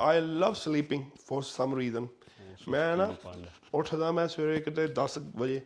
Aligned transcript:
ਹੋਵੇ 0.00 0.10
I 0.10 0.20
love 0.20 0.52
sleeping 0.52 1.02
for 1.32 1.42
some 1.42 1.76
reason 1.76 2.06
ਮੈਂ 2.68 2.96
ਨਾ 2.96 3.14
ਉੱਠਦਾ 3.74 4.12
ਮੈਂ 4.12 4.28
ਸਵੇਰੇ 4.28 4.60
ਕਿਤੇ 4.60 4.86
10 5.00 5.18
ਵਜੇ 5.36 5.60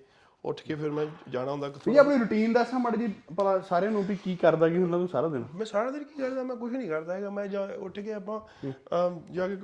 ਉੱਠ 0.44 0.60
ਕੇ 0.62 0.74
ਫਿਰ 0.74 0.90
ਮੈਂ 0.90 1.06
ਜਾਣਾ 1.30 1.52
ਹੁੰਦਾ 1.52 1.68
ਕਿ 1.68 1.90
ਵੀ 1.90 1.96
ਆਪਣੀ 1.96 2.18
ਰੁਟੀਨ 2.18 2.52
ਦੱਸਾਂ 2.52 2.78
ਮੜ 2.80 2.96
ਜੀ 2.96 3.06
ਭਲਾ 3.36 3.58
ਸਾਰਿਆਂ 3.60 3.90
ਨੂੰ 3.90 4.02
ਵੀ 4.04 4.16
ਕੀ 4.16 4.36
ਕਰਦਾ 4.36 4.68
ਕੀ 4.68 4.76
ਹੁੰਦਾ 4.76 4.98
ਤੂੰ 4.98 5.08
ਸਾਰਾ 5.08 5.28
ਦਿਨ? 5.28 5.44
ਮੈਂ 5.54 5.66
ਸਾਰਾ 5.66 5.90
ਦਿਨ 5.90 6.04
ਕੀ 6.04 6.20
ਕਰਦਾ 6.22 6.42
ਮੈਂ 6.42 6.56
ਕੁਝ 6.56 6.72
ਨਹੀਂ 6.72 6.88
ਕਰਦਾ 6.88 7.14
ਹੈਗਾ। 7.14 7.30
ਮੈਂ 7.30 7.46
ਜਾ 7.46 7.68
ਉੱਠ 7.78 8.00
ਕੇ 8.00 8.12
ਆਪਾਂ 8.12 8.40
ਜਾ 9.32 9.48
ਕੇ 9.48 9.56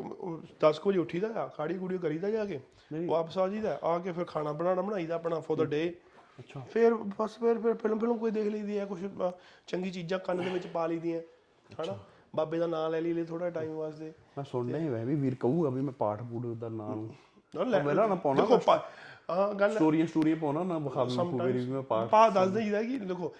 10 0.66 0.80
ਵਜੇ 0.86 0.98
ਉੱਠੀਦਾ 0.98 1.28
ਆ 1.42 1.46
ਖਾੜੀ 1.48 1.78
ਕੁੜੀ 1.78 1.98
ਕਰੀਦਾ 1.98 2.30
ਜਾ 2.30 2.44
ਕੇ। 2.44 2.60
ਵਾਪਸ 3.06 3.38
ਆ 3.38 3.48
ਜੀਦਾ 3.48 3.78
ਆ 3.82 3.98
ਕੇ 3.98 4.12
ਫਿਰ 4.12 4.24
ਖਾਣਾ 4.24 4.52
ਬਣਾਉਣਾ 4.52 4.82
ਬਣਾਈਦਾ 4.82 5.14
ਆਪਣਾ 5.14 5.40
ਫॉर 5.40 5.56
ਦਾ 5.56 5.64
ਡੇ 5.64 5.94
ਅੱਛਾ। 6.38 6.60
ਫਿਰ 6.60 6.94
ਬਸ 6.94 7.38
ਫਿਰ 7.38 7.58
ਫਿਰ 7.58 7.74
ਫਿਲਮ 7.74 7.98
ਫਿਲਮ 7.98 8.18
ਕੋਈ 8.18 8.30
ਦੇਖ 8.30 8.46
ਲਈਦੀ 8.46 8.78
ਹੈ 8.78 8.84
ਕੁਝ 8.86 8.98
ਚੰਗੀ 9.66 9.90
ਚੀਜ਼ਾਂ 9.90 10.18
ਕੰਨ 10.18 10.44
ਦੇ 10.44 10.50
ਵਿੱਚ 10.50 10.66
ਪਾ 10.66 10.86
ਲਈਦੀਆਂ 10.86 11.20
ਹਨਾ? 11.82 11.98
ਬਾਬੇ 12.36 12.58
ਦਾ 12.58 12.66
ਨਾਮ 12.66 12.90
ਲੈ 12.92 13.00
ਲਈ 13.00 13.24
ਥੋੜਾ 13.24 13.50
ਟਾਈਮ 13.50 13.72
ਵਾਸਤੇ। 13.74 14.12
ਮੈਂ 14.36 14.44
ਸੁਣਨਾ 14.44 14.78
ਹੀ 14.78 14.88
ਵੈ 14.88 15.04
ਵੀ 15.04 15.14
ਵੀਰ 15.14 15.34
ਕਹੂਗਾ 15.34 15.70
ਵੀ 15.70 15.80
ਮੈਂ 15.80 15.92
ਪਾਠ 15.92 16.22
ਪੂਠ 16.22 16.46
ਦਾ 16.58 16.68
ਨਾਮ 16.68 17.08
ਪਹਿਲਾਂ 17.54 18.08
ਨਾ 18.08 18.14
ਪਾਉਣਾ 18.14 18.44
ਦੇਖੋ 18.44 18.58
ਹਾਂ 19.30 19.52
ਗੱਲ 19.54 19.72
ਸਟੋਰੀਆਂ 19.74 20.06
ਸਟੋਰੀਆਂ 20.06 20.36
ਪਾਉਣਾ 20.36 20.62
ਨਾ 20.62 20.78
ਵਿਖਾ 20.78 21.04
ਦੂੰ 21.04 21.32
ਮੇਰੀ 21.34 21.58
ਵੀ 21.58 21.72
ਮੈਂ 21.72 21.82
ਪਾਠ 21.82 22.08
ਪਾ 22.08 22.28
ਦੱਸ 22.28 22.50
ਦਈਦਾ 22.50 22.82
ਕਿ 22.82 22.98
ਦੇਖੋ 22.98 23.32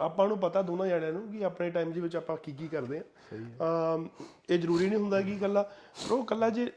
ਆਪਾਂ 0.00 0.26
ਨੂੰ 0.28 0.38
ਪਤਾ 0.38 0.62
ਦੋਨਾਂ 0.62 0.86
ਜਣਿਆਂ 0.86 1.12
ਨੂੰ 1.12 1.22
ਕਿ 1.32 1.44
ਆਪਣੇ 1.44 1.70
ਟਾਈਮ 1.70 1.92
ਦੇ 1.92 2.00
ਵਿੱਚ 2.00 2.16
ਆਪਾਂ 2.16 2.36
ਕੀ 2.36 2.52
ਕੀ 2.52 2.68
ਕਰਦੇ 2.68 3.00
ਆ 3.62 3.98
ਇਹ 4.50 4.58
ਜ਼ਰੂਰੀ 4.58 4.88
ਨਹੀਂ 4.88 4.98
ਹੁੰਦਾ 4.98 5.20
ਕਿ 5.22 5.36
ਕੱਲਾ 5.38 5.64
ਉਹ 6.10 6.24
ਕੱਲਾ 6.24 6.50
ਜੇ 6.50 6.70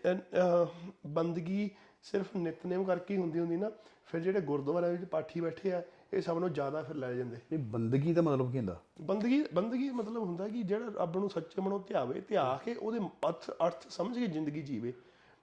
ਬੰਦਗੀ 1.09 1.70
ਸਿਰਫ 2.03 2.36
ਨਿਤਨੇਮ 2.36 2.84
ਕਰਕੇ 2.84 3.14
ਹੀ 3.14 3.20
ਹੁੰਦੀ 3.20 3.39
ਹੁੰਦੀ 3.39 3.58
ਨਾ 3.58 3.72
ਫਿਰ 4.08 4.22
ਜਿਹੜੇ 4.22 4.41
ਗੁਰਦੁਆਰਿਆਂ 4.41 4.91
ਵਿੱਚ 4.91 5.05
ਪਾਠੀ 5.05 5.41
ਬੈਠੇ 5.41 5.72
ਆ 5.73 5.81
ਇਹ 6.13 6.22
ਸਭ 6.22 6.38
ਨੂੰ 6.38 6.52
ਜ਼ਿਆਦਾ 6.54 6.81
ਫਿਰ 6.84 6.95
ਲੈ 6.95 7.13
ਜਾਂਦੇ। 7.13 7.38
ਇਹ 7.52 7.58
ਬੰਦਗੀ 7.73 8.13
ਦਾ 8.13 8.22
ਮਤਲਬ 8.22 8.52
ਕੀ 8.52 8.58
ਹੁੰਦਾ? 8.58 8.80
ਬੰਦਗੀ 9.02 9.44
ਬੰਦਗੀ 9.54 9.90
ਮਤਲਬ 9.90 10.17
ਹੁੰਦਾ 10.17 10.48
ਕਿ 10.48 10.62
ਜਿਹੜਾ 10.63 10.91
ਰੱਬ 10.95 11.17
ਨੂੰ 11.17 11.30
ਸੱਚੇ 11.30 11.62
ਮਨੋਂ 11.62 11.80
ਧਿਆਵੇ 11.80 12.22
ਧਿਆ 12.22 12.59
ਕੇ 12.66 12.73
ਉਹਦੇ 12.76 13.00
ਅਰਥ 13.27 13.50
ਅਰਥ 13.67 13.88
ਸਮਝ 13.90 14.17
ਕੇ 14.17 14.27
ਜ਼ਿੰਦਗੀ 14.27 14.62
ਜੀਵੇ। 14.62 14.94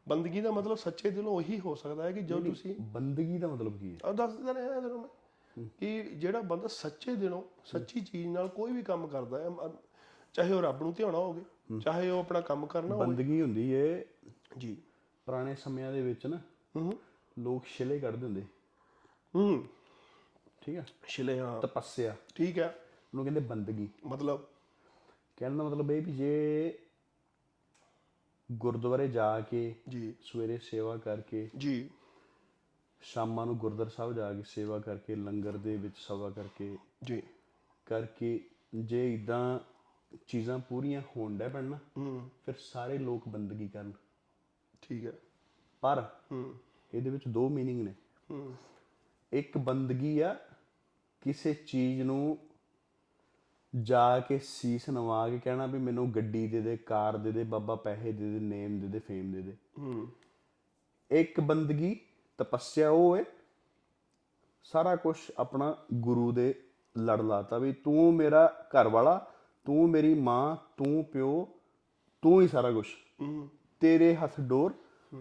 ਬੰਦਗੀ 0.06 0.40
ਦਾ 0.40 0.50
ਮਤਲਬ 0.50 0.76
ਸੱਚੇ 0.76 1.10
ਦਿਲੋਂ 1.10 1.32
ਉਹੀ 1.32 1.58
ਹੋ 1.60 1.74
ਸਕਦਾ 1.74 2.02
ਹੈ 2.04 2.12
ਕਿ 2.12 2.20
ਜੋ 2.22 2.38
ਤੁਸੀਂ 2.40 2.74
ਬੰਦਗੀ 2.92 3.38
ਦਾ 3.38 3.48
ਮਤਲਬ 3.48 3.78
ਕੀ 3.78 3.92
ਹੈ? 3.92 3.98
ਆ 4.04 4.12
ਦੱਸ 4.12 4.32
ਦਿੰਦਾ 4.32 4.54
ਰਿਹਾ 4.54 4.80
ਤੈਨੂੰ 4.80 5.00
ਮੈਂ 5.00 5.08
ਕਿ 5.80 6.02
ਜਿਹੜਾ 6.14 6.40
ਬੰਦਾ 6.40 6.68
ਸੱਚੇ 6.68 7.14
ਦਿਲੋਂ 7.14 7.42
ਸੱਚੀ 7.64 8.00
ਚੀਜ਼ 8.00 8.26
ਨਾਲ 8.28 8.48
ਕੋਈ 8.48 8.72
ਵੀ 8.72 8.82
ਕੰਮ 8.82 9.06
ਕਰਦਾ 9.06 9.38
ਹੈ 9.38 9.70
ਚਾਹੇ 10.34 10.52
ਉਹ 10.52 10.62
ਰੱਬ 10.62 10.82
ਨੂੰ 10.82 10.92
ਧਿਆਉਣਾ 10.92 11.18
ਹੋਵੇ 11.18 11.80
ਚਾਹੇ 11.80 12.10
ਉਹ 12.10 12.18
ਆਪਣਾ 12.20 12.40
ਕੰਮ 12.40 12.66
ਕਰਨਾ 12.66 12.94
ਹੋਵੇ। 12.94 13.06
ਬੰਦਗੀ 13.06 13.40
ਹੁੰਦੀ 13.42 13.70
ਏ 13.72 14.04
ਜੀ। 14.58 14.76
ਪੁਰਾਣੇ 15.26 15.54
ਸਮਿਆਂ 15.54 15.92
ਦੇ 15.92 16.02
ਵਿੱਚ 16.02 16.26
ਨਾ 16.26 16.40
ਲੋਕ 17.38 17.64
ਛਿਲੇ 17.66 17.98
ਕੱਢਦੇ 17.98 18.26
ਹੁੰਦੇ 18.26 18.42
ਹੂੰ। 19.34 19.64
ਠੀਕ 20.66 20.76
ਹੈ 20.76 20.86
ਛਿਲੇ 21.08 21.38
ਹਾਂ। 21.40 21.60
ਤਪੱਸਿਆ। 21.60 22.16
ਠੀਕ 22.34 22.58
ਹੈ 22.58 22.68
ਉਹਨੂੰ 22.68 23.24
ਕਹਿੰਦੇ 23.24 23.40
ਬੰਦਗੀ। 23.40 23.88
ਮਤਲਬ? 24.06 24.46
ਕਹਿਣ 25.36 25.56
ਦਾ 25.56 25.64
ਮਤਲਬ 25.64 25.90
ਇਹ 25.90 26.02
ਵੀ 26.02 26.12
ਜੇ 26.12 26.78
ਗੁਰਦੁਆਰੇ 28.52 29.08
ਜਾ 29.08 29.40
ਕੇ 29.40 29.74
ਜੀ। 29.88 30.14
ਸਵੇਰੇ 30.22 30.58
ਸੇਵਾ 30.58 30.96
ਕਰਕੇ 30.96 31.50
ਜੀ। 31.56 31.90
ਸ਼ਾਮਾਂ 33.00 33.46
ਨੂੰ 33.46 33.58
ਗੁਰਦਰ 33.58 33.88
ਸਾਹਿਬ 33.88 34.12
ਜਾ 34.12 34.32
ਕੇ 34.34 34.42
ਸੇਵਾ 34.42 34.78
ਕਰਕੇ 34.78 35.14
ਲੰਗਰ 35.14 35.56
ਦੇ 35.56 35.76
ਵਿੱਚ 35.76 35.96
ਸੇਵਾ 35.98 36.30
ਕਰਕੇ 36.30 36.76
ਜੀ। 37.04 37.22
ਕਰਕੇ 37.86 38.48
ਜੇ 38.74 39.14
ਇਦਾਂ 39.14 39.58
ਚੀਜ਼ਾਂ 40.26 40.58
ਪੂਰੀਆਂ 40.58 41.02
ਹੋਣ 41.16 41.36
ਦਾ 41.36 41.48
ਪੈਣਾ 41.48 41.78
ਫਿਰ 42.46 42.54
ਸਾਰੇ 42.58 42.98
ਲੋਕ 42.98 43.28
ਬੰਦਗੀ 43.28 43.68
ਕਰਨ। 43.68 43.92
ਠੀਕ 44.82 45.06
ਹੈ 45.06 45.12
ਪਰ 45.80 46.08
ਇਹਦੇ 46.94 47.10
ਵਿੱਚ 47.10 47.28
ਦੋ 47.28 47.48
ਮੀਨਿੰਗ 47.48 47.88
ਨੇ। 47.88 47.94
ਇੱਕ 49.32 49.58
ਬੰਦਗੀ 49.58 50.18
ਆ 50.20 50.36
ਕਿਸੇ 51.20 51.54
ਚੀਜ਼ 51.54 52.02
ਨੂੰ 52.02 52.38
ਜਾ 53.82 54.20
ਕੇ 54.20 54.38
ਸੀਸ 54.38 54.90
ਨਵਾ 54.90 55.28
ਕੇ 55.28 55.38
ਕਹਿਣਾ 55.38 55.66
ਵੀ 55.66 55.78
ਮੈਨੂੰ 55.78 56.14
ਗੱਡੀ 56.14 56.48
ਦੇ 56.48 56.60
ਦੇ 56.60 56.76
ਕਾਰ 56.76 57.16
ਦੇ 57.16 57.32
ਦੇ 57.32 57.44
ਬਾਬਾ 57.44 57.74
ਪੈਸੇ 57.74 58.12
ਦੇ 58.12 58.32
ਦੇ 58.32 58.40
ਨੇਮ 58.40 58.80
ਦੇ 58.80 58.86
ਦੇ 58.86 58.98
ਫੇਮ 58.98 59.32
ਦੇ 59.32 59.42
ਦੇ। 59.42 59.56
ਹੂੰ। 59.78 60.08
ਇੱਕ 61.10 61.40
ਬੰਦਗੀ 61.40 62.00
ਤਪੱਸਿਆ 62.38 62.90
ਉਹ 62.90 63.16
ਹੈ 63.16 63.24
ਸਾਰਾ 64.62 64.96
ਕੁਝ 64.96 65.16
ਆਪਣਾ 65.38 65.76
ਗੁਰੂ 65.94 66.32
ਦੇ 66.32 66.62
ਲੜ 66.98 67.20
ਲਾਤਾ 67.20 67.58
ਵੀ 67.58 67.72
ਤੂੰ 67.72 68.14
ਮੇਰਾ 68.14 68.66
ਘਰ 68.68 68.88
ਵਾਲਾ 68.88 69.32
ਤੂੰ 69.64 69.90
ਮੇਰੀ 69.90 70.14
ਮਾਂ 70.14 70.56
ਤੂੰ 70.76 71.04
ਪਿਓ 71.04 71.48
ਤੂੰ 72.22 72.42
ਹੀ 72.42 72.48
ਸਾਰਾ 72.48 72.72
ਕੁਝ 72.72 72.86
ਹੂੰ। 73.20 73.48
ਤੇਰੇ 73.80 74.14
ਹੱਥ 74.14 74.40
ਡੋਰ 74.40 74.74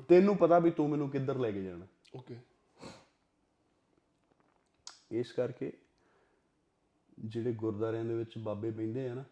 ਤੈਨੂੰ 0.07 0.37
ਪਤਾ 0.37 0.59
ਵੀ 0.59 0.71
ਤੂੰ 0.71 0.89
ਮੈਨੂੰ 0.89 1.09
ਕਿੱਧਰ 1.09 1.37
ਲੈ 1.37 1.51
ਕੇ 1.51 1.63
ਜਾਣਾ। 1.63 1.87
ਓਕੇ। 2.15 2.35
ਇਸ 5.11 5.31
ਕਰਕੇ 5.31 5.73
ਜਿਹੜੇ 7.17 7.51
ਗੁਰਦਾਰਿਆਂ 7.53 8.05
ਦੇ 8.05 8.13
ਵਿੱਚ 8.13 8.37
ਬਾਬੇ 8.37 8.71
ਬੈੰਦੇ 8.71 9.07
ਆ 9.09 9.13
ਨਾ 9.13 9.23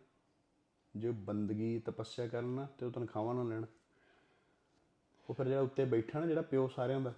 ਜੇ 0.96 1.12
ਬੰਦਗੀ 1.12 1.80
ਤਪੱਸਿਆ 1.80 2.28
ਕਰਨ 2.28 2.46
ਨਾ 2.46 2.68
ਤੇ 2.78 2.86
ਉਹ 2.86 2.92
ਤਨਖਾਹਾਂ 2.92 3.34
ਨਾ 3.36 3.44
ਲੈਣ। 3.44 3.66
ਉਹ 5.30 5.34
ਫਿਰ 5.34 5.48
ਜਿਹੜਾ 5.48 5.62
ਉੱਤੇ 5.62 5.86
ਬੈਠਾ 5.86 6.20
ਨਾ 6.20 6.26
ਜਿਹੜਾ 6.26 6.42
ਪਿਓ 6.42 6.68
ਸਾਰਿਆਂ 6.68 7.02
ਦਾ 7.02 7.14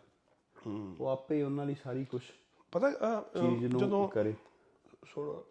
ਉਹ 1.00 1.08
ਆਪੇ 1.08 1.36
ਹੀ 1.36 1.42
ਉਹਨਾਂ 1.42 1.66
ਦੀ 1.66 1.76
ਸਾਰੀ 1.84 2.06
ਕੁਝ 2.06 2.22
ਪਤਾ 2.72 2.90
ਨੂੰ 3.72 4.08
ਕਰੇ। 4.10 4.34
ਸੁਣ 5.06 5.42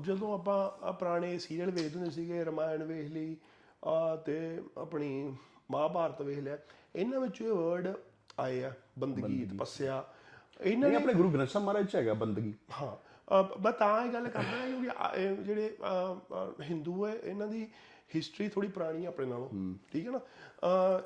ਜਦੋਂ 0.00 0.32
ਆਪਾਂ 0.34 0.56
ਆਹ 0.86 0.92
ਪੁਰਾਣੇ 0.92 1.38
ਸੀਰੀਅਲ 1.38 1.70
ਵੇਖਦੇ 1.70 1.98
ਹੁੰਦੇ 1.98 2.10
ਸੀਗੇ 2.10 2.44
ਰਮਾਇਣ 2.44 2.82
ਵੇਖ 2.84 3.10
ਲਈ 3.10 3.36
ਆ 3.84 4.16
ਤੇ 4.16 4.62
ਆਪਣੀ 4.78 5.36
ਮਹਾਭਾਰਤ 5.70 6.22
ਵੇਖ 6.22 6.38
ਲਿਆ 6.38 6.58
ਇਹਨਾਂ 6.96 7.20
ਵਿੱਚ 7.20 7.40
ਇਹ 7.40 7.52
ਵਰਡ 7.52 7.88
ਆਏ 8.40 8.62
ਆ 8.64 8.72
ਬੰਦਗੀ 8.98 9.44
ਤਪੱਸਿਆ। 9.46 10.04
ਇਹਨਾਂ 10.60 10.88
ਇਹ 10.88 10.96
ਆਪਣੇ 10.96 11.14
ਗੁਰੂ 11.14 11.30
ਗ੍ਰੰਥ 11.30 11.48
ਸਾਹਿਬ 11.48 11.66
ਮਹਾਰਾਜ 11.66 11.86
ਚ 11.86 11.96
ਹੈਗਾ 11.96 12.14
ਬੰਦਗੀ। 12.14 12.54
ਹਾਂ 12.72 12.96
ਮੈਂ 13.60 13.72
ਤਾਂ 13.72 14.04
ਇਹ 14.06 14.12
ਗੱਲ 14.12 14.28
ਕਰਦਾ 14.28 14.56
ਹਾਂ 14.56 14.66
ਕਿਉਂਕਿ 14.66 15.42
ਜਿਹੜੇ 15.44 15.76
ਹਿੰਦੂ 16.70 17.06
ਹੈ 17.06 17.14
ਇਹਨਾਂ 17.24 17.46
ਦੀ 17.46 17.66
ਹਿਸਟਰੀ 18.16 18.48
ਥੋੜੀ 18.48 18.68
ਪੁਰਾਣੀ 18.68 19.02
ਹੈ 19.02 19.08
ਆਪਣੇ 19.08 19.26
ਨਾਲੋਂ 19.26 19.48
ਠੀਕ 19.92 20.06
ਹੈ 20.06 20.10
ਨਾ? 20.10 20.20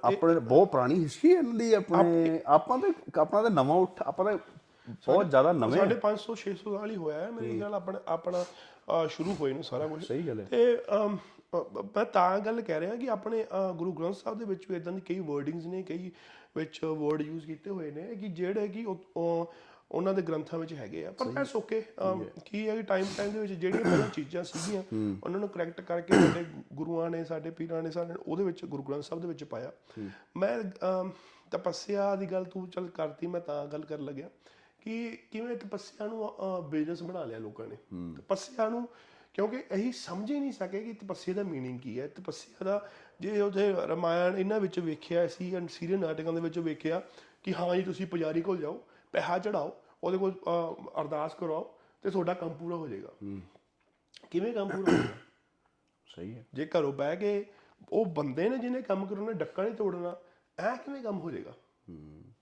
ਆਪਣੇ 0.05 0.39
ਬਹੁਤ 0.41 0.71
ਪੁਰਾਣੀ 0.71 1.03
ਹਿਸਟਰੀ 1.05 1.31
ਇਹਨਾਂ 1.31 1.55
ਦੀ 1.55 1.73
ਆਪਣੇ 1.73 2.41
ਆਪਾਂ 2.47 2.79
ਤੇ 2.79 2.93
ਆਪਣਾ 3.19 3.43
ਤਾਂ 3.43 3.51
ਨਵਾਂ 3.51 3.77
ਉੱਠ 3.77 4.03
ਆਪਾਂ 4.03 4.25
ਤਾਂ 4.25 4.39
ਬਹੁਤ 5.07 5.31
ਜ਼ਿਆਦਾ 5.31 5.53
ਨਵੇਂ 5.53 5.79
ਸਾਢੇ 5.79 5.97
500 6.03 6.37
600 6.43 6.75
ਸਾਲ 6.77 6.91
ਹੀ 6.91 6.97
ਹੋਇਆ 6.97 7.21
ਹੈ 7.21 7.31
ਮੇਰੇ 7.31 7.51
ਖਿਆਲ 7.51 7.75
ਆਪਣਾ 7.75 8.01
ਆਪਣਾ 8.07 8.45
ਸ਼ੁਰੂ 9.07 9.35
ਹੋਏ 9.41 9.53
ਨੂੰ 9.53 9.63
ਸਾਰਾ 9.65 9.87
ਕੁਝ। 9.87 10.03
ਸਹੀ 10.05 10.27
ਗੱਲ 10.29 10.41
ਹੈ। 10.41 10.45
ਤੇ 10.45 10.77
ਮੈਂ 11.95 12.05
ਤਾਂ 12.05 12.39
ਗੱਲ 12.39 12.61
ਕਹਿ 12.61 12.81
ਰਿਹਾ 12.81 12.95
ਕਿ 12.95 13.09
ਆਪਣੇ 13.11 13.45
ਗੁਰੂ 13.77 13.93
ਗ੍ਰੰਥ 13.93 14.17
ਸਾਹਿਬ 14.17 14.39
ਦੇ 14.39 14.45
ਵਿੱਚ 14.45 14.65
ਵੀ 14.71 14.77
ਇਦਾਂ 14.77 14.93
ਦੀ 14.93 15.01
ਕਈ 15.01 15.19
ਵਰਡਿੰਗਸ 15.21 15.67
ਨੇ 15.67 15.83
ਕਈ 15.83 16.11
ਵਿੱਚ 16.57 16.85
ਵਰਡ 16.85 17.21
ਯੂਜ਼ 17.21 17.47
ਕੀਤੇ 17.47 17.71
ਹੋਏ 17.71 17.91
ਨੇ 17.91 18.15
ਕਿ 18.15 18.29
ਜਿਹੜੇ 18.29 18.69
ਕਿ 18.69 18.85
ਉਹਨਾਂ 19.91 20.15
ਦੇ 20.15 20.23
ਗ੍ਰੰਥਾਂ 20.23 20.59
ਵਿੱਚ 20.59 20.73
ਹੈਗੇ 20.73 21.05
ਆ 21.07 21.11
ਪਰ 21.11 21.27
ਐਸ 21.41 21.55
ਓਕੇ 21.57 21.81
ਕੀ 22.45 22.69
ਹੈ 22.69 22.75
ਕਿ 22.77 22.83
ਟਾਈਮ 22.83 23.07
ਟਾਈਮ 23.17 23.33
ਦੇ 23.33 23.39
ਵਿੱਚ 23.39 23.53
ਜਿਹੜੀਆਂ 23.53 23.83
ਪਹਿਲਾਂ 23.83 24.09
ਚੀਜ਼ਾਂ 24.09 24.43
ਸੀਗੀਆਂ 24.45 24.83
ਉਹਨਾਂ 25.23 25.41
ਨੂੰ 25.41 25.49
ਕਰੈਕਟ 25.49 25.81
ਕਰਕੇ 25.81 26.15
ਸਾਡੇ 26.15 26.45
ਗੁਰੂਆਂ 26.75 27.11
ਨੇ 27.11 27.25
ਸਾਡੇ 27.25 27.51
ਪੀਰਾਂ 27.51 27.83
ਨੇ 27.83 27.91
ਸਾਡੇ 27.91 28.15
ਉਹਦੇ 28.27 28.45
ਵਿੱਚ 28.45 28.65
ਗੁਰੂ 28.65 28.83
ਗ੍ਰੰਥ 28.83 29.05
ਸਾਹਿਬ 29.05 29.23
ਦੇ 29.23 29.29
ਵਿੱਚ 29.29 29.45
ਪਾਇਆ। 29.45 29.73
ਮੈਂ 30.37 30.59
ਤਪੱਸਿਆ 31.51 32.15
ਦੀ 32.17 32.27
ਗੱਲ 32.27 32.45
ਤੂੰ 32.45 32.69
ਚੱਲ 32.71 32.89
ਕਰਤੀ 32.89 33.27
ਮੈਂ 33.27 33.41
ਤਾਂ 33.41 33.67
ਗੱਲ 33.67 33.85
ਕਰਨ 33.85 34.05
ਲੱਗਿਆ 34.05 34.29
ਕਿ 34.83 35.19
ਕਿਵੇਂ 35.33 35.57
ਤਪੱਸਿਆ 35.57 36.07
ਨੂੰ 36.07 36.29
ਬਿਜ਼ਨਸ 36.71 37.03
ਬਣਾ 37.03 37.25
ਲਿਆ 37.25 37.39
ਲੋਕਾਂ 37.39 37.67
ਨੇ। 37.67 37.77
ਤਪੱਸਿਆ 38.17 38.69
ਨੂੰ 38.69 38.89
ਕਿਉਂਕਿ 39.35 39.63
ਅਸੀਂ 39.75 39.93
ਸਮਝ 39.93 40.31
ਹੀ 40.31 40.39
ਨਹੀਂ 40.41 40.53
ਸਕੇ 40.53 40.83
ਕਿ 40.85 40.93
ਤਪੱਸਿਆ 40.93 41.35
ਦਾ 41.35 41.43
ਮੀਨਿੰਗ 41.43 41.79
ਕੀ 41.81 41.99
ਹੈ। 42.01 42.07
ਤਪੱਸਿਆ 42.07 42.65
ਦਾ 42.65 42.89
ਜੇ 43.21 43.41
ਉਹਦੇ 43.41 43.71
ਰਮਾਇਣ 43.89 44.37
ਇਹਨਾਂ 44.39 44.61
ਵਿੱਚ 44.61 44.79
ਵੇਖਿਆ 44.81 45.27
ਸੀ 45.27 45.55
ਐਂਡ 45.55 45.69
ਸੀਰੀਅਨ 45.71 46.01
ਨਾਟਕਾਂ 46.01 46.33
ਦੇ 46.33 46.41
ਵਿੱਚ 46.41 46.59
ਵੇਖਿਆ 46.59 47.03
ਕਿ 47.43 47.55
ਹਾਂ 47.55 47.75
ਜੀ 47.77 47.83
ਤੁਸੀਂ 47.83 48.07
ਪੁਜਾਰੀ 48.07 48.41
ਕੋਲ 48.41 48.59
ਜਾਓ 48.59 48.81
ਪੈਸਾ 49.13 49.39
ਚੜਾਓ 49.39 49.77
ਉਹਦੇ 50.05 50.19
ਕੋਲ 50.19 50.33
ਅਹ, 50.33 51.01
ਅਰਦਾਸ 51.01 51.35
ਕਰਾਓ 51.35 51.75
ਤੇ 52.03 52.11
ਤੁਹਾਡਾ 52.11 52.35
ਕੰਮ 52.35 52.49
ਪੂਰਾ 52.49 52.77
ਹੋ 52.77 52.89
ਜਾਏਗਾ। 52.89 53.09
ਕਿਵੇਂ 54.31 54.53
ਕੰਮ 54.53 54.69
ਪੂਰਾ 54.69 54.93
ਹੋਏਗਾ 54.93 55.15
ਸਹੀ 56.17 56.35
ਹੈ। 56.35 56.47
ਜੇ 56.55 56.71
ਘਰੋਂ 56.79 56.93
ਬਹਿ 56.93 57.17
ਕੇ 57.17 57.47
ਉਹ 57.93 58.07
ਬੰਦੇ 58.07 58.49
ਨੇ 58.49 58.59
ਜਿਹਨੇ 58.59 58.83
ਕੰਮ 58.83 59.07
ਕਰਨਾ 59.07 59.33
ਡੱਕਾ 59.33 59.63
ਨਹੀਂ 59.63 59.75
ਤੋੜਨਾ 59.75 60.17
ਐ 60.59 60.77
ਕਿਵੇਂ 60.77 61.03
ਕੰਮ 61.03 61.21
ਹੋ 61.21 61.31
ਜਾਏਗਾ? 61.31 61.53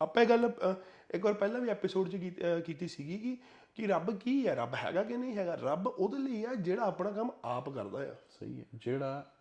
ਆਪਾਂ 0.02 0.22
ਇਹ 0.22 0.28
ਗੱਲ 0.28 0.50
ਅ, 0.50 0.74
ਇੱਕ 1.14 1.24
ਵਾਰ 1.24 1.34
ਪਹਿਲਾਂ 1.34 1.60
ਵੀ 1.60 1.68
ਐਪੀਸੋਡ 1.68 2.08
'ਚ 2.08 2.16
ਕੀਤੀ- 2.16 2.58
ਅ, 2.58 2.60
ਕੀਤੀ 2.60 2.88
ਸੀਗੀ 2.88 3.18
ਕਿ 3.18 3.38
ਕਿ 3.74 3.86
ਰੱਬ 3.86 4.18
ਕੀ 4.18 4.48
ਹੈ? 4.48 4.54
ਰੱਬ 4.54 4.74
ਹੈਗਾ 4.74 5.04
ਕਿ 5.04 5.16
ਨਹੀਂ 5.16 5.36
ਹੈਗਾ? 5.36 5.54
ਰੱਬ 5.54 5.86
ਉਹਦੇ 5.86 6.18
ਲਈ 6.18 6.44
ਆ 6.44 6.54
ਜਿਹੜਾ 6.54 6.82
ਆਪਣਾ 6.82 7.10
ਕੰਮ 7.10 7.30
ਆਪ 7.44 7.68
ਕਰਦਾ 7.68 8.12
ਆ। 8.12 8.14
ਸਹੀ 8.40 8.60
ਹੈ। 8.60 8.64
ਜਿਹੜਾ 8.74 9.32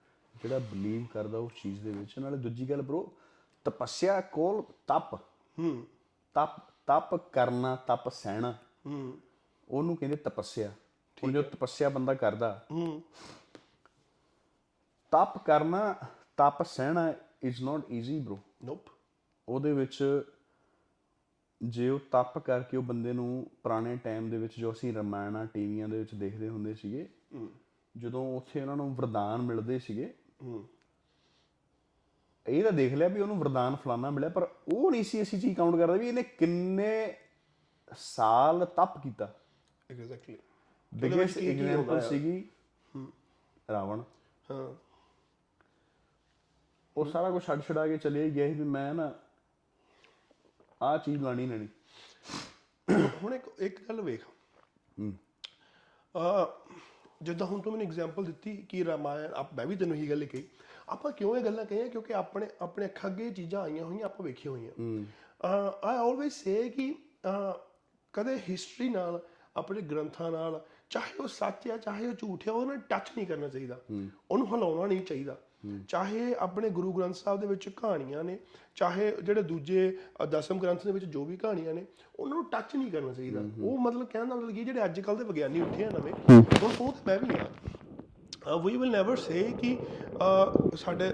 ਜਿਹੜਾ 0.43 0.59
ਬਲੀਵ 0.59 1.05
ਕਰਦਾ 1.13 1.37
ਉਸ 1.37 1.51
ਚੀਜ਼ 1.63 1.81
ਦੇ 1.81 1.91
ਵਿੱਚ 1.91 2.19
ਨਾਲੇ 2.19 2.37
ਦੂਜੀ 2.37 2.69
ਗੱਲ 2.69 2.81
ਬ్రో 2.81 3.07
ਤਪੱਸਿਆ 3.65 4.21
ਕੋਲ 4.21 4.61
ਤਪ। 4.61 5.15
ਹੂੰ। 5.59 5.87
ਤਪ 6.33 6.74
ਤਪ 6.87 7.15
ਕਰਨਾ 7.15 7.75
ਤਪ 7.75 8.09
ਸਹਿਣਾ। 8.09 8.51
ਹੂੰ। 8.85 9.17
ਉਹਨੂੰ 9.69 9.97
ਕਹਿੰਦੇ 9.97 10.17
ਤਪੱਸਿਆ। 10.17 10.69
ਹੁਣ 11.23 11.31
ਜੋ 11.31 11.41
ਤਪੱਸਿਆ 11.41 11.89
ਬੰਦਾ 11.89 12.13
ਕਰਦਾ। 12.13 12.65
ਹੂੰ। 12.71 13.01
ਤਪ 15.11 15.45
ਕਰਨਾ 15.45 15.95
ਤਪ 16.37 16.63
ਸਹਿਣਾ 16.63 17.13
is 17.43 17.63
not 17.63 17.91
easy 17.91 18.19
bro 18.19 18.37
nope 18.63 18.85
ਉਹਦੇ 19.49 19.73
ਵਿੱਚ 19.73 20.23
ਜੇ 21.63 21.89
ਉਹ 21.89 21.99
ਤਪ 21.99 22.37
ਕਰਕੇ 22.37 22.77
ਉਹ 22.77 22.83
ਬੰਦੇ 22.83 23.13
ਨੂੰ 23.13 23.51
ਪੁਰਾਣੇ 23.63 23.97
ਟਾਈਮ 23.97 24.29
ਦੇ 24.29 24.37
ਵਿੱਚ 24.37 24.59
ਜੋ 24.59 24.71
ਅਸੀਂ 24.71 24.93
ਰਮਾਇਣਾ 24.93 25.45
ਟੀਵੀਆਂ 25.45 25.89
ਦੇ 25.89 25.99
ਵਿੱਚ 25.99 26.15
ਦੇਖਦੇ 26.15 26.49
ਹੁੰਦੇ 26.49 26.73
ਸੀਗੇ 26.73 27.09
ਜਦੋਂ 27.97 28.37
ਉੱਥੇ 28.37 28.61
ਉਹਨਾਂ 28.61 28.75
ਨੂੰ 28.75 28.95
ਵਰਦਾਨ 28.95 29.41
ਮਿਲਦੇ 29.41 29.79
ਸੀਗੇ 29.79 30.13
ਹੂੰ। 30.43 30.67
ਇਹ 32.47 32.63
ਤਾਂ 32.63 32.71
ਦੇਖ 32.71 32.93
ਲਿਆ 32.93 33.07
ਵੀ 33.07 33.21
ਉਹਨੂੰ 33.21 33.39
ਵਰਦਾਨ 33.39 33.75
ਫਲਾਨਾ 33.75 34.09
ਮਿਲਿਆ 34.09 34.29
ਪਰ 34.29 34.47
ਉਹ 34.73 34.91
ਨਹੀਂ 34.91 35.03
ਸੀ 35.03 35.21
ਅਸੀਂ 35.21 35.39
ਚੀਜ਼ 35.39 35.57
ਕਾਊਂਟ 35.57 35.75
ਕਰਦੇ 35.75 35.99
ਵੀ 35.99 36.07
ਇਹਨੇ 36.07 36.23
ਕਿੰਨੇ 36.23 37.17
ਸਾਲ 37.97 38.65
ਤਪ 38.65 38.97
ਕੀਤਾ। 39.03 39.33
ਐਗਜ਼ੈਕਟਲੀ 39.91 40.37
ਬਿਗੇਸਟ 40.93 41.37
ਐਗਜ਼ਾਮਪਲ 41.37 42.01
ਸੀਗੀ 42.01 42.49
ਰਾਵਣ। 43.71 44.03
ਹਾਂ। 44.51 44.75
ਉਹ 46.97 47.05
ਸਾਰਾ 47.05 47.31
ਕੁਝ 47.31 47.43
ਛੱਡ 47.43 47.61
ਛਡਾ 47.61 47.87
ਕੇ 47.87 47.97
ਚਲੇ 47.97 48.29
ਗਿਆ 48.31 48.47
ਸੀ 48.47 48.53
ਵੀ 48.53 48.63
ਮੈਂ 48.63 48.93
ਨਾ 48.93 49.13
ਆਹ 50.81 50.97
ਚੀਜ਼ 50.97 51.23
ਲਾਣੀ 51.23 51.45
ਲੈਣੀ। 51.45 51.67
ਹੁਣ 53.23 53.33
ਇੱਕ 53.33 53.61
ਇੱਕ 53.61 53.89
ਗੱਲ 53.89 54.01
ਵੇਖ। 54.01 54.25
ਆ 56.17 56.57
ਜਿੱਦਾਂ 57.21 57.47
ਹੁਣ 57.47 57.61
ਤੂੰ 57.61 57.73
ਮੈਨੂੰ 57.73 57.87
ਐਗਜ਼ਾਮਪਲ 57.87 58.25
ਦਿੱਤੀ 58.25 58.57
ਕਿ 58.57 58.85
ਰਾਮਾਇਣ 58.85 59.33
ਆਪ 59.33 59.53
ਮੈਂ 59.53 59.65
ਵੀ 59.65 59.75
ਤੈਨੂੰ 59.75 59.97
ਇਹੀ 59.97 60.09
ਗੱਲ 60.09 60.25
ਕਹੀ 60.25 60.47
ਆਪਾਂ 60.89 61.11
ਕਿਉਂ 61.11 61.35
ਇਹ 61.37 61.43
ਗੱਲਾਂ 61.43 61.65
ਕਹੀਆਂ? 61.65 61.87
ਕਿਉਂਕਿ 61.89 62.13
ਆਪਣੇ 62.13 62.47
ਆਪਣੇ 62.61 62.85
ਅੱਖਾਂ 62.85 63.09
ਅੱਗੇ 63.09 63.29
ਚੀਜ਼ਾਂ 63.29 63.61
ਆਈਆਂ 63.61 63.85
ਹੋਈਆਂ 63.85 64.05
ਆਪਾਂ 64.05 64.25
ਵੇਖੀਆਂ 64.25 64.51
ਹੋਈਆਂ। 64.53 64.71
ਆਈ 65.85 65.97
ਆਲਵੇਸ 65.97 66.43
ਸੇ 66.43 66.69
ਕਿ 66.69 66.93
ਕਦੇ 68.13 68.37
ਹਿਸਟਰੀ 68.49 68.89
ਨਾਲ 68.89 69.21
ਆਪਣੇ 69.55 69.81
ਗ੍ਰੰਥਾਂ 69.81 70.31
ਨਾਲ 70.31 70.61
ਚਾਹੇ 70.89 71.17
ਉਹ 71.19 71.27
ਸੱਚ 71.27 71.69
ਹੈ 71.69 71.77
ਚਾਹੇ 71.77 72.07
ਉਹ 72.07 72.13
ਝੂਠ 72.13 72.47
ਹੈ 72.47 72.51
ਉਹਨੂੰ 72.51 72.67
ਨਾਲ 72.67 72.77
ਟੱਚ 72.89 73.11
ਨਹੀਂ 73.17 73.27
ਕਰਨਾ 73.27 73.47
ਚਾਹੀਦਾ। 73.47 73.79
ਉਹਨੂੰ 74.31 74.47
ਹਿਲਾਉਣਾ 74.47 74.85
ਨਹੀਂ 74.85 75.01
ਚਾਹੀਦਾ। 75.01 75.37
ਚਾਹੇ 75.89 76.35
ਆਪਣੇ 76.39 76.69
ਗੁਰੂ 76.69 76.91
ਗ੍ਰੰਥ 76.93 77.15
ਸਾਹਿਬ 77.15 77.39
ਦੇ 77.39 77.47
ਵਿੱਚ 77.47 77.67
ਕਹਾਣੀਆਂ 77.69 78.23
ਨੇ 78.23 78.37
ਚਾਹੇ 78.75 79.11
ਜਿਹੜੇ 79.23 79.41
ਦੂਜੇ 79.41 79.97
ਦਸਮ 80.31 80.59
ਗ੍ਰੰਥ 80.59 80.85
ਦੇ 80.85 80.91
ਵਿੱਚ 80.91 81.05
ਜੋ 81.05 81.23
ਵੀ 81.25 81.37
ਕਹਾਣੀਆਂ 81.37 81.73
ਨੇ 81.73 81.85
ਉਹਨਾਂ 82.15 82.35
ਨੂੰ 82.35 82.45
ਟੱਚ 82.49 82.75
ਨਹੀਂ 82.75 82.91
ਕਰਨਾ 82.91 83.13
ਚਾਹੀਦਾ। 83.13 83.41
ਉਹ 83.61 83.77
ਮਤਲਬ 83.77 84.05
ਕਹਿਣ 84.07 84.25
ਦਾ 84.25 84.35
ਮਤਲਬ 84.35 84.51
ਕੀ 84.51 84.63
ਜਿਹੜੇ 84.63 84.83
ਅੱਜ 84.85 84.99
ਕੱਲ 84.99 85.17
ਦੇ 85.17 85.23
ਵਿਗਿਆਨੀ 85.23 85.61
ਉੱਠੇ 85.61 85.85
ਆ 85.85 85.89
ਨਵੇਂ 85.89 86.13
ਉਹ 86.61 86.91
ਤੇ 86.91 87.01
ਮੈਂ 87.07 87.17
ਵੀ 87.19 87.35
ਆ 87.39 87.49
ਵੀ 88.63 88.77
ਵਿਲ 88.77 88.91
ਨੈਵਰ 88.91 89.17
ਸੇ 89.17 89.53
ਕਿ 89.59 89.77
ਸਾਡੇ 90.75 91.13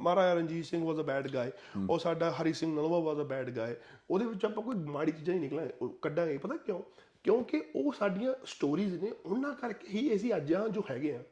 Maharaja 0.00 0.34
Ranjit 0.34 0.64
Singh 0.64 0.84
was 0.84 0.96
a 0.96 1.02
bad 1.02 1.28
guy 1.34 1.50
ਉਹ 1.90 1.98
ਸਾਡਾ 1.98 2.30
Hari 2.30 2.52
Singh 2.52 2.74
Nalwa 2.76 2.98
was 2.98 3.16
a 3.16 3.22
bad 3.22 3.50
guy 3.50 3.76
ਉਹਦੇ 4.10 4.24
ਵਿੱਚ 4.26 4.44
ਆਪਾਂ 4.44 4.62
ਕੋਈ 4.62 4.74
ਮਾੜੀ 4.74 5.12
ਚੀਜ਼ਾਂ 5.12 5.34
ਨਹੀਂ 5.34 5.50
ਨਿਕਲਾਂ 5.50 5.88
ਕੱਢਾਂਗੇ 6.02 6.38
ਪਤਾ 6.38 6.56
ਕਿਉਂ? 6.56 6.80
ਕਿਉਂਕਿ 7.24 7.62
ਉਹ 7.76 7.92
ਸਾਡੀਆਂ 7.92 8.34
ਸਟੋਰੀਜ਼ 8.46 9.04
ਨੇ 9.04 9.10
ਉਹਨਾਂ 9.26 9.54
ਕਰਕੇ 9.54 9.88
ਹੀ 9.88 10.16
ਅਸੀਂ 10.16 10.32
ਅੱਜ 10.36 10.54
ਆ 10.54 10.68
ਜੋ 10.68 10.82
ਹੈਗੇ 10.90 11.16
ਆ 11.16 11.22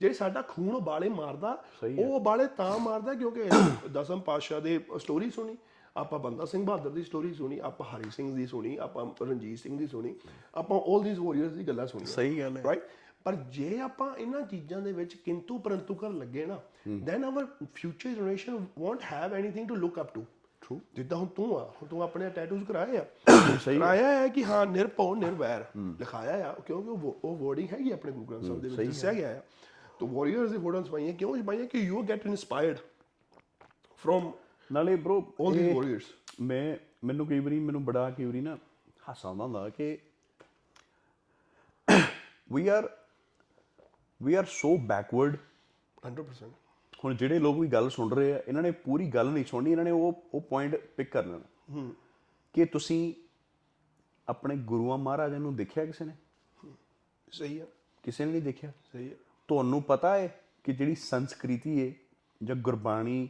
ਜਿਹੜੇ 0.00 0.14
ਸਾਡਾ 0.14 0.42
ਖੂਨ 0.42 0.74
ਉਬਾਲੇ 0.74 1.08
ਮਾਰਦਾ 1.08 1.64
ਉਹ 1.98 2.14
ਉਬਾਲੇ 2.16 2.46
ਤਾਂ 2.46 2.78
ਮਾਰਦਾ 2.78 3.14
ਕਿਉਂਕਿ 3.14 3.44
ਦਸਮ 3.92 4.20
ਪਾਤਸ਼ਾਹ 4.20 4.60
ਦੇ 4.60 4.80
ਸਟੋਰੀ 4.98 5.30
ਸੁਣੀ 5.30 5.56
ਆਪਾਂ 5.96 6.18
ਬੰਦਾ 6.18 6.44
ਸਿੰਘ 6.44 6.66
ਬਹਾਦਰ 6.66 6.90
ਦੀ 6.90 7.02
ਸਟੋਰੀ 7.02 7.34
ਸੁਣੀ 7.34 7.58
ਆਪਾਂ 7.58 7.86
ਹਰੀ 7.86 8.10
ਸਿੰਘ 8.10 8.36
ਦੀ 8.36 8.46
ਸੁਣੀ 8.46 8.76
ਆਪਾਂ 8.76 9.24
ਰਣਜੀਤ 9.24 9.58
ਸਿੰਘ 9.58 9.78
ਦੀ 9.78 9.86
ਸੁਣੀ 9.86 10.14
ਆਪਾਂ 10.54 10.80
올 10.80 11.04
ਥੀਸ 11.04 11.18
ਵਾਰੀਅਰਸ 11.18 11.52
ਦੀ 11.52 11.68
ਗੱਲਾਂ 11.68 11.86
ਸੁਣੀਆਂ। 11.86 12.06
ਸਹੀ 12.06 12.40
ਗੱਲ 12.40 12.56
ਹੈ। 12.56 12.62
ਰਾਈਟ 12.62 12.82
ਪਰ 13.26 13.34
ਜੇ 13.50 13.78
ਆਪਾਂ 13.80 14.14
ਇਹਨਾਂ 14.16 14.40
ਚੀਜ਼ਾਂ 14.42 14.80
ਦੇ 14.80 14.92
ਵਿੱਚ 14.92 15.14
ਕਿੰਤੂ 15.14 15.58
ਪਰੰਤੂ 15.58 15.94
ਕਰਨ 15.94 16.18
ਲੱਗੇ 16.18 16.44
ਨਾ 16.46 16.60
then 17.04 17.24
our 17.24 17.46
future 17.74 18.10
generation 18.10 18.66
won't 18.78 19.02
have 19.12 19.34
anything 19.34 19.68
to 19.68 19.74
look 19.76 20.00
up 20.00 20.14
to 20.14 20.24
True. 20.62 20.78
ਜਿੱਦਾਂ 20.94 21.16
ਹੁਣ 21.18 21.26
ਤੂੰ 21.26 21.56
ਆ 21.58 21.62
ਹੁਣ 21.72 21.88
ਤੂੰ 21.88 22.02
ਆਪਣੇ 22.02 22.28
ਟੈਟੂਜ਼ 22.30 22.62
ਕਰਾਏ 22.64 22.96
ਆ। 22.96 23.04
ਸਹੀ 23.64 23.78
ਕਰਾਇਆ 23.78 24.12
ਹੈ 24.12 24.28
ਕਿ 24.28 24.44
ਹਾਂ 24.44 24.64
ਨਿਰਭਉ 24.66 25.14
ਨਿਰਵੈਰ। 25.14 25.64
ਲਿਖਾਇਆ 25.98 26.46
ਆ 26.48 26.52
ਕਿਉਂਕਿ 26.66 26.88
ਉਹ 27.24 27.36
ਵਰਡਿੰਗ 27.36 27.68
ਹੈਗੀ 27.72 27.90
ਆਪਣੇ 27.90 28.12
ਗੁਰੂ 28.12 28.40
ਸਾਹਿਬ 28.42 28.60
ਦੇ 28.60 28.68
ਵਿੱਚ 28.68 28.88
ਦੱਸਿਆ 28.88 29.12
ਗਿਆ 29.12 29.28
ਆ। 29.30 29.42
ਤੋ 29.98 30.06
ਵਾਰੀਅਰਸ 30.06 30.50
ਦੀ 30.50 30.58
ਫੋਟੋਸ 30.58 30.88
ਪਾਈਆਂ 30.88 31.12
ਕਿਉਂ 31.12 31.42
ਪਾਈਆਂ? 31.42 31.66
ਕਿ 31.66 31.78
ਯੂ 31.78 32.02
ਗੈਟ 32.02 32.26
ਇਨਸਪਾਇਰਡ 32.26 32.78
ਫਰੋਮ 34.02 34.32
ਨਾਲੇ 34.70 34.94
ਬ్రో 34.96 35.20
ਆਲ 35.40 35.52
ਦੀ 35.52 35.72
ਵਾਰੀਅਰਸ 35.72 36.04
ਮੈਂ 36.40 36.76
ਮੈਨੂੰ 37.04 37.26
ਕਈ 37.26 37.38
ਵਾਰੀ 37.38 37.58
ਮੈਨੂੰ 37.60 37.84
ਬੜਾ 37.84 38.08
ਕਈ 38.10 38.24
ਵਾਰੀ 38.24 38.40
ਨਾ 38.40 38.56
ਹਾਸਾ 39.08 39.28
ਆਉਂਦਾ 39.28 39.44
ਹੁੰਦਾ 39.44 39.68
ਕਿ 39.68 39.96
we 42.52 42.68
are 42.68 42.88
we 44.22 44.34
are 44.34 44.44
so 44.44 44.76
backward 44.76 45.36
100% 46.08 46.50
ਹੁਣ 47.04 47.14
ਜਿਹੜੇ 47.14 47.38
ਲੋਕ 47.38 47.58
ਵੀ 47.58 47.68
ਗੱਲ 47.68 47.90
ਸੁਣ 47.90 48.12
ਰਹੇ 48.12 48.32
ਆ 48.32 48.42
ਇਹਨਾਂ 48.48 48.62
ਨੇ 48.62 48.70
ਪੂਰੀ 48.70 49.08
ਗੱਲ 49.10 49.28
ਨਹੀਂ 49.28 49.44
ਸੁਣਨੀ 49.44 49.70
ਇਹਨਾਂ 49.70 49.84
ਨੇ 49.84 49.90
ਉਹ 49.90 50.22
ਉਹ 50.34 50.40
ਪੁਆਇੰਟ 50.40 50.76
ਪਿਕ 50.76 51.10
ਕਰ 51.10 51.24
ਲੈਣਾ। 51.26 51.44
ਕਿ 52.52 52.64
ਤੁਸੀਂ 52.64 53.14
ਆਪਣੇ 54.28 54.56
ਗੁਰੂਆਂ 54.56 54.98
ਮਹਾਰਾਜਾਂ 54.98 55.40
ਨੂੰ 55.40 55.56
ਦੇਖਿਆ 55.56 55.86
ਕਿਸੇ 55.86 56.04
ਨੇ? 56.04 56.12
ਸਹੀ 57.30 57.58
ਆ। 57.58 57.66
ਕਿਸੇ 58.02 58.24
ਨੇ 58.24 58.32
ਨਹੀਂ 58.32 58.42
ਦੇਖਿਆ? 58.42 58.72
ਸਹੀ 58.92 59.12
ਆ। 59.12 59.14
ਤੁਹਾਨੂੰ 59.48 59.82
ਪਤਾ 59.82 60.16
ਹੈ 60.16 60.40
ਕਿ 60.64 60.72
ਜਿਹੜੀ 60.72 60.94
ਸੰਸਕ੍ਰਿਤੀ 60.94 61.88
ਹੈ 61.88 61.94
ਜਾਂ 62.42 62.56
ਗੁਰਬਾਣੀ 62.56 63.28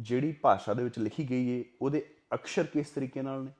ਜਿਹੜੀ 0.00 0.32
ਭਾਸ਼ਾ 0.32 0.74
ਦੇ 0.74 0.84
ਵਿੱਚ 0.84 0.98
ਲਿਖੀ 0.98 1.30
ਗਈ 1.30 1.58
ਹੈ 1.58 1.64
ਉਹਦੇ 1.82 2.14
ਅਕਸ਼ਰ 2.34 2.64
ਕਿਸ 2.64 2.90
ਤਰੀਕੇ 2.90 3.22
ਨਾਲ 3.22 3.44
ਨੇ? 3.44 3.50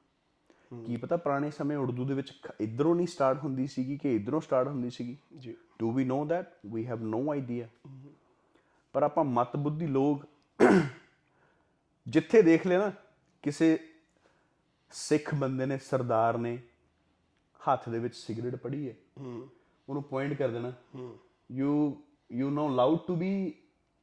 ਕੀ 0.87 0.96
ਪਤਾ 0.96 1.17
ਪੁਰਾਣੇ 1.17 1.50
ਸਮੇਂ 1.50 1.76
ਉਰਦੂ 1.76 2.05
ਦੇ 2.05 2.14
ਵਿੱਚ 2.14 2.32
ਇੱਧਰੋਂ 2.61 2.94
ਨਹੀਂ 2.94 3.06
ਸਟਾਰਟ 3.06 3.38
ਹੁੰਦੀ 3.44 3.67
ਸੀਗੀ 3.67 3.96
ਕਿ 3.96 4.17
ਇੱਧਰੋਂ 4.17 4.41
ਸਟਾਰਟ 4.41 4.69
ਹੁੰਦੀ 4.69 4.91
ਸੀਗੀ? 4.91 5.17
ਜੀ। 5.38 5.56
Do 5.81 5.93
we 5.93 6.05
know 6.05 6.23
that? 6.23 6.44
We 6.67 6.87
have 6.87 7.05
no 7.15 7.31
idea 7.32 7.69
ਪਰ 8.94 9.03
ਆਪਾਂ 9.03 9.25
ਮਤ 9.25 9.56
ਬੁੱਧੀ 9.56 9.87
ਲੋਕ 9.87 10.27
ਜਿੱਥੇ 12.06 12.43
ਦੇਖ 12.43 12.67
ਲਿਆ 12.67 12.79
ਨਾ 12.79 12.93
ਕਿਸੇ 13.43 13.79
ਸਿੱਖ 14.93 15.35
ਬੰਦੇ 15.35 15.67
ਨੇ 15.67 15.79
ਸਰਦਾਰ 15.79 16.38
ਨੇ 16.38 16.59
ਹੱਥ 17.61 17.88
ਦੇ 17.88 17.99
ਵਿੱਚ 17.99 18.15
ਸਿਗਰਟ 18.17 18.56
ਪੜੀ 18.56 18.88
ਹੈ। 18.88 18.94
ਉਹਨੂੰ 19.88 20.03
ਪੁਆਇੰਟ 20.03 20.32
ਕਰ 20.35 20.49
ਦੇਣਾ। 20.49 20.73
You 21.53 22.03
you 22.32 22.50
know 22.50 22.69
loud 22.69 22.99
to 22.99 23.17
be 23.17 23.31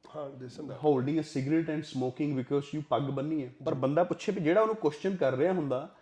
ਹਾਂ 0.04 0.28
this 0.30 0.58
and 0.60 0.70
holding 0.84 1.20
a 1.20 1.22
cigarette 1.22 1.70
and 1.70 1.82
smoking 1.84 2.36
because 2.36 2.74
you 2.74 2.82
ਪੱਗ 2.88 3.02
ਬੰਨੀ 3.02 3.42
ਹੈ। 3.44 3.52
ਪਰ 3.64 3.74
ਬੰਦਾ 3.74 4.04
ਪੁੱਛੇ 4.04 4.32
ਵੀ 4.32 4.40
ਜਿਹੜਾ 4.40 4.60
ਉਹਨੂੰ 4.60 4.76
ਕੁਐਸਚਨ 4.76 5.16
ਕਰ 5.16 5.36
ਰਿਹਾ 5.36 5.52
ਹੁੰਦਾ 5.52 5.96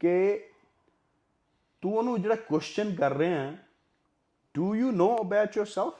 ਕਿ 0.00 0.14
ਤੂੰ 1.82 1.96
ਉਹਨੂੰ 1.96 2.20
ਜਿਹੜਾ 2.22 2.34
ਕੁਐਸਚਨ 2.48 2.94
ਕਰ 2.94 3.14
ਰਿਹਾ 3.14 3.56
do 4.54 4.74
you 4.74 4.90
know 4.90 5.16
about 5.20 5.58
yourself? 5.58 5.90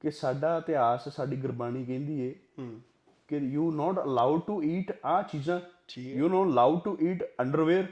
ਕਿ 0.00 0.10
ਸਾਡਾ 0.10 0.56
ਇਤਿਹਾਸ 0.56 1.08
ਸਾਡੀ 1.08 1.36
ਗੁਰਬਾਣੀ 1.36 1.84
ਕਹਿੰਦੀ 1.84 2.20
ਏ 2.20 2.34
ਕਿ 3.28 3.36
you 3.36 3.70
not 3.72 4.04
allowed 4.04 4.42
to 4.46 4.62
eat 4.62 4.92
ਆ 5.06 5.22
ਚੀਜ਼ਾਂ। 5.22 5.60
You 5.98 6.28
know 6.28 6.44
allowed 6.44 6.80
to 6.84 6.98
eat 7.02 7.24
underwear 7.40 7.86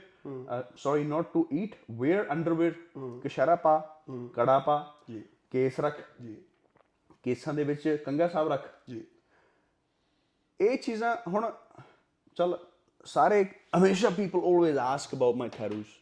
sorry 0.76 1.04
not 1.04 1.32
to 1.32 1.48
eat 1.52 1.74
wear 1.90 2.30
underwear 2.30 2.74
ਕਸ਼ਰਾ 3.24 3.56
ਪਾ 3.56 4.02
ਕੜਾ 4.34 4.58
ਪਾ 4.58 4.76
ਜੀ। 5.10 5.24
ਕੇਸ 5.50 5.80
ਰੱਖ। 5.80 6.00
ਜੀ। 6.22 6.36
ਕੇਸਾਂ 7.22 7.54
ਦੇ 7.54 7.64
ਵਿੱਚ 7.64 7.88
ਕੰਗਾ 8.06 8.28
ਸਾਹਿਬ 8.28 8.48
ਰੱਖ। 8.48 8.68
ਜੀ। 8.90 9.04
ਇਹ 10.60 10.78
ਚੀਜ਼ਾਂ 10.78 11.16
ਹੁਣ 11.28 11.50
ਚਲ 12.36 12.58
ਸਾਰੇ 13.04 13.44
ਹਮੇਸ਼ਾ 13.78 14.10
people 14.10 14.38
always 14.38 14.78
ask 14.78 15.14
about 15.14 15.36
my 15.36 15.48
tattoos 15.48 15.92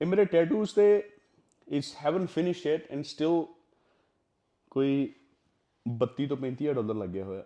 ਇਹ 0.00 0.06
ਮੇਰੇ 0.06 0.24
ਟੈਟੂਸ 0.24 0.72
ਤੇ 0.72 0.86
it's 1.68 1.94
haven 2.04 2.26
finished 2.26 2.66
it 2.66 2.90
and 2.92 3.04
still 3.04 3.44
ਕੋਈ 4.70 4.92
32 5.86 6.26
ਤੋਂ 6.28 6.36
35000 6.36 6.74
ਡਾਲਰ 6.74 6.94
ਲੱਗਿਆ 6.94 7.24
ਹੋਇਆ 7.24 7.44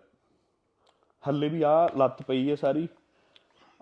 ਹੱਲੇ 1.23 1.49
ਵੀ 1.49 1.61
ਆ 1.61 1.73
ਲੱਤ 1.97 2.21
ਪਈ 2.23 2.49
ਹੈ 2.49 2.55
ਸਾਰੀ 2.55 2.87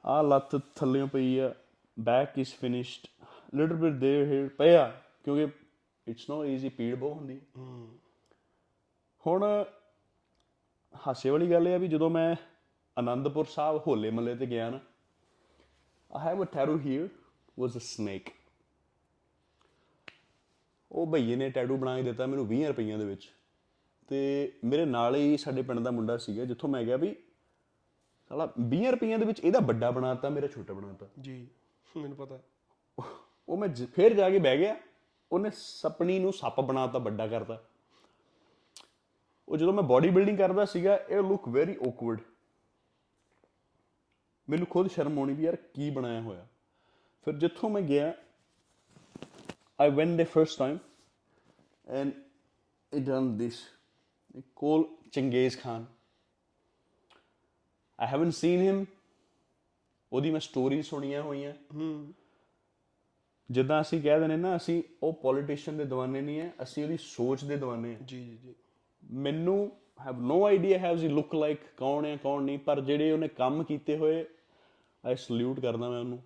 ਆ 0.06 0.22
ਲੱਤ 0.22 0.56
ਥੱਲੇੋਂ 0.76 1.08
ਪਈ 1.08 1.38
ਆ 1.40 1.54
back 1.98 2.40
is 2.40 2.54
finished 2.54 3.08
little 3.56 3.76
bit 3.76 3.94
there 3.94 4.26
here 4.28 4.48
ਪਿਆ 4.58 4.88
ਕਿਉਂਕਿ 5.26 5.48
ਇਟਸ 6.08 6.30
ਨੋ 6.30 6.44
ਈਜ਼ੀ 6.46 6.70
ਪੀੜ 6.70 6.96
ਬਹੁਤ 6.96 7.14
ਹੁੰਦੀ 7.14 7.40
ਹੁਣ 9.24 9.44
ਹਾਸੇ 10.94 11.30
ਵਾਲੀ 11.30 11.52
ਗੱਲ 11.52 11.68
ਇਹ 11.68 11.74
ਆ 11.74 11.78
ਵੀ 11.78 11.88
ਜਦੋਂ 11.88 12.10
ਮੈਂ 12.10 12.36
ਆਨੰਦਪੁਰ 12.98 13.46
ਸਾਹਿਬ 13.46 13.82
ਹੋਲੇ 13.88 14.10
ਮੱਲੇ 14.10 14.36
ਤੇ 14.36 14.46
ਗਿਆ 14.46 14.70
ਨਾ 14.70 14.80
I 16.12 16.20
have 16.20 16.40
a 16.40 16.46
tattoo 16.46 16.78
here 16.78 17.10
was 17.58 17.76
a 17.76 17.80
snake 17.80 18.28
ਉਹ 20.99 21.07
ਭਈਏ 21.07 21.37
ਨੇ 21.37 21.51
ਟੈਟੂ 21.51 21.77
ਬਣਾ 21.77 21.97
ਕੇ 21.97 22.03
ਦਿੱਤਾ 22.03 22.27
ਮੈਨੂੰ 22.27 22.47
20 22.47 22.65
ਰੁਪਈਆਂ 22.65 22.99
ਦੇ 22.99 23.05
ਵਿੱਚ। 23.05 23.31
ਤੇ 24.09 24.53
ਮੇਰੇ 24.65 24.85
ਨਾਲ 24.85 25.17
ਹੀ 25.17 25.37
ਸਾਡੇ 25.37 25.63
ਪਿੰਡ 25.63 25.81
ਦਾ 25.81 25.91
ਮੁੰਡਾ 25.91 26.17
ਸੀਗਾ 26.17 26.45
ਜਿੱਥੋਂ 26.45 26.71
ਮੈਂ 26.71 26.83
ਗਿਆ 26.83 26.97
ਵੀ 26.97 27.17
ਸਾਲਾ 28.29 28.53
20 28.61 28.91
ਰੁਪਈਆਂ 28.91 29.19
ਦੇ 29.19 29.25
ਵਿੱਚ 29.25 29.41
ਇਹਦਾ 29.41 29.59
ਵੱਡਾ 29.59 29.91
ਬਣਾਤਾ 29.91 30.29
ਮੇਰਾ 30.29 30.47
ਛੋਟਾ 30.47 30.75
ਬਣਾਤਾ। 30.75 31.07
ਜੀ 31.21 31.49
ਮੈਨੂੰ 31.97 32.17
ਪਤਾ। 32.17 32.39
ਉਹ 33.49 33.57
ਮੈਂ 33.57 33.69
ਜ- 33.69 33.89
ਫਿਰ 33.95 34.15
ਜਾ 34.15 34.31
ਕੇ 34.31 34.39
ਬਹਿ 34.39 34.59
ਗਿਆ 34.59 34.77
ਉਹਨੇ 35.33 35.51
ਸਪਣੀ 35.55 36.19
ਨੂੰ 36.19 36.33
ਸੱਪ 36.33 36.61
ਬਣਾਤਾ 36.61 36.99
ਵੱਡਾ 36.99 37.27
ਕਰਤਾ। 37.27 37.63
ਉਹ 39.49 39.57
ਜਦੋਂ 39.57 39.73
ਮੈਂ 39.73 39.83
ਬਾਡੀ 39.83 40.11
ਬਿਲਡਿੰਗ 40.11 40.39
ਕਰਦਾ 40.39 40.65
ਸੀਗਾ 40.65 40.97
ਇਹ 40.97 41.17
ਲੁੱਕ 41.17 41.49
ਵੈਰੀ 41.49 41.77
ਔਕਵਰਡ 41.89 42.21
ਮੈਨੂੰ 44.49 44.67
ਖੁਦ 44.67 44.91
ਸ਼ਰਮ 44.91 45.19
ਆਉਣੀ 45.19 45.35
ਵੀ 45.35 45.45
ਯਾਰ 45.45 45.57
ਕੀ 45.57 45.91
ਬਣਾਇਆ 45.91 46.21
ਹੋਇਆ। 46.21 46.47
ਫਿਰ 47.25 47.37
ਜਿੱਥੋਂ 47.37 47.71
ਮੈਂ 47.71 47.83
ਗਿਆ 47.83 48.15
I 49.81 49.91
went 49.91 50.17
the 50.17 50.25
first 50.25 50.59
time 50.59 50.79
and 51.89 52.13
he 52.93 53.01
done 53.01 53.37
this. 53.39 53.69
Called 54.55 54.87
Chinggis 55.11 55.61
Khan. 55.61 55.87
I 57.99 58.07
haven't 58.07 58.33
seen 58.35 58.63
him. 58.63 58.87
ਉਹਦੀ 60.13 60.31
ਮੈਂ 60.31 60.41
ਸਟੋਰੀ 60.41 60.81
ਸੁਣੀਆਂ 60.83 61.23
ਹੋਈਆਂ 61.23 61.53
ਹੂੰ 61.75 62.13
ਜਿੱਦਾਂ 63.51 63.81
ਅਸੀਂ 63.81 64.01
ਕਹਿ 64.03 64.19
ਦਿੰਦੇ 64.21 64.37
ਨਾ 64.37 64.55
ਅਸੀਂ 64.57 64.83
ਉਹ 65.03 65.13
ਪੋਲੀਟੀਸ਼ੀਅਨ 65.13 65.77
ਦੇ 65.77 65.85
دیਵਾਨੇ 65.85 66.21
ਨਹੀਂ 66.21 66.41
ਹੈ 66.41 66.53
ਅਸੀਂ 66.63 66.83
ਉਹਦੀ 66.85 66.97
ਸੋਚ 66.97 67.45
ਦੇ 67.45 67.57
دیਵਾਨੇ 67.57 67.95
ਹਾਂ 67.95 68.07
ਜੀ 68.07 68.25
ਜੀ 68.25 68.37
ਜੀ 68.37 68.55
ਮੈਨੂੰ 69.03 69.59
have 70.07 70.21
no 70.21 70.45
idea 70.47 70.79
have 70.79 70.99
he 70.99 71.09
look 71.09 71.35
like 71.35 71.61
ਕੌਣ 71.77 72.05
ਹੈ 72.05 72.17
ਕੌਣ 72.17 72.43
ਨਹੀਂ 72.43 72.59
ਪਰ 72.59 72.81
ਜਿਹੜੇ 72.81 73.11
ਉਹਨੇ 73.13 73.29
ਕੰਮ 73.29 73.63
ਕੀਤੇ 73.65 73.97
ਹੋਏ 73.99 74.25
ਆਈ 75.05 75.17
ਸਲੂਟ 75.17 75.61
ਕਰਦਾ 75.61 75.89
ਮੈਂ 75.89 76.01
ਉਹਨੂੰ 76.01 76.19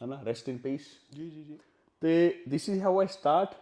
ਹਨਾ 0.00 0.22
ਰੈਸਟ 0.22 0.48
ਇਨ 0.48 0.58
ਪੀਸ 0.58 0.88
ਜੀ 1.14 1.30
ਜੀ 1.30 1.42
ਜੀ 1.44 1.58
ਤੇ 2.02 2.28
this 2.50 2.68
is 2.68 2.82
how 2.82 3.00
I 3.00 3.06
start 3.06 3.54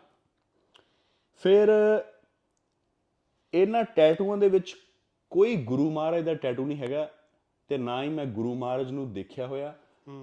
ਫਿਰ 1.36 1.68
ਇਹਨਾਂ 3.54 3.84
ਟੈਟੂਆਂ 3.84 4.36
ਦੇ 4.36 4.48
ਵਿੱਚ 4.48 4.76
ਕੋਈ 5.30 5.56
ਗੁਰੂ 5.56 5.90
ਮਹਾਰਾਜ 5.90 6.24
ਦਾ 6.24 6.34
ਟੈਟੂ 6.34 6.66
ਨਹੀਂ 6.66 6.78
ਹੈਗਾ 6.78 7.10
ਤੇ 7.68 7.78
ਨਾ 7.78 8.02
ਹੀ 8.02 8.08
ਮੈਂ 8.08 8.26
ਗੁਰੂ 8.26 8.54
ਮਹਾਰਾਜ 8.54 8.90
ਨੂੰ 8.90 9.12
ਦੇਖਿਆ 9.12 9.46
ਹੋਇਆ 9.46 9.78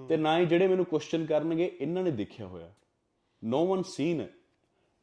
ਤੇ 0.08 0.16
ਨਾ 0.16 0.38
ਹੀ 0.38 0.46
ਜਿਹੜੇ 0.46 0.68
ਮੈਨੂੰ 0.68 0.84
ਕੁਐਸਚਨ 0.84 1.26
ਕਰਨਗੇ 1.26 1.76
ਇਹਨਾਂ 1.80 2.02
ਨੇ 2.02 2.10
ਦੇਖਿਆ 2.10 2.46
ਹੋਇਆ। 2.46 2.74
ਨੋ 3.44 3.66
ਵਨ 3.66 3.82
ਸੀਨ 3.82 4.28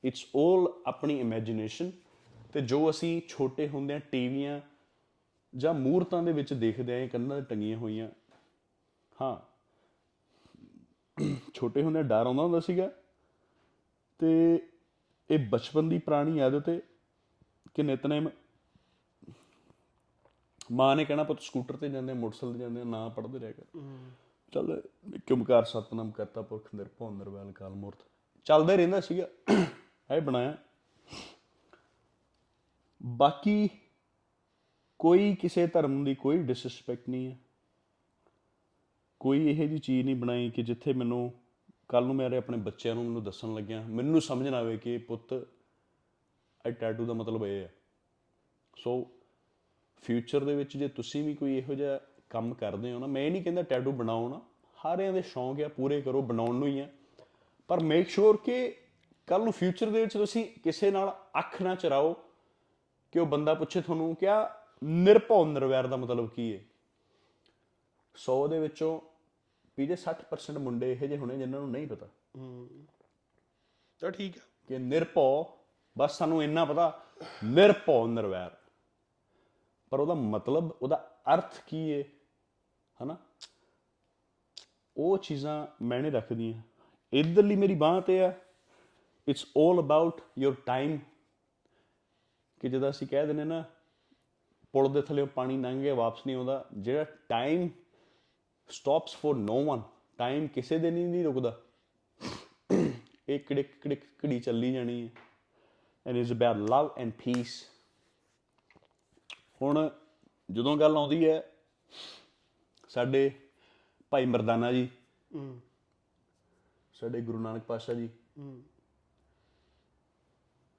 ਇਟਸ 0.04 0.26
올 0.26 0.72
ਆਪਣੀ 0.86 1.20
ਇਮੇਜਿਨੇਸ਼ਨ 1.20 1.92
ਤੇ 2.54 2.62
ਜੋ 2.62 2.90
ਅਸੀਂ 2.90 3.22
ਛੋਟੇ 3.28 3.68
ਹੁੰਦਿਆਂ 3.68 4.00
ਟੀਵੀਆਂ 4.00 4.62
ਜਾਂ 5.56 5.74
ਮੂਰਤਾਂ 5.74 6.24
ਦੇ 6.24 6.32
ਵਿੱਚ 6.32 6.54
ਦੇਖਦੇ 6.54 7.04
ਆਂ 7.04 7.08
ਕੰਨਾਂ 7.08 7.42
ਤੇ 7.42 7.46
ਟੰਗੀਆਂ 7.50 7.78
ਹੋਈਆਂ। 7.78 8.10
ਹਾਂ। 9.22 9.52
ਛੋਟੇ 11.54 11.84
ਹੁੰਦੇ 11.84 12.04
ਡਰ 12.04 12.28
ਆਉਂਦਾ 12.28 12.44
ਹੁੰਦਾ 12.44 12.60
ਸੀਗਾ 12.60 12.92
ਤੇ 14.20 14.60
ਇਹ 15.32 15.40
ਬਚਪਨ 15.50 15.90
ਦੀ 15.90 15.98
ਪੁਰਾਣੀ 15.98 16.40
ਆਦਤ 16.40 16.70
ਹੈ 16.70 16.80
ਕਿ 17.74 17.84
ਨਿਤਨੇਮ 17.84 18.30
ਮਾਂ 20.72 20.96
ਨੇ 20.96 21.06
ਕਹਿਣਾ 21.06 21.24
ਪੁੱਤ 21.24 21.40
ਸਕੂਟਰ 21.42 21.78
ਤੇ 21.78 21.90
ਜਾਂਦੇ 21.90 22.12
ਆ, 22.12 22.16
ਮੋਟਰਸਾਈਕਲ 22.16 22.54
ਤੇ 22.54 22.60
ਜਾਂਦੇ 22.60 22.82
ਆ, 22.82 22.84
ਨਾ 22.84 23.10
ਪੜਦੇ 23.10 23.40
ਰਹਿ 23.40 23.54
ਕਰ। 23.54 23.80
ਚੱਲ 24.52 24.82
ਕਿਮਕਾਰ 25.28 25.64
ਸਤਨਾਮ 25.64 26.12
ਕਰਤਾ 26.12 26.42
ਪੁਰਖ 26.42 26.70
ਨਿਰਭਉ 26.76 27.10
ਨਿਰਵੈਲ 27.10 27.52
ਕਾਲ 27.52 27.74
ਮੂਰਤ। 27.74 28.06
ਚੱਲਦਾ 28.46 28.74
ਹੀ 28.74 28.78
ਰਹਿੰਦਾ 28.78 29.00
ਸੀਗਾ 29.00 29.28
ਇਹ 30.16 30.22
ਬਣਾਇਆ। 30.22 30.58
ਬਾਕੀ 33.04 33.70
ਕੋਈ 35.00 35.36
ਕਿਸੇ 35.36 35.68
ਧਰਮ 35.68 36.04
ਦੀ 36.04 36.16
ਕੋਈ 36.16 36.38
ਡਿਸਰਿਸਪੈਕਟ 36.38 37.10
ਨਹੀਂ 37.10 37.32
ਹੈ। 37.32 37.40
ਕੋਈ 39.20 39.48
ਇਹੋ 39.48 39.66
ਜਿਹੀ 39.68 39.80
ਚੀਜ਼ 39.80 40.06
ਨਹੀਂ 40.06 40.16
ਬਣਾਈ 40.16 40.50
ਕਿ 40.50 40.64
ਜਿੱਥੇ 40.64 40.94
ਮੈਨੂੰ 40.94 41.41
ਕੱਲ 41.92 42.04
ਨੂੰ 42.04 42.16
ਮੇਰੇ 42.16 42.38
ਆਪਣੇ 42.38 42.58
ਬੱਚਿਆਂ 42.58 42.96
ਨੂੰ 42.96 43.04
ਮੈਨੂੰ 43.04 43.24
ਦੱਸਣ 43.24 43.54
ਲੱਗਿਆ, 43.54 43.82
ਮੈਨੂੰ 43.82 44.22
ਸਮਝ 44.22 44.48
ਨਾ 44.48 44.58
ਆਵੇ 44.58 44.78
ਕਿ 44.78 44.98
ਪੁੱਤ, 44.98 45.34
ਇਹ 46.66 46.72
ਟੈਟੂ 46.72 47.06
ਦਾ 47.06 47.14
ਮਤਲਬ 47.14 47.46
ਇਹ 47.46 47.62
ਹੈ 47.62 47.74
ਸੋ 48.78 49.12
ਫਿਊਚਰ 50.04 50.44
ਦੇ 50.44 50.56
ਵਿੱਚ 50.56 50.78
ਜੇ 50.78 50.88
ਤੁਸੀਂ 50.88 51.24
ਵੀ 51.24 51.34
ਕੋਈ 51.34 51.58
ਇਹੋ 51.58 51.74
ਜਿਹਾ 51.74 52.00
ਕੰਮ 52.30 52.54
ਕਰਦੇ 52.54 52.92
ਹੋ 52.94 53.00
ਨਾ, 53.00 53.08
ਮੈਂ 53.08 53.24
ਇਹ 53.24 53.32
ਨਹੀਂ 53.32 53.44
ਕਹਿੰਦਾ 53.44 53.62
ਟੈਟੂ 53.62 53.92
ਬਣਾਓ 53.92 54.30
ਨਾ, 54.30 54.42
ਸਾਰਿਆਂ 54.84 55.14
ਦੇ 55.14 55.22
ਸ਼ੌਂਕ 55.22 55.62
ਆ, 55.62 55.68
ਪੂਰੇ 55.68 56.02
ਕਰੋ, 56.02 56.22
ਬਣਾਉਣ 56.22 56.56
ਨੂੰ 56.56 56.68
ਹੀ 56.68 56.80
ਆ। 56.80 56.88
ਪਰ 57.68 57.80
ਮੇਕ 57.80 58.10
ਸ਼ੋਰ 58.10 58.38
ਕਿ 58.38 58.76
ਕੱਲ 59.28 59.44
ਨੂੰ 59.44 59.54
ਫਿਊਚਰ 59.54 59.90
ਦੇ 59.90 60.02
ਵਿੱਚ 60.02 60.14
ਤੁਸੀਂ 60.14 60.46
ਕਿਸੇ 60.64 60.92
ਨਾਲ 60.92 61.16
ਅੱਖ 61.40 61.62
ਨਾ 61.62 61.76
ਚਰਾਓ 61.76 62.14
ਕਿ 63.12 63.20
ਉਹ 63.20 63.26
ਬੰਦਾ 63.26 63.54
ਪੁੱਛੇ 63.54 63.82
ਤੁਹਾਨੂੰ, 63.82 64.16
ਕਿਆ 64.16 64.56
ਨਿਰਭਉ 64.84 65.46
ਨਿਰਵੈਰ 65.46 65.88
ਦਾ 65.88 65.98
ਮਤਲਬ 65.98 66.30
ਕੀ 66.30 66.54
ਹੈ 66.54 66.60
100 68.16 68.48
ਦੇ 68.48 68.60
ਵਿੱਚੋਂ 68.60 69.00
ਵੀ 69.78 69.88
ਜੇ 69.88 69.96
60% 69.96 70.60
ਮੁੰਡੇ 70.60 70.92
ਇਹੋ 70.92 71.08
ਜਿਹੇ 71.08 71.18
ਹੋਣੇ 71.18 71.38
ਜਿਨ੍ਹਾਂ 71.38 71.62
ਨੂੰ 71.62 71.72
ਨਹੀਂ 71.72 71.88
ਪਤਾ। 71.88 72.08
ਤਾਂ 74.00 74.12
ਠੀਕ 74.12 74.38
ਹੈ 74.38 74.42
ਕਿ 74.68 74.78
ਨਿਰਭਉ 74.78 75.58
ਬਸ 75.98 76.18
ਸਾਨੂੰ 76.18 76.44
ਇੰਨਾ 76.44 76.66
ਪਤਾ 76.66 77.04
ਨਿਰਭਉ 77.44 78.08
ਨਿਰਵੈਰ। 78.08 78.52
ਪਰ 79.90 80.00
ਉਹਦਾ 80.00 80.14
ਮਤਲਬ 80.14 80.72
ਉਹਦਾ 80.82 81.22
ਅਰਥ 81.34 81.64
ਕੀ 81.68 81.94
ਹੈ 81.94 82.04
ਹਨਾ? 83.04 83.18
ਉਹ 84.98 85.18
ਚੀਜ਼ਾਂ 85.18 85.68
ਮੈਂ 85.82 86.00
ਨਹੀਂ 86.00 86.12
ਰੱਖਦੀਆਂ। 86.12 86.62
ਇਧਰਲੀ 87.14 87.56
ਮੇਰੀ 87.56 87.76
ਬਾਹ 87.76 88.02
ਤੇ 88.02 88.22
ਆ। 88.22 88.34
ਇਟਸ 89.28 89.44
올 89.44 89.80
ਅਬਾਊਟ 89.80 90.22
ਯੋਰ 90.40 90.54
ਟਾਈਮ 90.54 91.00
ਕਿ 92.60 92.70
ਜਦੋਂ 92.70 92.90
ਅਸੀਂ 92.90 93.08
ਕਹਿ 93.08 93.28
ਦਿੰਦੇ 93.28 93.44
ਨਾ 93.44 93.64
ਪੁਲ 94.72 94.94
ਦੇ 94.94 95.02
ਥੱਲੇ 95.02 95.26
ਪਾਣੀ 95.26 95.58
ਲੰਘ 95.58 95.82
ਗਿਆ 95.82 95.94
ਵਾਪਸ 95.94 96.28
ਨਹੀਂ 96.28 96.36
ਆਉਂਦਾ। 96.36 96.66
ਜਿਹੜਾ 96.74 97.04
time 97.04 97.70
stops 98.72 99.16
for 99.16 99.36
no 99.38 99.58
one. 99.70 99.82
Time 100.18 100.48
ਕਿਸੇ 100.48 100.78
ਦੇ 100.78 100.92
ਨਹੀਂ 100.92 101.08
ਨਹੀਂ 101.08 101.24
ਰੁਕਦਾ। 101.24 101.62
ਇਹ 103.30 103.40
ਕਿੜਕ 103.40 103.66
ਕਿੜਕ 103.82 104.02
ਘੜੀ 104.26 104.40
ਚੱਲੀ 104.40 104.74
ਜਾਣੀ 104.74 105.02
ਹੈ। 105.04 105.10
And 106.08 106.18
is 106.18 106.34
about 106.34 106.58
love 106.58 106.90
and 106.98 107.12
peace 107.26 107.64
ਹੁਣ 109.62 109.90
ਜਦੋਂ 110.52 110.78
ਗੱਲ 110.78 110.98
ਆਉਂਦੀ 110.98 111.30
ਹੈ 111.30 111.44
ਸਾਡੇ 112.90 113.32
ਭਾਈ 114.10 114.26
ਮਰਦਾਨਾ 114.26 114.72
ਜੀ 114.72 114.90
ਸਾਡੇ 116.94 117.22
ਗੁਰੂ 117.22 117.40
ਨਾਨਕ 117.40 117.64
ਪਾਤਸ਼ਾਹ 117.64 117.96
ਜੀ। 117.96 118.10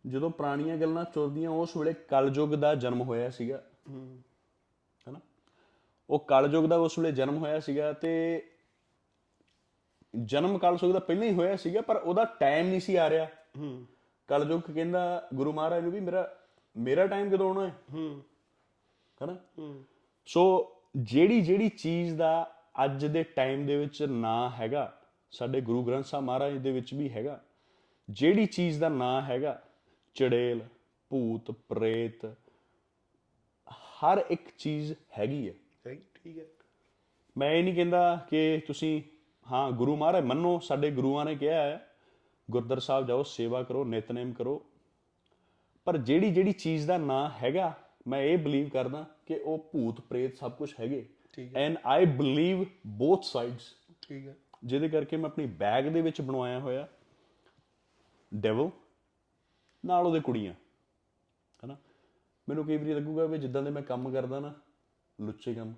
ਜਦੋਂ 0.07 0.31
ਪੁਰਾਣੀਆਂ 0.31 0.77
ਗੱਲਾਂ 0.77 1.05
ਚੁਰਦੀਆਂ 1.05 1.51
ਉਸ 1.51 1.77
ਵੇਲੇ 1.77 1.93
ਕਲਯੁਗ 1.93 2.49
ਦਾ 2.49 2.75
ਜਨਮ 2.75 3.01
ਹੋਇਆ 3.01 3.31
ਸੀਗਾ। 3.31 3.63
ਉਹ 6.13 6.19
ਕਲਯੁਗ 6.19 6.65
ਦਾ 6.65 6.77
ਉਸ 6.77 6.99
ਵੇਲੇ 6.99 7.13
ਜਨਮ 7.13 7.37
ਹੋਇਆ 7.37 7.61
ਸੀਗਾ 7.61 7.93
ਤੇ 7.93 8.43
ਜਨਮ 10.25 10.59
ਕਲਯੁਗ 10.59 10.93
ਦਾ 10.93 10.99
ਪਹਿਲਾਂ 10.99 11.29
ਹੀ 11.29 11.33
ਹੋਇਆ 11.33 11.57
ਸੀਗਾ 11.57 11.81
ਪਰ 11.81 11.97
ਉਹਦਾ 11.97 12.25
ਟਾਈਮ 12.25 12.67
ਨਹੀਂ 12.67 12.81
ਸੀ 12.81 12.97
ਆ 12.97 13.11
ਰਿਹਾ। 13.11 13.27
ਹੂੰ। 13.59 13.87
ਕਲਯੁਗ 14.29 14.61
ਕਹਿੰਦਾ 14.61 15.29
ਗੁਰੂ 15.35 15.53
ਮਹਾਰਾਜ 15.53 15.83
ਨੂੰ 15.83 15.93
ਵੀ 15.93 16.01
ਮੇਰਾ 16.01 16.37
ਮੇਰਾ 16.77 17.07
ਟਾਈਮ 17.07 17.31
ਕਦੋਂ 17.31 17.49
ਆਉਣਾ 17.49 17.69
ਹੈ? 17.69 17.75
ਹੂੰ। 17.93 18.23
ਹੈਨਾ? 19.23 19.37
ਹੂੰ। 19.59 19.85
ਸੋ 20.27 20.73
ਜਿਹੜੀ 20.97 21.41
ਜਿਹੜੀ 21.41 21.69
ਚੀਜ਼ 21.69 22.17
ਦਾ 22.17 22.55
ਅੱਜ 22.85 23.07
ਦੇ 23.07 23.23
ਟਾਈਮ 23.23 23.67
ਦੇ 23.67 23.77
ਵਿੱਚ 23.77 24.03
ਨਾਂ 24.03 24.51
ਹੈਗਾ 24.51 25.01
ਸਾਡੇ 25.31 25.61
ਗੁਰੂ 25.61 25.85
ਗ੍ਰੰਥ 25.85 26.05
ਸਾਹਿਬ 26.05 26.25
ਮਹਾਰਾਜ 26.25 26.57
ਦੇ 26.57 26.73
ਵਿੱਚ 26.73 26.95
ਵੀ 26.95 27.11
ਹੈਗਾ 27.11 27.45
ਜਿਹੜੀ 28.11 28.47
ਚੀਜ਼ 28.47 28.81
ਦਾ 28.81 28.89
ਨਾਂ 28.89 29.23
ਹੈਗਾ 29.23 29.63
ਚੜੇਲ 30.15 30.63
ਭੂਤ 31.11 31.51
ਪ੍ਰੇਤ 31.51 32.25
ਹਰ 33.73 34.25
ਇੱਕ 34.31 34.49
ਚੀਜ਼ 34.59 34.95
ਹੈਗੀ 35.19 35.49
ਹੈ। 35.49 35.55
ਠੀਕ 36.25 36.39
ਹੈ। 36.39 36.45
ਮੈਂ 37.39 37.51
ਇਹ 37.51 37.65
ਨਹੀਂ 37.65 37.75
ਕਹਿੰਦਾ 37.75 38.27
ਕਿ 38.31 38.63
ਤੁਸੀਂ 38.67 39.03
ਹਾਂ 39.53 39.71
ਗੁਰੂ 39.71 39.97
ਮਹਾਰਾਜ 39.97 40.25
ਮੰਨੋ 40.25 40.59
ਸਾਡੇ 40.59 40.91
ਗੁਰੂਆਂ 40.91 41.25
ਨੇ 41.25 41.35
ਕਿਹਾ 41.35 41.63
ਹੈ 41.63 41.97
ਗੁਰਦਰ 42.51 42.81
ਸਾਹਿਬ 42.81 43.07
ਜਾਓ 43.07 43.23
ਸੇਵਾ 43.23 43.63
ਕਰੋ 43.63 43.85
ਨਿਤਨੇਮ 43.85 44.33
ਕਰੋ। 44.33 44.67
ਪਰ 45.85 45.97
ਜਿਹੜੀ 45.99 46.35
ਜਿਹੜੀ 46.35 46.53
ਚੀਜ਼ 46.53 46.87
ਦਾ 46.87 46.99
ਨਾਂ 46.99 47.31
ਹੈਗਾ 47.31 47.79
ਮੈਂ 48.09 48.23
ਇਹ 48.23 48.39
ਬਲੀਵ 48.39 48.69
ਕਰਦਾ 48.69 49.07
ਕਿ 49.27 49.35
ਉਹ 49.35 49.71
ਭੂਤ 49.73 50.01
ਪ੍ਰੇਤ 50.01 50.37
ਸਭ 50.37 50.53
ਕੁਝ 50.53 50.75
ਹੈਗੇ। 50.81 51.09
And 51.55 51.77
I 51.87 52.07
believe 52.07 52.65
both 52.87 53.25
sides 53.25 53.75
ਠੀਕ 54.03 54.29
ਹੈ। 54.29 54.37
ਜਿਹਦੇ 54.65 54.89
ਕਰਕੇ 54.89 55.17
ਮੈਂ 55.17 55.31
ਆਪਣੀ 55.31 55.47
ਬੈਗ 55.47 55.85
ਦੇ 55.85 56.01
ਵਿੱਚ 56.01 56.21
ਬਣਵਾਇਆ 56.21 56.61
ਹੋਇਆ 56.61 56.89
ਡੈਵਲ 58.35 58.71
ਨਾਲ 59.87 60.07
ਉਹਦੇ 60.07 60.21
ਕੁੜੀਆਂ। 60.21 60.55
ਹਨਾ? 61.65 61.77
ਮੈਨੂੰ 62.49 62.65
ਕਈ 62.65 62.77
ਵਾਰੀ 62.77 62.95
ਲੱਗੂਗਾ 62.95 63.27
ਵੀ 63.27 63.39
ਜਿੱਦਾਂ 63.39 63.63
ਦੇ 63.63 63.71
ਮੈਂ 63.71 63.83
ਕੰਮ 63.83 64.11
ਕਰਦਾ 64.11 64.41
ਨਾ 64.41 64.55
ਲੁੱਚੇ 65.21 65.55
ਕੰਮ। 65.55 65.75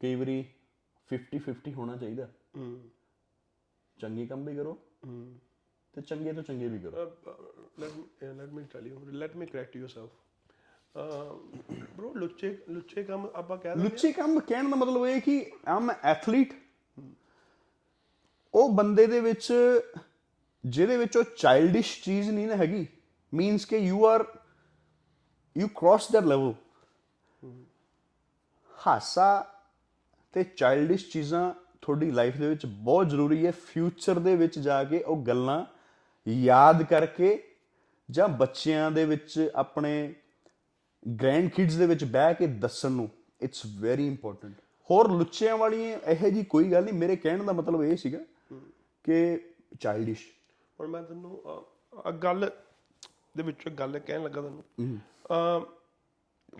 ਕਈ 0.00 0.14
ਵਾਰੀ 0.14 0.44
50 1.10 1.40
50 1.48 1.72
ਹੋਣਾ 1.72 1.96
ਚਾਹੀਦਾ। 1.96 2.28
ਹੂੰ। 2.56 2.90
ਚੰਗੇ 4.00 4.26
ਕੰਮ 4.26 4.44
ਵੀ 4.44 4.56
ਕਰੋ 4.56 4.72
ਹੂੰ। 5.06 5.38
ਤੇ 5.92 6.02
ਚੰਗੇ 6.02 6.32
ਤੋਂ 6.32 6.42
ਚੰਗੇ 6.42 6.68
ਵੀ 6.68 6.78
ਕਰੋ। 6.78 7.04
let 7.80 7.90
me 7.90 8.02
let 8.40 8.58
me 8.58 8.64
tell 8.64 8.92
you 8.92 9.04
let 9.14 9.32
me 9.34 9.42
correct 9.42 9.82
yourself 9.82 10.10
bro 12.00 12.14
ਲੁੱਚੇ 12.14 12.62
ਲੁੱਚੇ 12.68 13.04
ਕੰਮ 13.04 13.30
ਆਪਾਂ 13.34 13.58
ਕਹਿ 13.58 13.70
ਦਿੰਦੇ 13.70 13.88
ਲੁੱਚੇ 13.88 14.12
ਕੰਮ 14.12 14.40
ਕਹਿਣ 14.40 14.70
ਦਾ 14.70 14.76
ਮਤਲਬ 14.76 15.06
ਇਹ 15.06 15.20
ਕਿ 15.20 15.52
ਆਮ 15.68 15.90
ਐਥਲੀਟ 15.90 16.54
ਉਹ 18.54 18.72
ਬੰਦੇ 18.72 19.06
ਦੇ 19.06 19.20
ਵਿੱਚ 19.20 19.52
ਜਿਹਦੇ 20.66 20.96
ਵਿੱਚ 20.96 21.16
ਉਹ 21.16 21.24
ਚਾਈਲਡਿਸ਼ 21.36 22.04
ਚੀਜ਼ 22.04 22.30
ਨਹੀਂ 22.30 22.46
ਨਾ 22.46 22.56
ਹੈਗੀ। 22.56 22.86
ਮੀਨਸ 23.34 23.64
ਕਿ 23.66 23.76
you 23.76 24.06
are 24.06 24.38
you 25.58 25.68
cross 25.68 26.12
that 26.12 26.22
level 26.22 26.54
ਹਾਸਾ 28.86 29.59
ਤੇ 30.32 30.44
ਚਾਈਲਡਿਸ਼ 30.44 31.10
ਚੀਜ਼ਾਂ 31.12 31.54
ਤੁਹਾਡੀ 31.82 32.10
ਲਾਈਫ 32.10 32.36
ਦੇ 32.36 32.48
ਵਿੱਚ 32.48 32.66
ਬਹੁਤ 32.66 33.08
ਜ਼ਰੂਰੀ 33.08 33.46
ਹੈ। 33.46 33.50
ਫਿਊਚਰ 33.50 34.18
ਦੇ 34.18 34.36
ਵਿੱਚ 34.36 34.58
ਜਾ 34.58 34.84
ਕੇ 34.84 34.98
ਉਹ 34.98 35.22
ਗੱਲਾਂ 35.22 35.64
ਯਾਦ 36.28 36.82
ਕਰਕੇ 36.82 37.42
ਜਾਂ 38.10 38.28
ਬੱਚਿਆਂ 38.28 38.90
ਦੇ 38.90 39.04
ਵਿੱਚ 39.04 39.50
ਆਪਣੇ 39.54 40.14
ਗ੍ਰੈਂਡ 41.22 41.50
ਕਿਡਸ 41.50 41.74
ਦੇ 41.74 41.86
ਵਿੱਚ 41.86 42.04
ਬਹਿ 42.04 42.34
ਕੇ 42.34 42.46
ਦੱਸਣ 42.46 42.90
ਨੂੰ 42.90 43.08
ਇਟਸ 43.42 43.62
ਵੈਰੀ 43.80 44.06
ਇੰਪੋਰਟੈਂਟ 44.06 44.54
ਹੋਰ 44.90 45.10
ਲੁੱਚਿਆਂ 45.10 45.56
ਵਾਲੀਆਂ 45.56 45.98
ਇਹੋ 45.98 46.30
ਜੀ 46.30 46.44
ਕੋਈ 46.44 46.72
ਗੱਲ 46.72 46.84
ਨਹੀਂ। 46.84 46.94
ਮੇਰੇ 46.94 47.16
ਕਹਿਣ 47.16 47.42
ਦਾ 47.42 47.52
ਮਤਲਬ 47.52 47.82
ਇਹ 47.82 47.96
ਸੀਗਾ 47.96 48.18
ਕਿ 49.04 49.40
ਚਾਈਲਡਿਸ਼ 49.80 50.26
ਹੁਣ 50.80 50.88
ਮੈਂ 50.88 51.02
ਅਹ, 51.02 51.60
ਅਹ, 52.06 52.10
ਗੱਲ 52.10 52.50
ਦੇ 53.36 53.42
ਵਿੱਚ 53.42 53.68
ਗੱਲ 53.68 53.98
ਕਹਿਣ 53.98 54.22
ਲੱਗਾ 54.22 54.42
ਤੈਨੂੰ 54.42 54.64
ਅ 54.98 55.64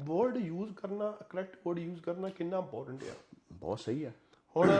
ਵਰਡ 0.01 0.37
ਯੂਜ਼ 0.37 0.75
ਕਰਨਾ 0.75 1.11
ਕਰੈਕਟ 1.11 1.59
ਵਰਡ 1.67 1.79
ਯੂਜ਼ 1.79 2.01
ਕਰਨਾ 2.01 2.29
ਕਿੰਨਾ 2.29 2.59
ਇੰਪੋਰਟੈਂਟ 2.59 3.03
ਆ। 3.03 3.30
ਬਹੁਤ 3.51 3.81
ਸਹੀ 3.81 4.05
ਹੈ 4.05 4.15
ਹੁਣ 4.57 4.71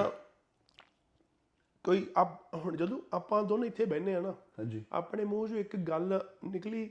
ਕੋਈ 1.85 2.07
ਆਪ 2.17 2.55
ਹੁਣ 2.55 2.77
ਜਦੋਂ 2.77 2.99
ਆਪਾਂ 3.13 3.43
ਦੋਨੇ 3.43 3.67
ਇੱਥੇ 3.67 3.85
ਬੈਠੇ 3.85 4.15
ਆ 4.15 4.21
ਨਾ 4.21 4.35
ਹਾਂਜੀ। 4.59 4.83
ਆਪਣੇ 4.93 5.25
ਮੂੰਹ 5.25 5.47
'ਚੋਂ 5.49 5.59
ਇੱਕ 5.59 5.77
ਗੱਲ 5.77 6.19
ਨਿਕਲੀ 6.45 6.85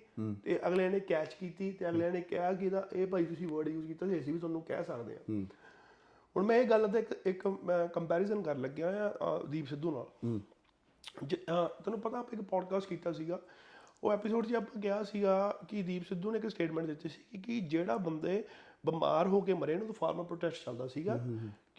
ਤੇ 0.43 0.59
ਅਗਲੇ 0.67 0.87
ਨੇ 0.89 0.99
ਕੈਚ 0.99 1.33
ਕੀਤੀ 1.33 1.71
ਤੇ 1.71 1.89
ਅਗਲੇ 1.89 2.09
ਨੇ 2.11 2.21
ਕਿਹਾ 2.21 2.53
ਕਿ 2.53 2.65
ਇਹਦਾ 2.65 2.87
ਇਹ 2.93 3.07
ਭਾਈ 3.07 3.25
ਤੁਸੀਂ 3.25 3.47
ਵਰਡ 3.47 3.67
ਯੂਜ਼ 3.67 3.87
ਕੀਤਾ 3.87 4.07
ਸੀ 4.07 4.19
ਅਸੀਂ 4.19 4.33
ਵੀ 4.33 4.39
ਤੁਹਾਨੂੰ 4.39 4.61
ਕਹਿ 4.61 4.83
ਸਕਦੇ 4.83 5.15
ਹਾਂ। 5.15 5.41
ਹੁਣ 6.35 6.45
ਮੈਂ 6.45 6.57
ਇਹ 6.57 6.67
ਗੱਲ 6.69 6.87
ਦਾ 6.87 6.99
ਇੱਕ 6.99 7.11
ਇੱਕ 7.27 7.47
ਮੈਂ 7.47 7.87
ਕੰਪੈਰੀਜ਼ਨ 7.87 8.41
ਕਰਨ 8.41 8.61
ਲੱਗਿਆ 8.61 9.13
ਆ 9.21 9.37
ਦੀਪ 9.49 9.67
ਸਿੱਧੂ 9.67 9.91
ਨਾਲ। 9.91 10.39
ਤੈਨੂੰ 11.83 11.99
ਪਤਾ 12.01 12.19
ਆਪਾਂ 12.19 12.33
ਇੱਕ 12.33 12.41
ਪੋਡਕਾਸਟ 12.41 12.87
ਕੀਤਾ 12.89 13.11
ਸੀਗਾ 13.11 13.39
ਉਹ 14.03 14.11
ਐਪੀਸੋਡ 14.11 14.45
'ਚ 14.47 14.53
ਆਪਾਂ 14.55 14.81
ਕਿਹਾ 14.81 15.01
ਸੀਗਾ 15.03 15.37
ਕਿ 15.69 15.81
ਦੀਪ 15.83 16.03
ਸਿੱਧੂ 16.03 16.31
ਨੇ 16.31 16.37
ਇੱਕ 16.39 16.47
ਸਟੇਟਮੈਂਟ 16.47 16.87
ਦਿੱਤੀ 16.87 17.09
ਸੀ 17.09 17.37
ਕਿ 17.37 17.59
ਜਿਹੜਾ 17.59 17.97
ਬੰਦੇ 17.97 18.43
ਬਿਮਾਰ 18.85 19.27
ਹੋ 19.27 19.41
ਕੇ 19.41 19.53
ਮਰੇ 19.53 19.75
ਨੂੰ 19.75 19.85
ਤਾਂ 19.87 19.93
ਫਾਰਮਰ 19.93 20.23
ਪ੍ਰੋਟੈਸਟ 20.23 20.65
ਚੱਲਦਾ 20.65 20.87
ਸੀਗਾ। 20.87 21.15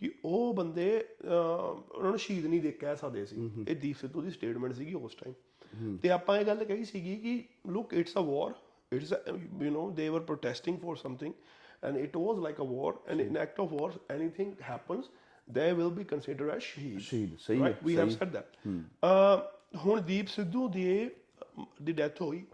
ਕਿ 0.01 0.11
ਉਹ 0.25 0.53
ਬੰਦੇ 0.55 0.89
ਉਹਨਾਂ 1.25 2.11
ਨੂੰ 2.11 2.19
ਸ਼ਹੀਦ 2.19 2.47
ਨਹੀਂ 2.47 2.61
ਦੇ 2.63 2.71
ਕਹਿ 2.73 2.97
ਸਕਦੇ 2.97 3.25
ਸੀ। 3.27 3.37
ਇਹ 3.69 3.77
ਦੀਪ 3.77 3.97
ਸਿੱਧੂ 3.97 4.23
ਦੀ 4.23 4.31
ਸਟੇਟਮੈਂਟ 4.31 4.75
ਸੀਗੀ 4.75 4.95
ਉਸ 4.95 5.15
ਟਾਈਮ 5.15 5.97
ਤੇ 5.97 6.11
ਆਪਾਂ 6.11 6.39
ਇਹ 6.39 6.45
ਗੱਲ 6.45 6.65
ਕਹੀ 6.65 6.85
ਸੀਗੀ 6.85 7.17
ਕਿ 7.17 7.43
look 7.71 7.95
it's 7.95 8.17
a 8.19 8.23
war 8.23 8.55
it's 8.93 9.13
you 9.61 9.71
know 9.71 9.91
they 9.95 10.09
were 10.09 10.21
protesting 10.21 10.79
for 10.79 10.97
something 10.97 11.35
and 11.85 11.97
it 11.97 12.17
was 12.17 12.39
like 12.39 12.61
a 12.61 12.65
war 12.65 12.99
and 13.07 13.21
in 13.21 13.37
act 13.37 13.61
of 13.61 13.73
war 13.73 13.99
anything 14.11 14.53
happens 14.71 15.11
they 15.51 15.71
will 15.73 15.89
be 15.91 16.05
considered 16.05 16.51
as 16.51 16.63
shaheed 16.63 16.99
shaheed 17.01 17.37
ਸਹੀ 17.39 17.63
ਹੈ 17.63 17.77
we 17.85 17.97
have 17.97 18.09
said 18.09 18.33
that 18.33 18.67
ਹੁਣ 19.85 20.01
ਦੀਪ 20.01 20.27
ਸਿੱਧੂ 20.27 20.69
ਦੀ 20.69 21.11
ਦੀ 21.83 21.93
death 21.93 22.21
ਹੋਈ 22.23 22.45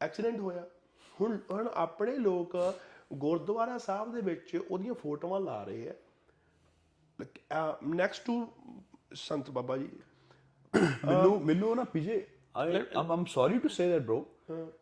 accident 0.00 0.38
ਹੋਇਆ। 0.40 0.66
ਹੁਣ 1.20 1.38
ਹੁਣ 1.50 1.68
ਆਪਣੇ 1.74 2.16
ਲੋਕ 2.18 2.56
ਗੁਰਦੁਆਰਾ 3.12 3.78
ਸਾਹਿਬ 3.78 4.12
ਦੇ 4.12 4.20
ਵਿੱਚ 4.20 4.56
ਉਹਦੀਆਂ 4.70 4.94
ਫੋਟੋਆਂ 4.94 5.40
ਲਾ 5.40 5.62
ਰਹੇ 5.64 5.88
ਆ 5.88 5.94
ਨੈਕਸਟ 7.84 8.26
ਟੂ 8.26 8.46
ਸੰਤ 9.14 9.50
ਬਾਬਾ 9.50 9.76
ਜੀ 9.76 9.88
ਮੈਨੂੰ 11.06 11.40
ਮੈਨੂੰ 11.44 11.76
ਨਾ 11.76 11.84
PJ 11.84 12.26
I 12.56 12.82
am 12.96 13.24
sorry 13.24 13.58
to 13.58 13.68
say 13.68 13.88
that 13.88 14.02
bro 14.02 14.20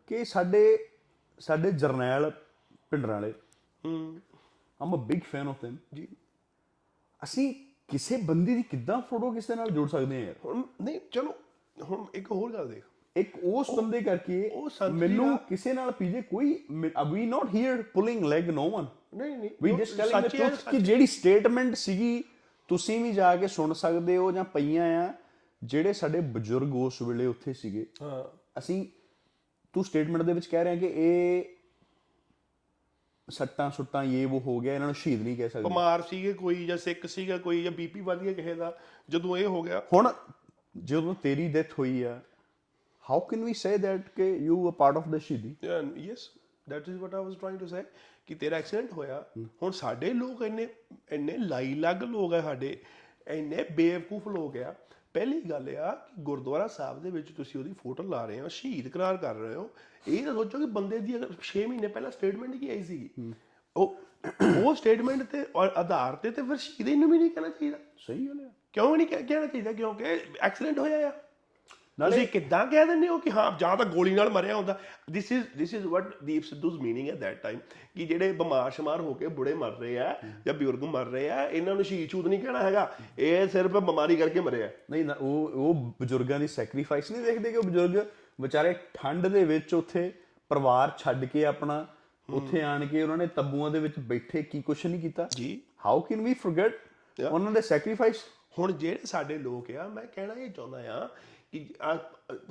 ਕਿ 0.07 0.25
ਸਾਡੇ 0.25 0.79
ਸਾਡੇ 1.39 1.71
Jarnail 1.71 2.31
Bhindranwale 3.15 3.33
hmm, 3.85 4.21
am 4.81 4.95
a 4.95 4.99
big 4.99 5.21
fan 5.23 5.49
of 5.49 5.65
them. 5.65 5.75
ਜੀ 5.95 6.07
ਅਸੀਂ 7.23 7.55
ਕਿਸੇ 7.89 8.17
ਬੰਦੇ 8.17 8.55
ਦੀ 8.55 8.63
ਕਿੱਦਾਂ 8.63 9.01
ਫੋਟੋ 9.01 9.31
ਕਿਸੇ 9.33 9.55
ਨਾਲ 9.55 9.71
ਜੋੜ 9.71 9.89
ਸਕਦੇ 9.89 10.17
ਹਾਂ 10.17 10.23
ਯਾਰ 10.23 10.35
ਹੁਣ 10.45 10.63
ਨਹੀਂ 10.83 11.01
ਚਲੋ 11.11 11.35
ਹੁਣ 11.77 12.05
ਇੱਕ 12.15 12.31
ਹੋਰ 12.33 12.53
ਗੱਲ 12.53 12.69
ਦੇਖ 12.69 12.85
ਇੱਕ 13.17 13.37
ਉਸ 13.45 13.71
ਬੰਦੇ 13.71 14.01
ਕਰਕੇ 14.01 14.51
ਮੈਨੂੰ 14.93 15.37
ਕਿਸੇ 15.39 15.73
ਨਾਲ 15.73 15.91
ਪੀਜੇ 15.93 16.23
ਕੋਈ 16.23 16.53
ਵੀ 17.13 17.27
not 17.27 17.55
here 17.55 17.83
pulling 17.83 18.25
leg 18.25 18.51
no 18.51 18.69
one 18.71 18.87
ਨਹੀਂ 19.15 19.37
ਨਹੀਂ 19.37 19.51
ਵੀ 19.63 19.77
ਜਸਟ 19.77 19.97
ਟੈਲਿੰਗ 19.97 20.23
ਦ 20.23 20.29
ਸੱਚ 20.29 20.41
ਹੈ, 20.41 20.49
ਟਰੂਥ 20.49 20.69
ਕਿ 20.69 20.79
ਜਿਹੜੀ 20.79 21.07
ਸਟੇਟਮੈਂਟ 21.07 21.75
ਸੀਗੀ 21.75 22.25
ਤੁਸੀਂ 22.69 23.05
ਵੀ 23.05 23.13
ਜਾ 23.13 23.37
ਕੇ 23.37 23.49
ਸੁਣ 23.49 23.73
ਸਕਦੇ 23.73 24.17
ਹੋ 24.17 24.33
ਜਾਂ 24.33 24.45
ਪਈਆਂ 24.45 25.09
ਆ 25.09 25.15
ਜਿਹੜੇ 25.65 25.93
ਸਾਡੇ 25.93 26.21
ਬਜ਼ੁਰਗ 26.21 26.75
ਉਸ 26.75 27.03
ਵੇਲੇ 27.03 27.27
ਉੱਥੇ 27.27 27.53
ਸੀਗੇ। 27.53 27.87
ਹਾਂ। 28.03 28.25
ਅਸੀਂ 28.59 28.87
ਤੂੰ 29.73 29.85
ਸਟੇਟਮੈਂਟ 29.85 30.23
ਦੇ 30.23 30.33
ਵਿੱਚ 30.33 30.47
ਕਹਿ 30.47 30.65
ਰਿਹਾ 30.65 30.77
ਕਿ 30.77 30.93
ਇਹ 30.95 31.45
ਸੱਟਾਂ 33.31 33.71
ਸੁੱਟਾਂ 33.71 34.05
ਇਹ 34.05 34.27
ਉਹ 34.27 34.41
ਹੋ 34.41 34.61
ਗਿਆ 34.61 34.75
ਇਹਨਾਂ 34.75 34.87
ਨੂੰ 34.87 34.95
ਸ਼ਹੀਦ 34.95 35.23
ਨਹੀਂ 35.23 35.37
ਕਹਿ 35.37 35.49
ਸਕਦੇ। 35.49 35.65
ਬਿਮਾਰ 35.65 36.03
ਸੀਗੇ 36.03 36.33
ਕੋਈ 36.33 36.67
ਜਾਂ 36.67 36.77
ਸਿੱਕ 36.77 37.07
ਸੀਗਾ 37.07 37.39
ਕੋਈ 37.39 37.63
ਜਾਂ 37.63 37.73
ਬੀਪੀ 37.73 38.01
ਵਧ 38.01 38.19
ਗਿਆ 38.19 38.33
ਕਿਸੇ 38.33 38.55
ਦਾ 38.55 38.79
ਜਦੋਂ 39.09 39.37
ਇਹ 39.37 39.47
ਹੋ 39.47 39.63
ਗਿਆ। 39.63 39.83
ਹੁਣ 39.93 40.13
ਜਦੋਂ 40.85 41.15
ਤੇਰੀ 41.15 41.49
ਡੈਥ 41.49 41.73
ਹੋਈ 41.79 42.03
ਆ 42.03 42.21
how 43.11 43.21
can 43.21 43.45
we 43.45 43.55
say 43.55 43.79
that 43.79 44.09
ਕਿ 44.09 44.37
you 44.37 44.71
a 44.71 44.73
part 44.73 44.97
of 44.97 45.09
the 45.09 45.19
ਸ਼ਹੀਦੀ? 45.19 45.57
Yes 45.97 46.31
that 46.69 46.89
is 46.89 46.97
what 46.97 47.15
I 47.15 47.25
was 47.25 47.37
trying 47.37 47.59
to 47.59 47.67
say 47.67 47.83
ਕਿ 48.27 48.35
ਤੇਰਾ 48.35 48.57
ਐਕਸੀਡੈਂਟ 48.57 48.93
ਹੋਇਆ 48.93 49.25
ਹੁਣ 49.63 49.71
ਸਾਡੇ 49.73 50.13
ਲੋਕ 50.13 50.43
ਇੰਨੇ 50.43 50.69
ਇੰਨੇ 51.13 51.37
ਲਾਈ 51.39 51.75
ਲੱਗ 51.75 52.03
ਲੋਕ 52.03 52.35
ਆ 52.35 52.41
ਸਾਡੇ 52.41 52.77
ਇੰਨੇ 53.29 53.65
ਬੇਵਕੂਫ 53.73 54.29
ਲੋਕ 54.29 54.57
ਆ 54.57 54.75
ਪਹਿਲੀ 55.15 55.41
ਗੱਲ 55.41 55.69
ਆ 55.77 55.95
ਕਿ 56.07 56.23
ਗੁਰਦੁਆਰਾ 56.23 56.67
ਸਾਹਿਬ 56.67 57.03
ਦੇ 57.03 57.11
ਵਿੱਚ 57.11 57.31
ਤੁਸੀਂ 57.33 57.61
ਉਹਦੀ 57.61 57.73
ਫੋਟੋ 57.73 58.03
ਲਾ 58.03 58.25
ਰਹੇ 58.27 58.41
ਹੋ 58.41 58.49
ਸ਼ਹੀਦ 58.49 58.89
ਕਰਾਰ 58.89 59.17
ਕਰ 59.17 59.35
ਰਹੇ 59.35 59.55
ਹੋ 59.55 59.69
ਇਹ 60.09 60.25
ਤਾਂ 60.25 60.35
ਸੋਚੋ 60.35 60.59
ਕਿ 60.59 60.67
ਬੰਦੇ 60.73 60.99
ਦੀ 60.99 61.17
ਅਗਰ 61.17 61.33
6 61.45 61.65
ਮਹੀਨੇ 61.69 61.89
ਪਹਿਲਾਂ 61.89 62.11
ਸਟੇਟਮੈਂਟ 62.11 62.57
ਕੀ 62.57 62.69
ਆਈ 62.69 62.83
ਸੀਗੀ 62.83 63.33
ਉਹ 63.77 63.97
ਉਹ 64.65 64.75
ਸਟੇਟਮੈਂਟ 64.75 65.23
ਤੇ 65.23 65.45
ਔਰ 65.55 65.71
ਆਧਾਰ 65.77 66.17
ਤੇ 66.17 66.31
ਤੇ 66.31 66.43
ਫਿਰ 66.43 66.57
ਸ਼ਹੀਦ 66.57 66.89
ਇਹਨੂੰ 66.89 67.11
ਵੀ 67.11 67.19
ਨਹੀਂ 67.19 67.31
ਕਹਿਣਾ 67.31 67.49
ਚਾਹੀਦਾ 67.49 67.79
ਸਹੀ 68.07 68.27
ਗੱਲ 68.29 68.41
ਹੈ 68.41 68.51
ਕਿਉਂ 68.73 68.97
ਨਹੀਂ 68.97 69.07
ਕਹਿ- 69.07 69.27
ਕਹਿਣਾ 69.29 69.47
ਚਾਹੀਦਾ 69.47 69.73
ਕਿਉਂਕਿ 69.73 70.05
ਐਕਸੀਡੈਂਟ 70.41 70.79
ਹੋਇਆ 70.79 71.09
ਆ 71.09 71.13
ਨਾਲੇ- 71.99 72.27
ਕਿੱਦਾਂ 72.27 72.67
ਕਹਿ 72.67 72.85
ਦਿੰਦੇ 72.87 73.09
ਹੋ 73.09 73.19
ਕਿ 73.19 73.31
ਹਾਂ 73.31 73.59
ਜਾਂ 73.59 73.77
ਤਾਂ 73.77 73.87
ਗੋਲੀ 73.87 74.15
ਨਾਲ 74.15 74.31
ਮਰਿਆ 74.31 74.57
ਹੁੰਦਾ? 74.57 74.79
This 75.13 75.33
is 75.33 75.45
this 75.59 75.75
is 75.75 75.87
what 75.87 76.23
Deep 76.25 76.45
Sidhu's 76.45 76.81
meaning 76.81 77.09
at 77.09 77.15
that 77.15 77.43
time 77.43 77.59
ਕਿ 77.97 78.07
ਜਿਹੜੇ 78.07 78.33
ਬਿਮਾਰ 78.33 78.71
ਸ਼ਮਾਰ 78.71 79.01
ਹੋ 79.01 79.15
ਕੇ 79.15 79.27
ਬੁੜੇ 79.27 79.55
ਮਰ 79.55 79.71
ਰਹੇ 79.71 79.99
ਆ 79.99 80.21
ਜਾਂ 80.47 80.55
ਬਜ਼ੁਰਗ 80.55 80.85
ਮਰ 80.85 81.07
ਰਹੇ 81.07 81.31
ਆ 81.31 81.49
ਇਹਨਾਂ 81.49 81.75
ਨੂੰ 81.75 81.85
ਸ਼ਹੀਦ 81.85 82.09
ਛੂਤ 82.11 82.27
ਨਹੀਂ 82.27 82.41
ਕਹਿਣਾ 82.41 82.63
ਹੈਗਾ। 82.63 82.97
ਇਹ 83.19 83.49
ਸਿਰਫ 83.49 83.71
ਬਿਮਾਰੀ 83.71 84.17
ਕਰਕੇ 84.17 84.41
ਮਰਿਆ। 84.41 84.71
ਨਹੀਂ 84.91 85.05
ਨਾ 85.05 85.15
ਉਹ 85.21 85.51
ਉਹ 85.55 85.95
ਬਜ਼ੁਰਗਾਂ 86.03 86.41
ਦੀ 86.41 86.47
ਸੈਕਰੀਫਾਈਸ 86.49 87.11
ਨਹੀਂ 87.11 87.23
ਦੇਖਦੇ 87.23 87.51
ਕਿ 87.51 87.57
ਉਹ 87.57 87.63
ਬਜ਼ੁਰਗ 87.63 87.97
ਵਿਚਾਰੇ 88.41 88.75
ਠੰਡ 88.95 89.27
ਦੇ 89.27 89.45
ਵਿੱਚ 89.45 89.75
ਉੱਥੇ 89.75 90.13
ਪਰਿਵਾਰ 90.49 90.93
ਛੱਡ 90.99 91.25
ਕੇ 91.25 91.45
ਆਪਣਾ 91.45 91.87
ਉੱਥੇ 92.31 92.63
ਆਣ 92.63 92.87
ਕੇ 92.87 93.03
ਉਹਨਾਂ 93.03 93.17
ਨੇ 93.17 93.27
ਤੱਬੂਆਂ 93.27 93.71
ਦੇ 93.71 93.79
ਵਿੱਚ 93.79 93.95
ਬੈਠੇ 93.99 94.43
ਕੀ 94.43 94.63
ਕੁਛ 94.63 94.87
ਨਹੀਂ 94.87 95.01
ਕੀਤਾ? 95.01 95.29
ਜੀ। 95.37 95.61
ਹਾਊ 95.87 96.01
ਕੈਨ 96.01 96.21
ਵੀ 96.21 96.35
ਫੋਰਗੇਟ 96.35 96.79
ਉਹਨਾਂ 97.31 97.53
ਦੇ 97.53 97.61
ਸੈਕਰੀਫਾਈਸ 97.61 98.17
ਹੁਣ 98.59 98.73
ਜਿਹੜੇ 98.73 98.99
ਸਾਡੇ 99.05 99.39
ਲੋਕ 99.39 99.71
ਆ 99.71 99.89
ਮੈਂ 99.89 100.05
ਕਹਿਣਾ 100.05 100.35
ਇਹ 100.35 100.51
ਚਾਹੁੰਦਾ 100.51 100.79
ਆ 100.79 101.09
ਕਿ 101.53 101.75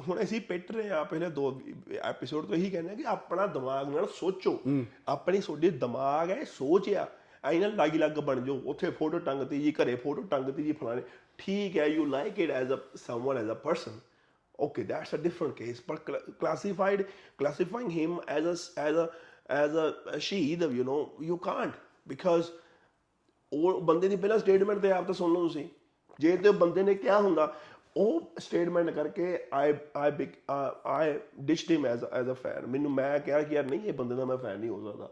ਹੁਣ 0.07 0.23
ਅਸੀਂ 0.23 0.41
ਪਿੱਟ 0.41 0.71
ਰਹੇ 0.71 0.89
ਆ 0.89 1.03
ਪਹਿਲੇ 1.03 1.29
ਦੋ 1.29 1.61
ਐਪੀਸੋਡ 2.03 2.45
ਤੋਂ 2.45 2.55
ਇਹੀ 2.55 2.69
ਕਹਿੰਦੇ 2.69 2.91
ਆ 2.91 2.95
ਕਿ 2.95 3.03
ਆਪਣਾ 3.07 3.45
ਦਿਮਾਗ 3.47 3.89
ਨਾਲ 3.95 4.07
ਸੋਚੋ। 4.15 4.59
ਆਪਣੀ 5.07 5.39
ਤੁਹਾਡੀ 5.39 5.69
ਦਿਮਾਗ 5.69 6.31
ਹੈ 6.31 6.43
ਸੋਚ 6.43 6.89
ਆ। 6.89 7.07
ਐਂ 7.45 7.59
ਨਾ 7.59 7.67
ਲਾਗੀ 7.67 7.97
ਲੱਗ 7.97 8.11
ਬਣ 8.11 8.41
ਜਾਓ 8.45 8.59
ਉੱਥੇ 8.65 8.89
ਫੋਟੋ 8.91 9.19
ਟੰਗਤੀ 9.19 9.61
ਜੀ 9.61 9.71
ਘਰੇ 9.71 9.95
ਫੋਟੋ 9.95 10.21
ਟੰਗਤੀ 10.21 10.63
ਜੀ 10.63 10.71
ਫਲਾਣੇ। 10.71 11.01
ਠੀਕ 11.37 11.77
ਹੈ 11.77 11.85
you 11.85 12.05
like 12.05 12.39
it 12.39 12.51
as 12.51 12.73
a 12.73 12.97
someone 12.97 13.37
as 13.37 13.51
a 13.51 13.53
person 13.53 13.99
okay 14.59 14.83
that's 14.89 15.11
a 15.15 15.17
different 15.23 15.53
case. 15.57 15.79
but 15.89 15.99
cla- 16.05 16.21
classified 16.43 17.01
classifying 17.41 17.89
him 17.95 18.13
as 18.35 18.45
a 18.51 18.53
as 18.83 18.95
a 19.01 19.03
as 19.57 19.75
a, 19.81 19.83
a 20.13 20.21
shaheed 20.27 20.63
you 20.77 20.85
know 20.87 20.95
you 21.27 21.37
can't. 21.43 21.75
Because 22.11 22.47
ਉਹ 23.53 23.81
ਬੰਦੇ 23.81 24.07
ਦੀ 24.09 24.15
ਪਹਿਲਾਂ 24.15 24.37
statement 24.39 24.79
ਤੇ 24.79 24.91
ਆਪ 24.91 25.05
ਤਾਂ 25.05 25.13
ਸੁਣ 25.13 25.33
ਲਓ 25.33 25.47
ਤੁਸੀਂ। 25.47 25.67
ਜੇ 26.19 26.35
ਤੇ 26.37 26.51
ਬੰਦੇ 26.51 26.83
ਨੇ 26.83 26.95
ਕਿਹਾ 26.95 27.19
ਹੁੰਦਾ 27.21 27.45
ਉਹ 27.97 28.39
ਸਟੇਟਮੈਂਟ 28.39 28.89
ਕਰਕੇ 28.89 29.37
I 29.53 29.73
I 29.95 30.27
I 30.85 31.13
ditched 31.45 31.71
him 31.71 31.85
as 31.85 32.03
as 32.03 32.29
a 32.29 32.33
fan 32.41 32.65
ਮੈਨੂੰ 32.71 32.91
ਮੈਂ 32.93 33.19
ਕਿਹਾ 33.19 33.41
ਕਿ 33.41 33.55
ਯਾਰ 33.55 33.65
ਨਹੀਂ 33.65 33.79
ਇਹ 33.81 33.93
ਬੰਦੇ 33.93 34.15
ਦਾ 34.15 34.25
ਮੈਂ 34.25 34.37
ਫੈਨ 34.37 34.59
ਨਹੀਂ 34.59 34.69
ਹੋ 34.69 34.81
ਸਕਦਾ। 34.81 35.09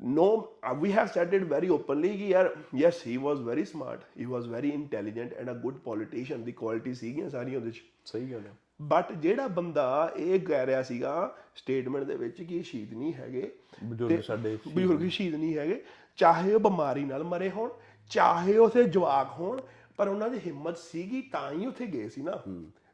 no 0.00 0.24
uh, 0.68 0.70
we 0.78 0.88
have 0.94 1.10
said 1.16 1.34
it 1.36 1.44
very 1.50 1.68
openly 1.74 2.08
ਕਿ 2.18 2.28
ਯਾਰ 2.28 2.48
yes 2.78 2.96
he 3.08 3.12
was 3.26 3.42
very 3.48 3.64
smart 3.72 4.06
he 4.20 4.24
was 4.30 4.48
very 4.54 4.72
intelligent 4.78 5.36
and 5.40 5.52
a 5.52 5.54
good 5.66 5.76
politician. 5.84 6.44
ਦੀ 6.44 6.52
ਕੁਆਲਿਟੀ 6.52 6.94
ਸੀਗੀਆਂ 6.94 7.28
ਸਾਰੀਆਂ 7.30 7.58
ਉਹਦੇ 7.58 7.70
'ਚ। 7.70 7.82
ਸਹੀ 8.04 8.32
ਗੱਲ 8.32 8.40
ਹੈ 8.40 8.52
ਬਟ 8.82 9.12
ਜਿਹੜਾ 9.12 9.46
ਬੰਦਾ 9.48 10.12
ਇਹ 10.16 10.40
ਕਹਿ 10.40 10.66
ਰਿਹਾ 10.66 10.82
ਸੀਗਾ 10.82 11.12
ਸਟੇਟਮੈਂਟ 11.56 12.04
ਦੇ 12.04 12.14
ਵਿੱਚ 12.16 12.42
ਕਿ 12.42 12.56
ਇਹ 12.56 12.62
ਸ਼ਹੀਦ 12.62 12.94
ਨਹੀਂ 12.94 13.12
ਹੈਗੇ 13.14 13.50
ਬਜ਼ੁਰਗ 13.84 14.20
ਸਾਡੇ 14.20 14.56
ਬਜ਼ੁਰਗ 14.68 15.08
ਸ਼ਹੀਦ 15.08 15.34
ਨਹੀਂ 15.34 15.56
ਹੈਗੇ 15.58 15.82
ਚਾਹੇ 16.16 16.54
ਉਹ 16.54 16.60
ਬਿਮਾਰੀ 16.60 17.04
ਨਾਲ 17.04 17.24
ਮਰੇ 17.24 17.50
ਹੋਣ 17.50 17.70
ਚਾਹੇ 18.10 18.56
ਉਥੇ 18.58 18.84
ਜਵਾਕ 18.84 19.38
ਹੋਣ 19.38 19.60
ਪਰ 19.96 20.08
ਉਹਨਾਂ 20.08 20.28
ਦੀ 20.28 20.38
ਹਿੰਮਤ 20.38 20.78
ਸੀਗੀ 20.78 21.22
ਤਾਂ 21.22 21.52
ਹੀ 21.52 21.66
ਉੱਥੇ 21.66 21.86
ਗਏ 21.86 22.08
ਸੀ 22.08 22.22
ਨਾ। 22.22 22.42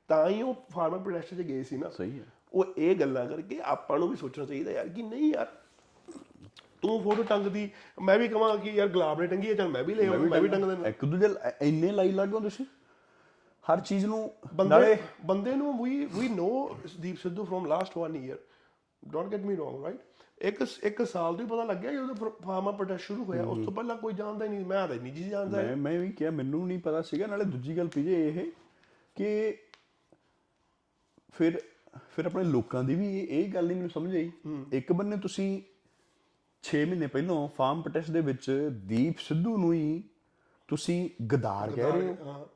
ਤਾਂ 0.08 0.28
ਹੀ 0.28 0.42
ਉਹ 0.42 0.54
ਫਾਰਮਰ 0.72 0.98
ਪ੍ਰੋਟੈਸਟ 0.98 1.28
'ਚ 1.28 1.40
ਗਏ 1.40 1.62
ਸੀ 1.62 1.76
ਨਾ। 1.76 1.88
ਸਹੀ 1.88 2.18
ਹੈ। 2.18 2.24
ਉਹ 2.52 2.64
ਇਹ 2.78 2.96
ਗੱਲਾਂ 2.96 3.26
ਕਰਕੇ 3.26 3.60
ਆਪਾਂ 3.62 3.98
ਨੂੰ 3.98 4.08
ਵੀ 4.08 4.16
ਸੋਚਣਾ 4.16 4.44
ਚਾਹੀਦਾ 4.44 4.70
ਯਾਰ 4.70 4.88
ਕਿ 4.88 5.02
ਨਹੀਂ 5.02 5.32
ਯਾਰ 5.32 5.46
ਤੂੰ 6.82 7.02
ਫੋਟੋ 7.02 7.22
ਟੰਗਦੀ 7.22 7.70
ਮੈਂ 8.02 8.18
ਵੀ 8.18 8.28
ਕਹਾਂ 8.28 8.58
ਕਿ 8.58 8.70
ਯਾਰ 8.70 8.88
ਗੁਲਾਬ 8.88 9.20
ਨੇ 9.20 9.26
ਟੰਗੀ 9.26 9.48
ਹੈ 9.48 9.54
ਚਲ 9.54 9.68
ਮੈਂ 9.68 9.84
ਵੀ 9.84 9.94
ਲੈ 9.94 10.06
ਆਵਾਂ 10.06 10.18
ਮੈਂ 10.18 10.40
ਵੀ 10.40 10.48
ਟੰਗ 10.48 10.64
ਦੇਣਾ 10.64 10.88
ਇੱਕ 10.88 11.04
ਦੂਜੇ 11.04 11.28
ਇੰਨੇ 11.60 11.92
ਲਾਈ 11.92 12.12
ਲੱਗੋ 12.12 12.40
ਤੁਸੀਂ? 12.40 12.64
ਹਰ 13.64 13.80
ਚੀਜ਼ 13.80 14.06
ਨੂੰ 14.06 14.32
ਬੰਦੇ 14.54 14.96
ਬੰਦੇ 15.26 15.54
ਨੂੰ 15.54 15.84
we 15.84 16.04
we 16.04 16.28
know 16.28 16.76
Deep 17.00 17.18
Sidhu 17.18 17.44
from 17.44 17.66
last 17.66 17.98
1 17.98 18.16
year 18.16 18.38
don't 19.08 19.32
get 19.32 19.40
me 19.40 19.56
wrong 19.56 19.84
right 19.84 20.00
ਇੱਕ 20.40 20.66
ਇੱਕ 20.82 21.06
ਸਾਲ 21.06 21.34
ਤੋਂ 21.34 21.44
ਹੀ 21.44 21.48
ਪਤਾ 21.48 21.64
ਲੱਗਿਆ 21.64 21.92
ਜਦੋਂ 21.92 22.30
ਫਾਰਮਾ 22.30 22.70
ਪ੍ਰੋਟੈਸਟ 22.70 23.04
ਸ਼ੁਰੂ 23.04 23.24
ਹੋਇਆ 23.24 23.42
ਉਸ 23.42 23.64
ਤੋਂ 23.64 23.72
ਪਹਿਲਾਂ 23.72 23.96
ਕੋਈ 23.96 24.12
ਜਾਣਦਾ 24.12 24.44
ਹੀ 24.44 24.50
ਨਹੀਂ 24.50 24.66
ਮੈਂ 24.66 24.88
ਤਾਂ 24.88 24.96
ਨਹੀਂ 24.96 25.12
ਜੀ 25.12 25.28
ਜਾਣਦਾ 25.28 25.62
ਮੈਂ 25.62 25.76
ਮੈਂ 25.76 25.98
ਵੀ 25.98 26.12
ਕਿਹਾ 26.12 26.30
ਮੈਨੂੰ 26.30 26.66
ਨਹੀਂ 26.66 26.78
ਪਤਾ 26.78 27.02
ਸੀਗਾ 27.02 27.26
ਨਾਲੇ 27.26 27.44
ਦੂਜੀ 27.44 27.76
ਗੱਲ 27.76 27.88
ਪੀਜੇ 27.88 28.28
ਇਹ 28.28 28.52
ਕਿ 29.14 29.56
ਫਿਰ 31.32 31.62
ਫਿਰ 32.10 32.26
ਆਪਣੇ 32.26 32.44
ਲੋਕਾਂ 32.44 32.84
ਦੀ 32.84 32.94
ਵੀ 32.94 33.18
ਇਹ 33.18 33.52
ਗੱਲ 33.52 33.66
ਨਹੀਂ 33.66 33.76
ਮੈਨੂੰ 33.76 33.90
ਸਮਝ 33.90 34.16
ਆਈ। 34.16 34.30
ਇੱਕ 34.72 34.92
ਬੰਨੇ 34.92 35.16
ਤੁਸੀਂ 35.16 35.62
6 36.62 36.84
ਮਹੀਨੇ 36.86 37.06
ਪਹਿਲਾਂ 37.06 37.48
ਫਾਰਮ 37.48 37.82
ਪ੍ਰੋਟੈਸਟ 37.82 38.10
ਦੇ 38.10 38.20
ਵਿੱਚ 38.20 38.70
ਦੀਪ 38.84 39.18
ਸਿੱਧੂ 39.18 39.56
ਨੂੰ 39.56 39.72
ਹੀ 39.72 40.04
ਤੁਸੀਂ 40.68 41.10
ਗਦਾਰ 41.34 41.70
ਕਹਿ 41.70 41.92
ਰਹੇ 41.92 42.14
ਹੋ। 42.14 42.48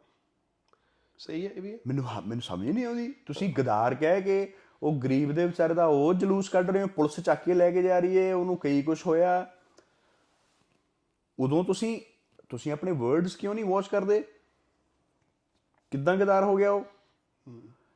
ਸਹੀ 1.18 1.46
ਹੈ 1.46 1.50
ਇਹ 1.50 1.62
ਵੀ। 1.62 1.78
ਮੈਨੂੰ 1.86 2.04
ਮੈਨੂੰ 2.26 2.42
ਸਮਝ 2.42 2.70
ਨਹੀਂ 2.70 2.84
ਆਉਂਦੀ। 2.84 3.14
ਤੁਸੀਂ 3.26 3.54
ਗਦਾਰ 3.58 3.94
ਕਹਿ 3.94 4.22
ਕੇ 4.22 4.54
ਉਹ 4.82 5.00
ਗਰੀਬ 5.00 5.32
ਦੇ 5.32 5.46
ਵਿਚਾਰੇ 5.46 5.74
ਦਾ 5.74 5.86
ਉਹ 5.86 6.14
ਜਲੂਸ 6.14 6.48
ਕੱਢ 6.48 6.70
ਰਹੇ 6.70 6.82
ਹੋ 6.82 6.86
ਪੁਲਿਸ 6.86 7.20
ਚੱਕ 7.20 7.44
ਕੇ 7.44 7.54
ਲੈ 7.54 7.70
ਕੇ 7.70 7.82
ਜਾ 7.82 7.98
ਰਹੀ 7.98 8.18
ਹੈ 8.18 8.34
ਉਹਨੂੰ 8.34 8.56
ਕਈ 8.56 8.82
ਕੁਝ 8.82 9.02
ਹੋਇਆ। 9.06 9.50
ਉਦੋਂ 11.38 11.64
ਤੁਸੀਂ 11.64 12.00
ਤੁਸੀਂ 12.48 12.72
ਆਪਣੇ 12.72 12.92
ਵਰਡਸ 12.92 13.36
ਕਿਉਂ 13.36 13.54
ਨਹੀਂ 13.54 13.64
ਵਾਚ 13.64 13.88
ਕਰਦੇ? 13.88 14.20
ਕਿੱਦਾਂ 15.90 16.16
ਗਦਾਰ 16.16 16.44
ਹੋ 16.44 16.56
ਗਿਆ 16.56 16.72
ਉਹ? 16.72 16.84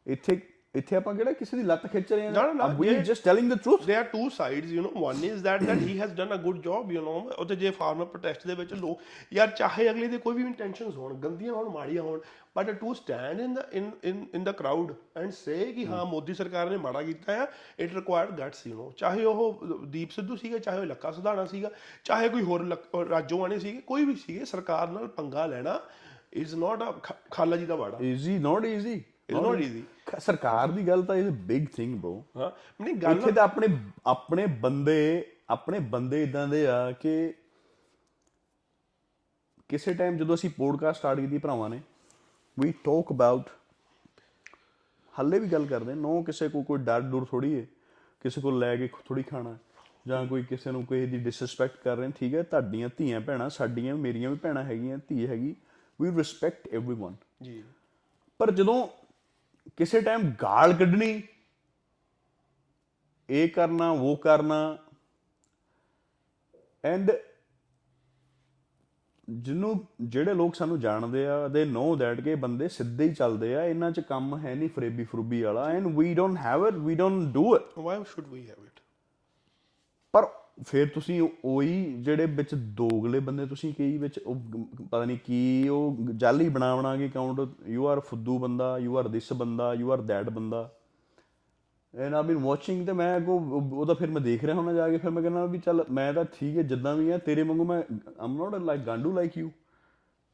ਇੱਥੇ 0.06 0.55
ਇੱਥੇ 0.76 0.96
ਆਪਾਂ 0.96 1.14
ਕਿਹੜਾ 1.14 1.32
ਕਿਸੇ 1.32 1.56
ਦੀ 1.56 1.62
ਲੱਤ 1.62 1.86
ਖਿੱਚ 1.86 2.12
ਰਹੇ 2.12 2.26
ਹਾਂ? 2.26 2.32
We 2.70 2.94
just 3.02 3.24
telling 3.24 3.50
the 3.52 3.56
truth 3.58 3.82
there 3.82 3.98
are 3.98 4.08
two 4.08 4.24
sides 4.32 4.72
you 4.72 4.82
know. 4.86 4.90
One 5.02 5.22
is 5.26 5.44
that 5.44 5.62
that 5.64 5.82
he 5.82 5.94
has 5.98 6.10
done 6.16 6.32
a 6.32 6.38
good 6.38 6.58
job 6.64 6.90
you 6.92 7.02
know. 7.02 7.14
ਉਹਤੇ 7.38 7.56
ਜੇ 7.56 7.70
ਫਾਰਮਰ 7.72 8.04
ਪ੍ਰੋਟੈਸਟ 8.06 8.46
ਦੇ 8.46 8.54
ਵਿੱਚ 8.54 8.72
ਲੋਕ 8.74 9.00
ਯਾਰ 9.32 9.50
ਚਾਹੇ 9.58 9.88
ਅਗਲੇ 9.90 10.06
ਦੇ 10.06 10.18
ਕੋਈ 10.18 10.34
ਵੀ 10.34 10.42
ਇੰਟੈਂਸ਼ਨਸ 10.44 10.96
ਹੋਣ 10.96 11.14
ਗੰਦੀਆਂ 11.20 11.52
ਹੋਣ 11.52 11.68
ਮਾੜੀਆਂ 11.70 12.02
ਹੋਣ 12.02 12.20
but 12.56 12.70
to 12.72 12.92
stand 12.94 13.40
in 13.40 13.54
the 13.54 13.64
in 13.72 13.90
in 14.04 14.24
in 14.34 14.44
the 14.44 14.52
crowd 14.52 14.92
and 15.16 15.30
say 15.34 15.72
ਕਿ 15.72 15.86
ਹਾਂ 15.86 16.04
ਮੋਦੀ 16.06 16.34
ਸਰਕਾਰ 16.34 16.70
ਨੇ 16.70 16.76
ਮਾੜਾ 16.78 17.02
ਕੀਤਾ 17.02 17.40
ਆ 17.42 17.46
it 17.78 17.94
required 17.94 18.38
guts 18.40 18.66
you 18.66 18.76
know 18.76 18.90
ਚਾਹੇ 18.96 19.24
ਉਹ 19.24 19.66
ਦੀਪ 19.88 20.10
ਸਿੱਧੂ 20.10 20.36
ਸੀਗਾ 20.36 20.58
ਚਾਹੇ 20.58 20.78
ਉਹ 20.78 20.86
ਲੱਕਾ 20.86 21.10
ਸੁਧਾਣਾ 21.12 21.44
ਸੀਗਾ 21.46 21.70
ਚਾਹੇ 22.04 22.28
ਕੋਈ 22.28 22.42
ਹੋਰ 22.42 22.64
ਲੱਕ- 22.64 23.04
ਰਾਜੋਆਣੇ 23.10 23.58
ਸੀਗੇ 23.58 23.80
ਕੋਈ 23.86 24.04
ਵੀ 24.04 24.14
ਸੀਗੇ 24.16 24.44
ਸਰਕਾਰ 24.44 24.88
ਨਾਲ 24.90 25.06
ਪੰਗਾ 25.16 25.46
ਲੈਣਾ 25.46 25.80
ਇਜ਼ 26.34 26.54
ਨਾਟ 26.54 26.82
ਅ 26.82 27.12
ਖਾਲਾ 27.30 27.56
ਜੀ 27.56 27.66
ਦਾ 27.66 27.74
ਵਾੜਾ 27.76 27.98
easy 28.04 28.38
not 28.38 28.64
easy 28.66 28.92
is 28.94 29.38
not 29.38 29.60
easy 29.60 29.82
ਸਰਕਾਰ 30.18 30.70
ਦੀ 30.70 30.88
ਗੱਲ 30.88 31.02
ਤਾਂ 31.02 31.16
ਇਹ 31.16 31.30
ਬਿਗ 31.30 31.66
ਥਿੰਗ 31.76 32.00
ਬ్రో 32.00 32.22
ਹਾਂ 32.36 32.50
ਨਹੀਂ 32.82 32.94
ਗੱਲ 32.94 33.10
ਇੱਥੇ 33.10 33.32
ਤਾਂ 33.32 33.44
ਆਪਣੇ 33.44 33.66
ਆਪਣੇ 34.06 34.46
ਬੰਦੇ 34.46 35.26
ਆਪਣੇ 35.50 35.78
ਬੰਦੇ 35.78 36.22
ਇਦਾਂ 36.22 36.48
ਦੇ 36.48 36.66
ਆ 36.66 36.92
ਕਿ 36.92 37.34
ਕਿਸੇ 39.68 39.94
ਟਾਈਮ 39.94 40.16
ਜਦੋਂ 40.16 40.34
ਅਸੀਂ 40.34 40.50
ਪੋਡਕਾਸਟ 40.50 40.98
ਸਟਾਰਟ 40.98 41.20
ਕੀਤੀ 41.20 41.38
ਭਰਾਵਾਂ 41.38 41.70
ਨੇ 41.70 41.80
ਵੀ 42.58 42.72
ਟਾਕ 42.72 43.12
ਅਬਾਊਟ 43.12 43.50
ਹੱਲੇ 45.20 45.38
ਵੀ 45.38 45.48
ਗੱਲ 45.48 45.66
ਕਰਦੇ 45.66 45.94
ਨੋ 45.94 46.22
ਕਿਸੇ 46.22 46.48
ਕੋ 46.48 46.62
ਕੋਈ 46.62 46.78
ਡਰ 46.78 47.00
ਡੁਰ 47.00 47.24
ਥੋੜੀ 47.24 47.60
ਹੈ 47.60 47.66
ਕਿਸੇ 48.20 48.40
ਕੋ 48.40 48.50
ਲੈ 48.50 48.76
ਕੇ 48.76 48.88
ਥੋੜੀ 49.04 49.22
ਖਾਣਾ 49.22 49.58
ਜਾਂ 50.06 50.26
ਕੋਈ 50.26 50.42
ਕਿਸੇ 50.42 50.70
ਨੂੰ 50.70 50.86
ਕੋਈ 50.86 51.06
ਦੀ 51.06 51.18
ਡਿਸਰੈਸਪੈਕਟ 51.18 51.76
ਕਰ 51.76 51.96
ਰਹੇ 51.96 52.10
ਠੀਕ 52.20 52.34
ਹੈ 52.34 52.42
ਤੁਹਾਡੀਆਂ 52.42 52.88
ਧੀਆਂ 52.98 53.20
ਭੈਣਾਂ 53.20 53.50
ਸਾਡੀਆਂ 53.50 53.96
ਮੇਰੀਆਂ 53.96 54.30
ਵੀ 54.30 54.36
ਭੈਣਾਂ 54.36 54.64
ਹੈਗੀਆਂ 54.64 54.98
ਧੀ 55.08 55.26
ਹੈਗੀ 55.26 55.56
ਵੀ 56.00 56.10
ਰਿਸਪੈਕਟ 56.16 56.68
एवरीवन 56.76 57.12
ਜੀ। 57.42 57.64
ਪਰ 58.38 58.50
ਜਦੋਂ 58.50 58.88
ਕਿਸੇ 59.76 60.00
ਟਾਈਮ 60.00 60.30
ਗਾਲ 60.42 60.72
ਕੱਢਣੀ। 60.72 61.22
ਇਹ 63.30 63.48
ਕਰਨਾ 63.48 63.90
ਉਹ 63.90 64.16
ਕਰਨਾ। 64.16 64.78
ਐਂਡ 66.84 67.10
ਜਿਹਨੂੰ 69.30 69.86
ਜਿਹੜੇ 70.00 70.34
ਲੋਕ 70.34 70.54
ਸਾਨੂੰ 70.54 70.80
ਜਾਣਦੇ 70.80 71.26
ਆ 71.26 71.48
ਦੇ 71.48 71.64
ਨੋ 71.64 71.96
ਦੈਟ 71.96 72.20
ਕਿ 72.20 72.34
ਬੰਦੇ 72.34 72.68
ਸਿੱਧੇ 72.68 73.04
ਹੀ 73.04 73.14
ਚੱਲਦੇ 73.14 73.54
ਆ 73.56 73.64
ਇਹਨਾਂ 73.64 73.90
'ਚ 73.90 74.00
ਕੰਮ 74.00 74.38
ਹੈ 74.38 74.54
ਨਹੀਂ 74.54 74.68
ਫਰੇਬੀ 74.68 75.04
ਫਰੂਬੀ 75.04 75.42
ਵਾਲਾ। 75.42 75.68
And 75.68 75.86
we 75.86 76.14
don't 76.14 76.38
have 76.38 76.66
it 76.66 76.74
we 76.74 76.94
don't 76.94 77.32
do 77.32 77.56
it 77.56 77.78
why 77.78 78.04
should 78.04 78.26
we 78.26 78.50
have 78.50 78.64
it 78.64 78.80
ਪਰ 80.12 80.45
ਫਿਰ 80.64 80.88
ਤੁਸੀਂ 80.88 81.28
ਉਹੀ 81.44 81.96
ਜਿਹੜੇ 81.98 82.26
ਵਿੱਚ 82.26 82.54
ਦੋਗਲੇ 82.54 83.20
ਬੰਦੇ 83.20 83.46
ਤੁਸੀਂ 83.46 83.74
ਕਈ 83.74 83.98
ਵਿੱਚ 83.98 84.18
ਉਹ 84.18 84.36
ਪਤਾ 84.90 85.04
ਨਹੀਂ 85.04 85.18
ਕੀ 85.24 85.68
ਉਹ 85.68 85.96
ਜਾਲੀ 86.16 86.48
ਬਣਾ 86.48 86.76
ਬਣਾ 86.76 86.96
ਕੇ 86.96 87.08
ਅਕਾਊਂਟ 87.08 87.68
ਯੂ 87.68 87.86
ਆਰ 87.86 88.00
ਫੁੱਦੂ 88.00 88.38
ਬੰਦਾ 88.38 88.78
ਯੂ 88.78 88.98
ਆਰ 88.98 89.08
ਦਿਸ 89.08 89.32
ਬੰਦਾ 89.32 89.74
ਯੂ 89.74 89.92
ਆਰ 89.92 90.00
ਦੈਟ 90.00 90.30
ਬੰਦਾ। 90.30 90.72
ਐਂਡ 91.98 92.14
ਆਈ 92.14 92.22
ਬੀਨ 92.22 92.36
ਵਾਚਿੰਗ 92.36 92.86
ਤੇ 92.86 92.92
ਮੈਂ 92.92 93.20
ਉਹ- 93.20 93.72
ਉਹਦਾ 93.72 93.94
ਫਿਰ 93.94 94.10
ਮੈਂ 94.10 94.20
ਦੇਖ 94.20 94.44
ਰਿਹਾ 94.44 94.56
ਹੁੰਦਾ 94.56 94.72
ਜਾ 94.72 94.88
ਕੇ 94.88 94.98
ਫਿਰ 94.98 95.10
ਮੈਂ 95.10 95.22
ਕਹਿੰਦਾ 95.22 95.46
ਵੀ 95.46 95.58
ਚੱਲ 95.58 95.84
ਮੈਂ 95.90 96.12
ਤਾਂ 96.12 96.24
ਠੀਕ 96.24 96.56
ਹੈ 96.56 96.62
ਜਿੱਦਾਂ 96.62 96.96
ਵੀ 96.96 97.10
ਆ 97.10 97.18
ਤੇਰੇ 97.18 97.42
ਵਾਂਗੂ 97.42 97.64
ਮੈਂ 97.64 97.82
ਆਮ 98.18 98.36
ਨਾਟ 98.36 98.62
ਲਾਈਕ 98.62 98.80
ਗਾਂਡੂ 98.80 99.12
ਲਾਈਕ 99.12 99.38
ਯੂ 99.38 99.50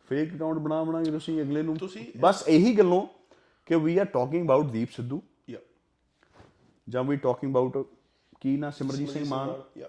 ਫੇਕ 0.09 0.37
ਅਕਾਊਂਟ 0.37 0.59
ਬਣਾ 0.59 0.85
ਬਣਾ 0.85 1.03
ਕੇ 1.03 1.11
ਤੁਸੀਂ 1.11 1.43
ਅਗਲੇ 1.43 1.63
ਨੂੰ। 1.63 1.77
ਤੁਸੀਂ- 1.77 2.21
ਬਸ 2.21 2.45
ਇਹੀ 2.49 2.79
ਗੱਲੋਂ 2.79 3.07
ਕਿ 3.67 3.77
we 3.77 3.99
are 3.99 4.05
talking 4.05 4.47
about 4.47 4.67
Deep 4.67 4.89
Sidhu. 4.91 5.23
ਯਾ 5.51 5.59
ਜਾਂ 6.89 7.05
ਵੀ 7.05 7.17
ਟਾਕਿੰਗ 7.17 7.53
ਅਬਾਊਟ 7.53 7.87
ਕੀ 8.41 8.57
ਨਾ 8.57 8.71
ਸਿਮਰਜੀਤ 8.71 9.09
ਸਿੰਘ 9.11 9.25
ਮਾਨ। 9.29 9.55
ਯਾ 9.79 9.87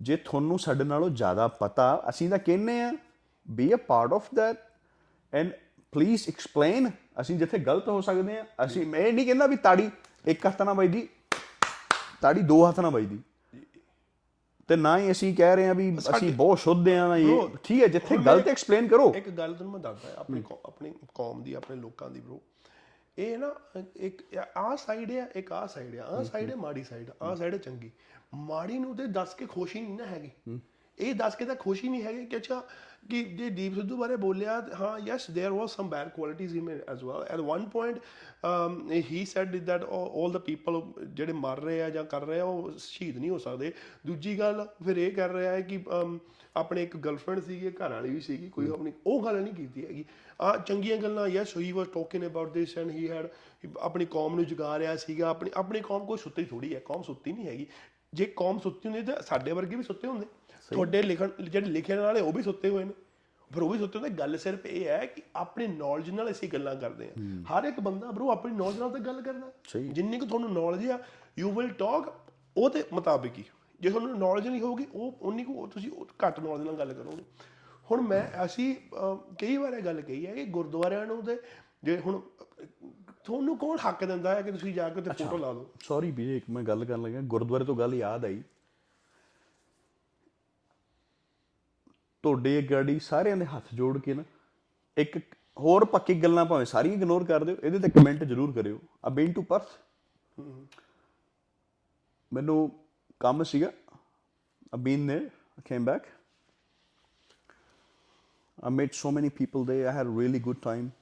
ਜੇ 0.00 0.16
ਤੁਹਾਨੂੰ 0.16 0.58
ਸਾਡੇ 0.58 0.84
ਨਾਲੋਂ 0.84 1.10
ਜ਼ਿਆਦਾ 1.10 1.48
ਪਤਾ 1.48 2.02
ਅਸੀਂ 2.08 2.30
ਤਾਂ 2.30 2.38
ਕਹਿੰਨੇ 2.38 2.82
ਆ 2.82 2.92
be 3.50 3.74
a 3.74 3.76
part 3.76 4.12
of 4.12 4.28
that 4.34 4.56
and 5.34 5.50
please 5.92 6.28
explain 6.28 6.90
ਅਸੀਂ 7.20 7.38
ਜਿੱਥੇ 7.38 7.58
ਗਲਤ 7.58 7.88
ਹੋ 7.88 8.00
ਸਕਦੇ 8.00 8.38
ਆ 8.38 8.44
ਅਸੀਂ 8.64 8.86
ਮੈਂ 8.86 9.12
ਨਹੀਂ 9.12 9.26
ਕਹਿੰਦਾ 9.26 9.46
ਵੀ 9.46 9.56
ਤਾੜੀ 9.56 9.90
ਇੱਕ 10.26 10.46
ਹੱਥ 10.46 10.62
ਨਾਲ 10.62 10.74
ਵੱਜਦੀ 10.74 11.08
ਤਾੜੀ 12.20 12.40
ਦੋ 12.40 12.68
ਹੱਥ 12.68 12.80
ਨਾਲ 12.80 12.90
ਵੱਜਦੀ। 12.90 13.18
ਤੇ 14.68 14.76
ਨਾ 14.76 14.98
ਹੀ 14.98 15.10
ਅਸੀਂ 15.10 15.36
ਕਹਿ 15.36 15.56
ਰਹੇ 15.56 15.68
ਆ 15.68 15.72
ਵੀ 15.72 15.98
ਅਸੀਂ 16.16 16.32
ਬਹੁਤ 16.34 16.58
ਸ਼ੁੱਧ 16.58 16.88
ਆ 16.88 17.08
ਨਾ 17.08 17.16
ਇਹ 17.16 17.48
ਠੀਕ 17.64 17.82
ਹੈ 17.82 17.86
ਜਿੱਥੇ 17.88 18.16
ਗਲਤ 18.16 18.48
ਐਕਸਪਲੇਨ 18.48 18.88
ਕਰੋ। 18.88 19.14
ਇੱਕ 19.16 19.30
ਗੱਲ 19.30 19.54
ਤੁਹਾਨੂੰ 19.54 19.72
ਮੈਂ 19.72 19.80
ਦੱਸਦਾ 19.80 20.14
ਆਪਣੀ 20.16 20.42
ਆਪਣੀ 20.66 20.94
ਕੌਮ 21.14 21.42
ਦੀ 21.42 21.54
ਆਪਣੇ 21.54 21.76
ਲੋਕਾਂ 21.76 22.10
ਦੀ 22.10 22.20
ਬ్రో 22.20 22.36
ਇਹ 23.18 23.38
ਨਾ 23.38 23.54
ਇੱਕ 23.96 24.22
ਆਹ 24.56 24.76
ਸਾਈਡ 24.76 25.10
ਹੈ 25.10 25.28
ਇੱਕ 25.36 25.52
ਆਹ 25.52 25.66
ਸਾਈਡ 25.66 25.94
ਹੈ 25.94 26.00
ਆਹ 26.00 26.24
ਸਾਈਡ 26.24 26.50
ਹੈ। 26.50 26.56
ਮਾੜੀ 26.56 26.84
ਸਾਈਡ 26.84 27.10
ਆਹ 27.22 27.36
ਸਾਈਡ 27.36 27.52
ਹੈ 27.54 27.58
ਚੰਗੀ। 27.58 27.90
ਮਾੜੀ 28.35 28.77
ਨੂੰ 28.79 28.95
ਤੇ 28.95 29.07
ਦੱਸ 29.09 29.33
ਕੇ 29.33 29.45
ਖੁਸ਼ੀ 29.45 29.81
ਨਹੀਂ 29.81 29.97
ਨਾ 29.97 30.05
ਹੈਗੀ 30.05 30.59
ਇਹ 30.97 31.13
ਦੱਸ 31.15 31.35
ਕੇ 31.35 31.45
ਤਾਂ 31.45 31.55
ਖੁਸ਼ੀ 31.55 31.89
ਨਹੀਂ 31.89 32.03
ਹੈਗੀ 32.03 32.25
ਕਿ 32.25 32.37
ਅੱਛਾ 32.37 32.63
ਕਿ 33.09 33.23
ਜੇ 33.35 33.49
ਦੀਪ 33.49 33.75
ਸਿੱਧੂ 33.75 33.97
ਬਾਰੇ 33.97 34.15
ਬੋਲਿਆ 34.15 34.59
ਹਾਂ 34.79 34.97
yes 34.99 35.25
there 35.31 35.51
was 35.51 35.75
some 35.75 35.89
bad 35.89 36.09
qualities 36.09 36.55
in 36.57 36.69
as 36.87 37.03
well 37.03 37.23
at 37.23 37.39
one 37.39 37.65
point 37.69 37.99
he 39.11 39.23
said 39.25 39.55
that 39.57 39.83
all 39.83 40.31
the 40.31 40.37
people 40.41 40.81
ਜਿਹੜੇ 41.05 41.33
ਮਰ 41.35 41.59
ਰਹੇ 41.59 41.81
ਆ 41.81 41.89
ਜਾਂ 41.89 42.03
ਕਰ 42.05 42.25
ਰਹੇ 42.25 42.39
ਆ 42.39 42.43
ਉਹ 42.45 42.71
ਸ਼ਹੀਦ 42.79 43.17
ਨਹੀਂ 43.17 43.29
ਹੋ 43.29 43.37
ਸਕਦੇ 43.37 43.71
ਦੂਜੀ 44.05 44.37
ਗੱਲ 44.39 44.65
ਫਿਰ 44.85 44.97
ਇਹ 44.97 45.11
ਕਰ 45.11 45.29
ਰਿਹਾ 45.31 45.51
ਹੈ 45.51 45.61
ਕਿ 45.63 45.77
um, 45.93 46.17
ਆਪਣੇ 46.55 46.83
ਇੱਕ 46.83 46.95
ਗਰਲਫ੍ਰੈਂਡ 46.97 47.39
ਸੀਗੀ 47.41 47.69
ਘਰ 47.71 47.91
ਵਾਲੀ 47.91 48.09
ਵੀ 48.09 48.19
ਸੀਗੀ 48.21 48.49
ਕੋਈ 48.49 48.67
ਆਪਣੀ 48.69 48.91
ਉਹ 49.05 49.23
ਗੱਲ 49.25 49.41
ਨਹੀਂ 49.41 49.53
ਕੀਤੀ 49.53 49.85
ਹੈਗੀ 49.85 50.05
ਆ 50.39 50.55
ਚੰਗੀਆਂ 50.59 50.97
ਗੱਲਾਂ 50.97 51.27
yes 51.27 51.55
he 51.57 51.71
was 51.71 51.87
talking 51.87 52.25
about 52.25 52.51
this 52.53 52.77
and 52.77 52.91
he 52.91 53.09
had 53.09 53.27
ਆਪਣੀ 53.79 54.05
ਕੌਮ 54.07 54.35
ਨੂੰ 54.35 54.45
ਜਗਾ 54.45 54.77
ਰਿਹਾ 54.79 54.95
ਸੀਗਾ 54.97 55.29
ਆਪਣੀ 55.29 55.51
ਆਪਣੀ 55.55 55.81
ਕੌਮ 55.81 56.05
ਕੋਈ 56.05 56.17
ਸੁੱਤੀ 56.17 56.45
ਥੋੜੀ 56.45 56.73
ਹੈ 56.75 56.79
ਕੌਮ 56.85 57.03
ਸੁੱਤੀ 57.03 57.31
ਨਹੀਂ 57.31 57.47
ਹੈਗੀ 57.47 57.67
ਜੇ 58.16 58.24
ਕੌਮ 58.36 58.58
ਸੁੱਤੀ 58.58 58.88
ਹੁੰਦੀ 58.88 59.02
ਤਾਂ 59.02 59.22
ਸਾਡੇ 59.22 59.52
ਵਰਗੇ 59.52 59.76
ਵੀ 59.76 59.82
ਸੁੱਤੇ 59.82 60.08
ਹੁੰਦੇ। 60.08 60.26
ਤੁਹਾਡੇ 60.72 61.02
ਲਿਖਣ 61.02 61.28
ਜਿਹੜੇ 61.40 61.66
ਲਿਖਣ 61.66 61.98
ਵਾਲੇ 61.98 62.20
ਉਹ 62.20 62.32
ਵੀ 62.32 62.42
ਸੁੱਤੇ 62.42 62.68
ਹੋਏ 62.68 62.84
ਨੇ। 62.84 62.92
ਪਰ 63.50 63.62
ਉਹ 63.62 63.70
ਵੀ 63.70 63.78
ਸੁੱਤੇ 63.78 63.98
ਹੁੰਦੇ। 63.98 64.14
ਗੱਲ 64.14 64.36
ਸਿਰਫ 64.38 64.66
ਇਹ 64.66 64.84
ਹੈ 64.88 65.04
ਕਿ 65.06 65.22
ਆਪਣੀ 65.36 65.66
ਨੌਲੇਜ 65.66 66.10
ਨਾਲ 66.10 66.30
ਅਸੀਂ 66.30 66.48
ਗੱਲਾਂ 66.48 66.74
ਕਰਦੇ 66.76 67.08
ਹਾਂ। 67.08 67.42
ਹਰ 67.44 67.64
ਇੱਕ 67.64 67.80
ਬੰਦਾ 67.80 68.10
ਬ్రో 68.10 68.28
ਆਪਣੀ 68.28 68.54
ਨੌਲੇਜ 68.54 68.78
ਨਾਲ 68.78 68.90
ਤਾਂ 68.90 69.00
ਗੱਲ 69.00 69.20
ਕਰਦਾ। 69.22 69.50
ਜਿੰਨੀ 69.92 70.18
ਕੁ 70.18 70.26
ਤੁਹਾਨੂੰ 70.26 70.52
ਨੌਲੇਜ 70.52 70.90
ਆ 70.90 70.98
ਯੂ 71.38 71.50
ਵਿਲ 71.50 71.68
ਟਾਕ 71.68 72.12
ਉਹਦੇ 72.56 72.84
ਮੁਤਾਬਿਕ 72.92 73.38
ਹੀ। 73.38 73.44
ਜੇ 73.80 73.90
ਤੁਹਾਨੂੰ 73.90 74.18
ਨੌਲੇਜ 74.18 74.48
ਨਹੀਂ 74.48 74.60
ਹੋਊਗੀ 74.60 74.86
ਉਹ 74.94 75.18
ਉਨੀ 75.22 75.44
ਕੁ 75.44 75.66
ਤੁਸੀਂ 75.66 75.90
ਉਹ 75.92 76.06
ਘੱਟ 76.26 76.40
ਨੌਲੇਜ 76.40 76.66
ਨਾਲ 76.66 76.74
ਗੱਲ 76.74 76.92
ਕਰੋਗੇ। 76.92 77.24
ਹੁਣ 77.90 78.00
ਮੈਂ 78.00 78.44
ਅਸੀਂ 78.44 78.74
ਕਈ 79.38 79.56
ਵਾਰ 79.56 79.72
ਇਹ 79.72 79.82
ਗੱਲ 79.82 80.00
ਕਹੀ 80.00 80.26
ਹੈ 80.26 80.34
ਕਿ 80.34 80.44
ਗੁਰਦੁਆਰਿਆਂ 80.44 81.06
ਨੂੰ 81.06 81.22
ਤੇ 81.24 81.36
ਜੇ 81.84 81.98
ਹੁਣ 81.98 82.20
ਤੁਹਾਨੂੰ 83.26 83.56
ਕੌਣ 83.58 83.78
ਹੱਕ 83.78 84.04
ਦਿੰਦਾ 84.04 84.34
ਹੈ 84.34 84.42
ਕਿ 84.42 84.52
ਤੁਸੀਂ 84.52 84.74
ਜਾ 84.74 84.88
ਕੇ 84.88 85.00
ਤੇ 85.00 85.10
ਫੋਟੋ 85.12 85.36
ਲਾ 85.36 85.52
ਲਓ 85.52 85.70
ਸੌਰੀ 85.84 86.10
ਵੀਰੇ 86.10 86.36
ਇੱਕ 86.36 86.50
ਮੈਂ 86.50 86.62
ਗੱਲ 86.62 86.84
ਕਰਨ 86.84 87.02
ਲੱਗਾ 87.02 87.20
ਗੁਰਦੁਆਰੇ 87.26 87.64
ਤੋਂ 87.64 87.76
ਗੱਲ 87.76 87.94
ਯਾਦ 87.94 88.24
ਆਈ 88.24 88.42
ਤੁਹਾਡੇ 92.24 92.60
ਗਾੜੀ 92.70 92.98
ਸਾਰਿਆਂ 92.98 93.36
ਦੇ 93.36 93.44
ਹੱਥ 93.46 93.74
ਜੋੜ 93.74 93.98
ਕੇ 93.98 94.14
ਨਾ 94.14 94.24
ਇੱਕ 94.96 95.18
ਹੋਰ 95.56 95.84
ਪੱਕੀ 95.84 96.14
ਗੱਲਾਂ 96.22 96.44
ਭਾਵੇਂ 96.44 96.66
ਸਾਰੀਆਂ 96.66 96.94
ਇਗਨੋਰ 96.94 97.24
ਕਰ 97.24 97.44
ਦਿਓ 97.44 97.56
ਇਹਦੇ 97.62 97.78
ਤੇ 97.78 97.88
ਕਮੈਂਟ 97.90 98.24
ਜ਼ਰੂਰ 98.24 98.52
ਕਰਿਓ 98.52 98.78
ਆ 99.04 99.10
ਬੀਨ 99.10 99.32
ਟੂ 99.32 99.42
ਪਰਥ 99.42 99.78
ਮੈਨੂੰ 102.32 102.58
ਕੰਮ 103.20 103.42
ਸੀਗਾ 103.42 103.70
ਆ 104.74 104.76
ਬੀਨ 104.76 105.00
ਨੇ 105.00 105.20
came 105.64 105.84
back 105.84 106.06
I 108.58 108.70
met 108.70 108.94
so 108.94 109.12
many 109.12 109.28
people 109.30 109.64
there. 109.64 109.88
I 109.88 109.92
had 109.92 110.06
a 110.06 110.08
really 110.10 110.38
good 110.38 110.62
time. 110.62 110.92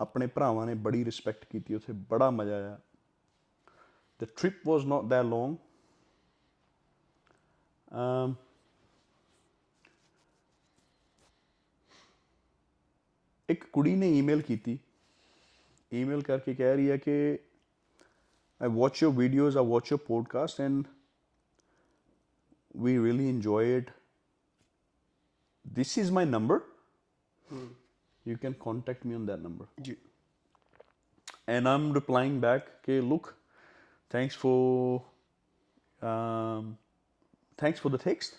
ਆਪਣੇ 0.00 0.26
ਭਰਾਵਾਂ 0.26 0.66
ਨੇ 0.66 0.74
ਬੜੀ 0.74 1.04
ਰਿਸਪੈਕਟ 1.04 1.44
ਕੀਤੀ 1.44 1.74
ਉੱਥੇ 1.74 1.92
ਬੜਾ 2.10 2.30
ਮਜ਼ਾ 2.30 2.56
ਆਇਆ 2.56 2.78
The 4.20 4.26
trip 4.26 4.64
was 4.66 4.84
not 4.84 5.04
that 5.10 5.26
long. 5.26 5.52
Um, 7.92 8.34
ਇੱਕ 13.48 13.64
ਕੁੜੀ 13.72 13.94
ਨੇ 13.96 14.10
ਈਮੇਲ 14.18 14.42
ਕੀਤੀ 14.42 14.78
ਈਮੇਲ 15.92 16.22
ਕਰਕੇ 16.22 16.54
ਕਹਿ 16.54 16.76
ਰਹੀ 16.76 16.90
ਹੈ 16.90 16.96
ਕਿ 16.96 17.38
I 18.60 18.66
watch 18.66 19.00
your 19.02 19.12
videos, 19.12 19.56
I 19.56 19.62
watch 19.62 19.90
your 19.92 20.00
podcast 20.00 20.58
and 20.58 20.86
we 22.74 22.98
really 22.98 23.28
enjoy 23.28 23.64
it. 23.64 23.90
This 25.64 25.96
is 25.96 26.10
my 26.10 26.24
number. 26.24 26.62
you 28.25 28.37
can 28.37 28.53
contact 28.53 29.05
me 29.05 29.15
on 29.15 29.25
that 29.25 29.41
number. 29.41 29.65
Yeah. 29.83 29.95
And 31.47 31.67
I'm 31.67 31.91
replying 31.91 32.39
back, 32.39 32.67
okay, 32.81 33.01
look, 33.01 33.35
thanks 34.09 34.35
for 34.35 35.03
um, 36.01 36.77
thanks 37.57 37.79
for 37.79 37.89
the 37.89 37.97
text. 37.97 38.35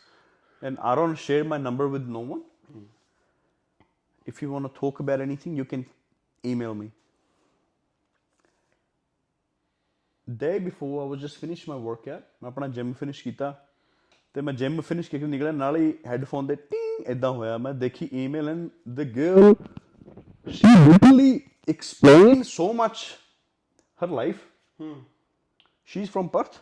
And 0.62 0.78
I 0.80 0.94
don't 0.94 1.16
share 1.16 1.44
my 1.44 1.58
number 1.58 1.88
with 1.88 2.06
no 2.06 2.20
one. 2.20 2.42
Mm. 2.74 2.84
If 4.24 4.40
you 4.40 4.50
want 4.50 4.72
to 4.72 4.80
talk 4.80 5.00
about 5.00 5.20
anything, 5.20 5.56
you 5.56 5.64
can 5.64 5.86
email 6.44 6.74
me. 6.74 6.90
day 10.26 10.58
before 10.58 11.02
I 11.02 11.06
was 11.06 11.20
just 11.20 11.36
finished 11.36 11.68
my 11.68 11.76
workout. 11.76 12.22
मैं 12.42 12.54
finished 12.54 12.74
gym 12.74 12.92
finish 12.94 13.22
किया 13.22 13.54
Then 14.34 14.44
my 14.44 14.52
gym 14.52 14.82
finished, 14.82 15.10
करके 15.10 15.26
निकला 15.26 15.50
नाल 15.52 15.76
ही 15.76 15.94
headphone 16.06 16.46
दे 16.46 16.54
T 16.72 16.83
ਇਦਾਂ 17.08 17.30
ਹੋਇਆ 17.30 17.58
ਮੈਂ 17.58 17.72
ਦੇਖੀ 17.74 18.08
email 18.12 18.48
and 18.48 18.68
the 18.88 19.12
girl 19.16 19.54
she 20.46 20.70
literally 20.78 21.32
explained 21.68 22.46
so 22.46 22.64
much 22.72 23.02
her 24.00 24.08
life. 24.08 24.40
She's 25.88 26.10
from 26.10 26.28
Perth. 26.28 26.58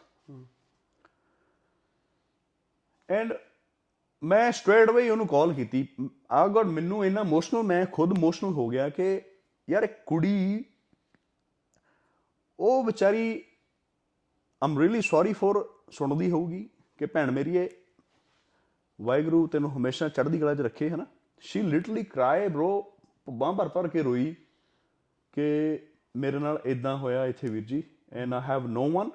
And 3.08 3.32
ਮੈਂ 4.22 4.50
ਸਟ੍ਰੇਟ 4.52 4.90
ਅਵੇ 4.90 5.08
ਉਹਨੂੰ 5.10 5.26
ਕਾਲ 5.26 5.52
ਕੀਤੀ 5.54 5.86
ਆ 6.32 6.46
ਗॉड 6.48 6.66
ਮੈਨੂੰ 6.66 7.04
ਇੰਨਾ 7.06 7.20
ਇਮੋਸ਼ਨਲ 7.20 7.62
ਮੈਂ 7.62 7.84
ਖੁਦ 7.86 8.16
ਇਮੋਸ਼ਨਲ 8.18 8.52
ਹੋ 8.52 8.68
ਗਿਆ 8.68 8.88
ਕਿ 8.88 9.20
ਯਾਰ 9.68 9.82
ਇੱਕ 9.82 9.96
ਕੁੜੀ 10.06 10.64
ਉਹ 12.58 12.84
ਵਿਚਾਰੀ 12.84 13.42
ਆਮ 14.62 14.78
ਰੀਲੀ 14.78 15.00
ਸੌਰੀ 15.00 15.32
ਫॉर 15.32 15.62
ਸੁਣਦੀ 15.90 16.30
ਹੋਊਗੀ 16.30 16.68
ਕਿ 16.98 17.06
ਭੈਣ 17.06 17.30
ਮੇਰੀ 17.30 17.56
ਇਹ 17.56 17.68
ਵਾਹਿਗੁਰੂ 19.00 19.46
ਤੈਨੂੰ 19.46 19.76
ਹਮੇਸ਼ਾ 19.76 20.09
ਚੜ੍ਹਦੀ 20.09 20.38
ਕਲਾ 20.38 20.55
'ਚ 20.55 20.61
ਰੱਖੇ, 20.61 20.90
ਹਨਾ? 20.90 21.07
ਸ਼ੀ 21.40 21.62
ਲਿਟਰਲੀ 21.62 22.02
ਕਰਾਈ 22.02 22.48
ਬ్రో 22.48 22.85
ਬਾਂਹ 23.31 23.52
ਭਰ 23.52 23.68
ਭਰ 23.68 23.88
ਕੇ 23.88 24.02
ਰੋਈ 24.02 24.35
ਕਿ 25.33 25.78
ਮੇਰੇ 26.16 26.38
ਨਾਲ 26.38 26.61
ਇਦਾਂ 26.66 26.96
ਹੋਇਆ 26.96 27.26
ਇੱਥੇ 27.26 27.48
ਵੀਰ 27.48 27.64
ਜੀ 27.64 27.83
and 28.12 28.35
I 28.35 28.40
have 28.40 28.66
no 28.66 28.90
one 28.90 29.11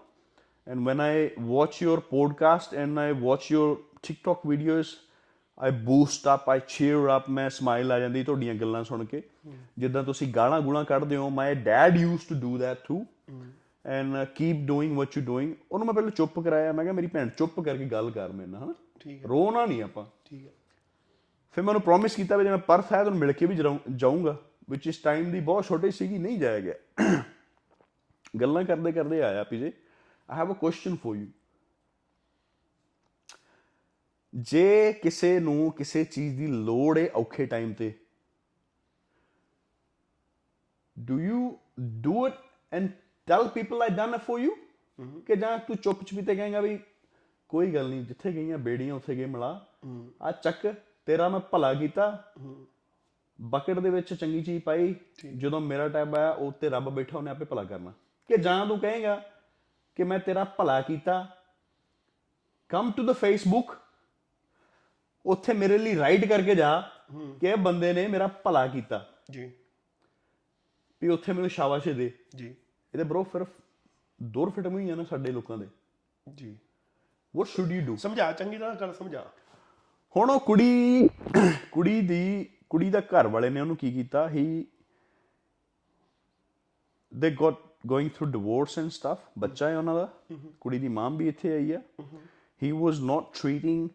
and 0.67 0.79
when 0.79 1.01
I 1.01 1.29
watch 1.39 1.83
your 1.83 1.99
podcast 1.99 2.73
and 2.73 2.99
I 2.99 3.11
watch 3.11 3.51
your 3.51 3.83
TikTok 4.07 4.47
videos 4.47 4.87
I 5.59 5.71
boost 5.71 6.27
up 6.33 6.49
I 6.49 6.59
cheer 6.67 7.17
up 7.17 7.29
ਮੈਂ 7.29 7.49
ਸਮਾਈਲ 7.49 7.91
ਆ 7.91 7.99
ਜਾਂਦੀ 7.99 8.23
ਤੁਹਾਡੀਆਂ 8.23 8.55
ਗੱਲਾਂ 8.55 8.83
ਸੁਣ 8.83 9.05
ਕੇ। 9.05 9.21
ਜਿੱਦਾਂ 9.79 10.03
ਤੁਸੀਂ 10.03 10.33
ਗਾਲਾਂ 10.33 10.61
ਗੂਲਾਂ 10.61 10.83
ਕੱਢਦੇ 10.85 11.15
ਹੋ 11.15 11.29
my 11.29 11.55
dad 11.55 11.97
used 11.97 12.29
to 12.29 12.35
do 12.35 12.57
that 12.57 12.77
to 12.87 13.05
and 13.85 14.25
keep 14.35 14.57
doing 14.67 14.97
what 14.97 15.17
you 15.17 15.23
doing 15.23 15.53
ਉਹਨੂੰ 15.71 15.87
ਮੈਂ 15.87 15.93
ਪਹਿਲਾਂ 15.93 16.11
ਚੁੱਪ 16.11 16.39
ਕਰਾਇਆ, 16.39 16.71
ਮੈਂ 16.71 16.85
ਕਿਹਾ 16.85 16.93
ਮੇਰੀ 16.93 17.07
ਭੈਣ 17.07 17.29
ਚੁੱਪ 17.29 17.59
ਕਰਕੇ 17.59 17.85
ਗੱਲ 17.85 18.11
ਕਰ 18.11 18.31
ਮੇਰੇ 18.31 18.47
ਨਾਲ, 18.47 18.63
ਹਨਾ? 18.63 18.73
ਠੀਕ 18.73 18.86
ਰੋਣਾ 19.29 19.65
ਨਹੀਂ 19.65 19.83
ਆਪਾਂ। 19.83 20.05
ਠੀਕ 20.25 20.45
ਹੈ। 20.47 20.51
ਫਿਰ 21.51 21.63
ਮੈਂ 21.63 21.69
ਉਹਨੂੰ 21.69 21.81
ਪ੍ਰੋਮਿਸ 21.81 22.15
ਕੀਤਾ 22.15 22.37
ਵੀ 22.37 22.43
ਜੇ 22.43 22.49
ਮੈਂ 22.49 22.57
ਪਰਥ 22.57 22.93
ਹੈ 22.93 23.01
ਤੁਹਾਨੂੰ 23.03 23.19
ਮਿਲ 23.19 23.31
ਕੇ 23.31 23.45
ਵੀ 23.45 23.55
ਜਾਊਂਗਾ 23.95 24.37
ਵਿਚ 24.69 24.87
ਇਸ 24.87 24.97
ਟਾਈਮ 24.97 25.31
ਦੀ 25.31 25.39
ਬਹੁਤ 25.39 25.65
ਛੋਟੀ 25.65 25.91
ਸੀਗੀ 25.91 26.17
ਨਹੀਂ 26.17 26.39
ਜਾਇਆ 26.39 26.59
ਗਿਆ। 26.59 26.73
ਗੱਲਾਂ 28.41 28.63
ਕਰਦੇ 28.63 28.91
ਕਰਦੇ 28.91 29.23
ਆਇਆ 29.23 29.43
PJ 29.43 29.71
I 30.29 30.37
have 30.37 30.51
a 30.51 30.53
question 30.53 30.95
for 30.95 31.15
you 31.15 31.27
ਜੇ 34.33 34.93
ਕਿਸੇ 34.93 35.39
ਨੂੰ 35.39 35.71
ਕਿਸੇ 35.71 36.03
ਚੀਜ਼ 36.03 36.37
ਦੀ 36.37 36.47
ਲੋੜ 36.47 36.97
ਹੈ 36.97 37.09
ਔਖੇ 37.15 37.45
ਟਾਈਮ 37.45 37.73
ਤੇ 37.73 37.93
do 40.99 41.19
you 41.19 41.59
do 41.79 42.27
it 42.27 42.33
and 42.73 42.89
tell 43.27 43.47
people 43.47 43.81
I 43.81 43.89
done 43.89 44.11
it 44.15 44.21
for 44.21 44.39
you 44.39 44.55
ਕਿ 45.21 45.35
ਜਾਂ 45.35 45.57
ਤੂੰ 45.57 45.75
ਚੁੱਪ 45.75 46.03
ਚਪੀਤੇ 46.03 46.35
ਕਹੇਗਾ 46.35 46.61
ਵੀ 46.61 46.79
ਕੋਈ 47.49 47.71
ਗੱਲ 47.71 47.89
ਨਹੀਂ 47.89 48.01
ਜਿੱਥੇ 48.01 48.31
ਗਈਆਂ 48.31 48.57
ਬੇੜੀਆਂ 48.57 48.93
ਉੱਥੇ 48.93 49.15
ਗਏ 49.15 49.25
ਮਿਲਾ 49.25 49.67
ਆ 50.21 50.31
ਚੱਕ 50.31 50.75
ਤੇਰਾ 51.05 51.29
ਮੈਂ 51.29 51.39
ਭਲਾ 51.39 51.73
ਕੀਤਾ। 51.73 52.33
ਬਕਟ 53.41 53.79
ਦੇ 53.79 53.89
ਵਿੱਚ 53.89 54.13
ਚੰਗੀ 54.13 54.43
ਚੀਜ਼ 54.43 54.63
ਪਾਈ। 54.63 54.95
ਜਦੋਂ 55.37 55.61
ਮੇਰਾ 55.61 55.89
ਟਾਈਮ 55.89 56.15
ਆਇਆ 56.15 56.31
ਉਹ 56.31 56.51
ਤੇ 56.51 56.69
ਰੱਬ 56.69 56.89
ਬੈਠਾ 56.89 57.17
ਉਹਨੇ 57.17 57.31
ਆਪੇ 57.31 57.45
ਭਲਾ 57.45 57.63
ਕਰਨਾ। 57.63 57.91
ਕਿ 58.27 58.37
ਜਾਂ 58.37 58.65
ਤੂੰ 58.65 58.79
ਕਹੇਗਾ 58.79 59.15
ਕਿ 59.95 60.03
ਮੈਂ 60.03 60.19
ਤੇਰਾ 60.19 60.43
ਭਲਾ 60.43 60.81
ਕੀਤਾ। 60.81 61.37
ਕਮ 62.69 62.91
ਟੂ 62.91 63.03
ਦ 63.03 63.11
ਫੇਸਬੁੱਕ 63.11 63.77
ਉੱਥੇ 65.25 65.53
ਮੇਰੇ 65.53 65.77
ਲਈ 65.77 65.97
ਰਾਈਟ 65.97 66.25
ਕਰਕੇ 66.25 66.55
ਜਾ 66.55 66.91
ਕਿ 67.41 67.47
ਇਹ 67.47 67.57
ਬੰਦੇ 67.57 67.93
ਨੇ 67.93 68.07
ਮੇਰਾ 68.07 68.27
ਭਲਾ 68.27 68.67
ਕੀਤਾ। 68.67 69.09
ਜੀ। 69.31 69.51
ਵੀ 71.01 71.07
ਉੱਥੇ 71.07 71.33
ਮੈਨੂੰ 71.33 71.49
ਸ਼ਾਬਾਸ਼ 71.49 71.89
ਦੇ। 71.89 72.13
ਜੀ। 72.35 72.47
ਇਹਦੇ 72.93 73.03
ਬ్రో 73.03 73.23
ਫਿਰ 73.23 73.45
ਦੌਰ 74.23 74.49
ਫਿਟਮ 74.49 74.79
ਹੀ 74.79 74.89
ਆ 74.89 74.95
ਨਾ 74.95 75.03
ਸਾਡੇ 75.03 75.31
ਲੋਕਾਂ 75.31 75.57
ਦੇ। 75.57 75.67
ਜੀ। 76.35 76.57
ਵਾਟ 77.37 77.47
ਸ਼ੁੱਡ 77.47 77.71
ਯੂ 77.71 77.81
ਡੂ 77.85 77.95
ਸਮਝਾ 77.95 78.31
ਚੰਗੀ 78.31 78.57
ਤਰ੍ਹਾਂ 78.57 78.75
ਗੱਲ 78.75 78.93
ਸਮਝਾ। 78.93 79.25
ਹੁਣ 80.15 80.29
ਉਹ 80.29 80.39
ਕੁੜੀ 80.39 81.07
ਕੁੜੀ 81.71 82.01
ਦੀ 82.01 82.49
ਕੁੜੀ 82.69 82.89
ਦਾ 82.89 82.99
ਘਰ 83.01 83.27
ਵਾਲੇ 83.27 83.49
ਨੇ 83.49 83.61
ਉਹਨੂੰ 83.61 83.75
ਕੀ 83.75 83.91
ਕੀਤਾ? 83.91 84.29
He 84.29 84.65
they 87.11 87.31
got 87.31 87.61
going 87.87 88.09
through 88.09 88.25
divorce 88.31 88.77
and 88.79 88.89
stuff 88.89 89.19
ਬੱਚਾ 89.39 89.69
ਹੈ 89.69 89.77
ਉਹਨਾਂ 89.77 89.95
ਦਾ। 89.95 90.09
ਕੁੜੀ 90.61 90.79
ਦੀ 90.79 90.87
ਮਾਂ 90.87 91.09
ਵੀ 91.09 91.27
ਇੱਥੇ 91.27 91.53
ਆਈ 91.53 91.71
ਹੈ 91.71 91.81
he 92.63 92.71
was 92.71 92.99
not 92.99 93.23
treating 93.41 93.89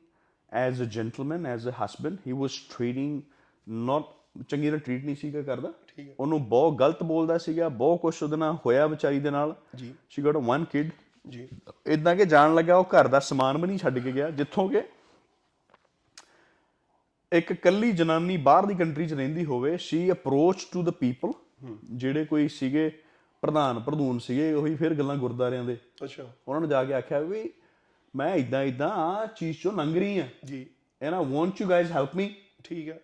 as 0.53 0.83
a 0.83 0.85
gentleman 0.85 1.47
as 1.47 1.69
a 1.69 1.73
husband 1.85 2.17
he 2.27 2.33
was 2.33 2.59
treating 2.71 3.21
not 3.69 4.05
ਚੰਗੀ 4.49 4.67
ਤਰ੍ਹਾਂ 4.67 4.81
ਟ੍ਰੀਟ 4.81 5.05
ਨਹੀਂ 5.05 5.17
ਸੀਗਾ 5.17 5.43
ਕਰਦਾ। 5.43 5.73
ਉਹਨੂੰ 6.21 6.49
ਬਹੁਤ 6.49 6.79
ਗਲਤ 6.79 7.03
ਬੋਲਦਾ 7.03 7.39
ਸੀਗਾ। 7.39 7.69
ਬਹੁਤ 7.69 8.01
ਕੁਝ 8.01 8.23
ਉਹਦੇ 8.23 8.37
ਨਾਲ 8.37 8.57
ਹੋਇਆ 8.67 8.87
ਵਿਚਾਰੀ 8.87 9.21
ਦੇ 9.21 9.31
ਨਾਲ। 9.31 9.55
ਜੀ। 9.77 9.95
ਸ਼ੀ 10.11 10.25
ਗਾਟ 10.25 10.37
ਵਨ 10.37 10.65
ਕਿਡ 10.65 10.91
ਜੀ। 11.25 11.49
ਇਦਾਂ 11.87 12.15
ਕਿ 12.17 12.25
ਜਾਣ 12.25 12.55
ਲੱਗਾ 12.55 12.77
ਉਹ 12.77 12.85
ਘਰ 12.85 13.09
ਦਾ 13.09 13.19
ਸਮਾਨ 13.21 13.59
ਵੀ 13.59 13.67
ਨਹੀਂ 13.67 13.79
ਛੱਡ 13.79 13.99
ਕੇ 13.99 14.13
ਗਿਆ 14.13 14.31
ਜਿੱਥੋਂ 14.31 14.69
ਕਿ 14.69 14.83
ਇੱਕ 17.33 17.53
ਕੱਲੀ 17.53 17.93
ਜਨਾਨੀ 17.93 18.37
ਬਾਹਰ 18.37 18.67
ਦੀ 18.67 18.75
ਕੰਟਰੀ 18.75 19.07
'ਚ 19.07 19.13
ਰਹਿੰਦੀ 19.13 19.45
ਹੋਵੇ 19.45 19.77
she 19.77 20.11
approach 20.13 20.67
to 20.73 20.83
the 20.83 20.91
people 20.91 21.33
ਜਿਹੜੇ 21.95 22.25
ਕੋਈ 22.25 22.49
ਸੀਗੇ 22.49 22.91
ਪ੍ਰਧਾਨ 23.43 23.79
ਪ੍ਰਧੂਨ 23.81 24.19
ਸੀਗੇ 24.19 24.53
ਉਹੀ 24.53 24.75
ਫਿਰ 24.75 24.95
ਗੱਲਾਂ 24.95 25.17
ਗੁਰਦਾਰਿਆਂ 25.17 25.65
ਦੇ। 25.65 25.77
ਅੱਛਾ। 26.05 26.23
ਉਹਨਾਂ 26.49 26.61
ਨੂੰ 26.61 26.69
ਜਾ 26.71 26.85
ਕੇ 26.85 26.95
ਆਖਿਆ 26.95 27.21
ਵੀ 27.21 27.51
ਮੈਂ 28.15 28.35
ਇਦਾਂ 28.35 28.63
ਇਦਾਂ 28.63 28.89
ਆ 28.89 29.27
ਚੀਜ਼ 29.27 29.59
ਚੋਂ 29.63 29.73
ਲੰਘ 29.73 29.95
ਰਹੀ 29.95 30.19
ਆ। 30.19 30.27
ਜੀ। 30.45 30.67
And 31.03 31.15
I 31.15 31.25
want 31.25 31.61
you 31.61 31.69
guys 31.69 31.93
help 31.93 32.17
me 32.17 32.35
ਠੀਕ 32.65 32.89
ਹੈ 32.89 33.01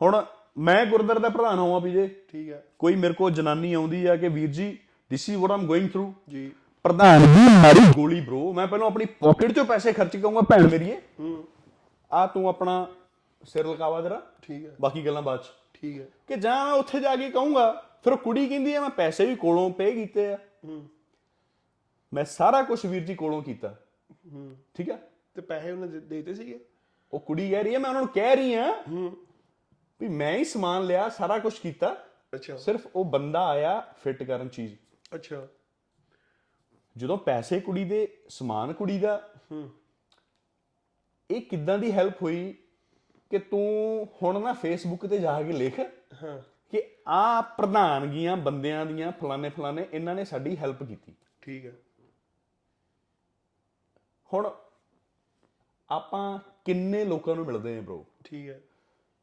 ਹੁਣ 0.00 0.24
ਮੈਂ 0.58 0.84
ਗੁਰਦਾਰੇ 0.86 1.20
ਦਾ 1.20 1.28
ਪ੍ਰਧਾਨ 1.28 1.58
ਹੋਵਾਂ 1.58 1.80
ਵੀ 1.80 1.92
ਜੇ। 1.92 2.06
ਠੀਕ 2.28 2.50
ਹੈ 2.52 2.62
ਕੋਈ 2.78 2.94
ਮੇਰੇ 2.94 3.14
ਕੋਲ 3.14 3.32
ਜਨਾਨੀ 3.32 3.72
ਆਉਂਦੀ 3.72 4.04
ਆ 4.06 4.16
ਕਿ 4.16 4.28
ਵੀਰ 4.28 4.50
ਜੀ 4.50 4.78
this 5.10 5.28
is 5.28 5.38
what 5.38 5.50
I'm 5.50 5.66
going 5.66 5.88
through 5.88 6.12
ਜੀ। 6.28 6.50
ਪ੍ਰਧਾਨ 6.86 7.20
ਦੀ 7.20 7.56
ਮਾਰੀ 7.62 7.80
ਗੋਲੀ 7.94 8.20
ਬ్రో 8.20 8.52
ਮੈਂ 8.52 8.66
ਪਹਿਲਾਂ 8.66 8.86
ਆਪਣੀ 8.86 9.04
ਪਾਕਟ 9.04 9.52
ਚੋਂ 9.52 9.64
ਪੈਸੇ 9.64 9.92
ਖਰਚ 9.92 10.16
ਕਰਾਂਗਾ 10.16 10.40
ਭੈਣ 10.40 10.68
ਮੇਰੀਏ 10.68 11.02
ਹੂੰ। 11.20 11.44
ਆ 12.12 12.26
ਤੂੰ 12.26 12.48
ਆਪਣਾ 12.48 12.86
ਸਿਰ 13.44 13.66
ਲਕਾਵਾ 13.66 14.00
ਜਰਾ। 14.00 14.22
ਠੀਕ 14.42 14.66
ਹੈ। 14.66 14.76
ਬਾਕੀ 14.80 15.06
ਗੱਲਾਂ 15.06 15.22
ਬਾਅਦ 15.22 15.42
ਚ। 15.42 15.46
ਠੀਕ 15.74 16.00
ਹੈ। 16.00 16.08
ਕਿ 16.26 16.36
ਜਾਂ 16.36 16.64
ਮੈਂ 16.64 16.72
ਉੱਥੇ 16.72 17.00
ਜਾ 17.00 17.16
ਕੇ 17.16 17.30
ਕਹੂੰਗਾ 17.30 17.84
ਫਿਰ 18.04 18.12
ਉਹ 18.12 18.18
ਕੁੜੀ 18.18 18.48
ਕਹਿੰਦੀ 18.48 18.74
ਆ 18.74 18.80
ਮੈਂ 18.80 18.90
ਪੈਸੇ 18.90 19.26
ਵੀ 19.26 19.34
ਕੋਲੋਂ 19.34 19.70
ਪੇ 19.70 19.92
ਕੀਤੇ 19.92 20.32
ਆ। 20.32 20.38
ਹੂੰ। 20.64 20.88
ਮੈਂ 22.14 22.24
ਸਾਰਾ 22.24 22.62
ਕੁਝ 22.62 22.86
ਵੀਰ 22.86 23.04
ਜੀ 23.04 23.14
ਕੋਲੋਂ 23.14 23.42
ਕੀਤਾ। 23.42 23.74
ਹੂੰ। 24.32 24.56
ਠੀਕ 24.74 24.90
ਆ 24.90 24.98
ਤੇ 25.34 25.40
ਪੈਸੇ 25.40 25.70
ਉਹਨੇ 25.70 25.86
ਦੇ- 25.86 26.02
ਦੇਤੇ 26.02 26.34
ਸੀਗੇ? 26.34 26.60
ਉਹ 27.12 27.20
ਕੁੜੀ 27.20 27.50
ਕਹਿ 27.50 27.62
ਰਹੀ 27.62 27.74
ਹੈ 27.74 27.78
ਮੈਂ 27.78 27.90
ਉਹਨਾਂ 27.90 28.02
ਨੂੰ 28.02 28.12
ਕਹਿ 28.14 28.36
ਰਹੀ 28.36 28.54
ਆ 28.54 28.72
ਹੂੰ। 28.90 29.16
ਵੀ 30.00 30.08
ਮੈਂ 30.08 30.38
ਹੀ 30.38 30.44
ਸਮਾਨ 30.44 30.84
ਲਿਆ 30.84 31.08
ਸਾਰਾ 31.08 31.38
ਕੁਝ 31.38 31.58
ਕੀਤਾ। 31.58 31.96
ਅੱਛਾ। 32.34 32.56
ਸਿਰਫ 32.56 32.86
ਉਹ 32.96 33.04
ਬੰਦਾ 33.04 33.46
ਆਇਆ 33.46 33.86
ਫਿੱਟ 34.04 34.22
ਕਰਨ 34.22 34.48
ਚੀਜ਼। 34.48 34.74
ਅੱਛਾ। 35.14 35.46
ਜਦੋਂ 36.96 37.18
ਪੈਸੇ 37.18 37.60
ਕੁੜੀ 37.60 37.84
ਦੇ 37.84 38.18
ਸਮਾਨ 38.28 38.72
ਕੁੜੀ 38.72 38.98
ਦਾ 38.98 39.30
ਹੂੰ। 39.52 39.70
ਇਹ 41.30 41.42
ਕਿੱਦਾਂ 41.42 41.78
ਦੀ 41.78 41.92
ਹੈਲਪ 41.92 42.22
ਹੋਈ 42.22 42.52
ਕਿ 43.30 43.38
ਤੂੰ 43.38 44.08
ਹੁਣ 44.22 44.40
ਨਾ 44.40 44.52
ਫੇਸਬੁੱਕ 44.52 45.06
ਤੇ 45.06 45.18
ਜਾ 45.18 45.42
ਕੇ 45.42 45.52
ਲਿਖ 45.52 45.80
ਹਾਂ। 46.22 46.42
ਕਿ 46.70 46.82
ਆ 47.08 47.40
ਪ੍ਰਧਾਨਗੀਆਂ 47.40 48.36
ਬੰਦਿਆਂ 48.36 48.86
ਦੀਆਂ 48.86 49.12
ਫਲਾਣੇ 49.12 49.48
ਫਲਾਣੇ 49.48 49.88
ਇਹਨਾਂ 49.92 50.14
ਨੇ 50.14 50.24
ਸਾਡੀ 50.24 50.56
ਹੈਲਪ 50.56 50.82
ਕੀਤੀ। 50.82 51.14
ਠੀਕ 51.42 51.66
ਹੈ। 51.66 51.72
ਹੁਣ 54.34 54.50
ਆਪਾਂ 55.90 56.38
ਕਿੰਨੇ 56.64 57.04
ਲੋਕਾਂ 57.04 57.36
ਨੂੰ 57.36 57.46
ਮਿਲਦੇ 57.46 57.76
ਆਂ 57.76 57.82
ਬ్రో 57.82 58.04
ਠੀਕ 58.24 58.48
ਹੈ। 58.48 58.60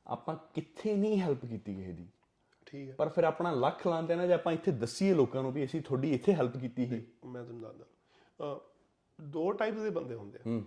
ਆਪਾਂ 0.07 0.35
ਕਿੱਥੇ 0.53 0.95
ਨਹੀਂ 0.95 1.21
ਹੈਲਪ 1.21 1.45
ਕੀਤੀ 1.45 1.75
ਕਿਸੇ 1.75 1.91
ਦੀ? 1.91 2.07
ਠੀਕ 2.73 2.89
ਹੈ। 2.89 2.93
ਪਰ 2.97 3.09
ਫਿਰ 3.09 3.23
ਆਪਣਾ 3.23 3.51
ਲੱਖ 3.51 3.85
ਲਾਉਂਦੇ 3.87 4.15
ਨਾ 4.15 4.25
ਜੇ 4.27 4.33
ਆਪਾਂ 4.33 4.51
ਇੱਥੇ 4.53 4.71
ਦੱਸੀਏ 4.73 5.13
ਲੋਕਾਂ 5.13 5.41
ਨੂੰ 5.43 5.51
ਵੀ 5.53 5.63
ਅਸੀਂ 5.65 5.81
ਤੁਹਾਡੀ 5.81 6.11
ਇੱਥੇ 6.13 6.33
ਹੈਲਪ 6.33 6.57
ਕੀਤੀ 6.57 6.85
ਸੀ। 6.85 7.05
ਮੈਂ 7.25 7.43
ਤੁਹਾਨੂੰ 7.43 7.61
ਦੱਸਦਾ। 7.61 8.59
ਦੋ 9.19 9.51
ਟਾਈਪਸ 9.51 9.79
ਦੇ 9.79 9.89
ਬੰਦੇ 9.89 10.15
ਹੁੰਦੇ 10.15 10.39
ਆ। 10.39 10.61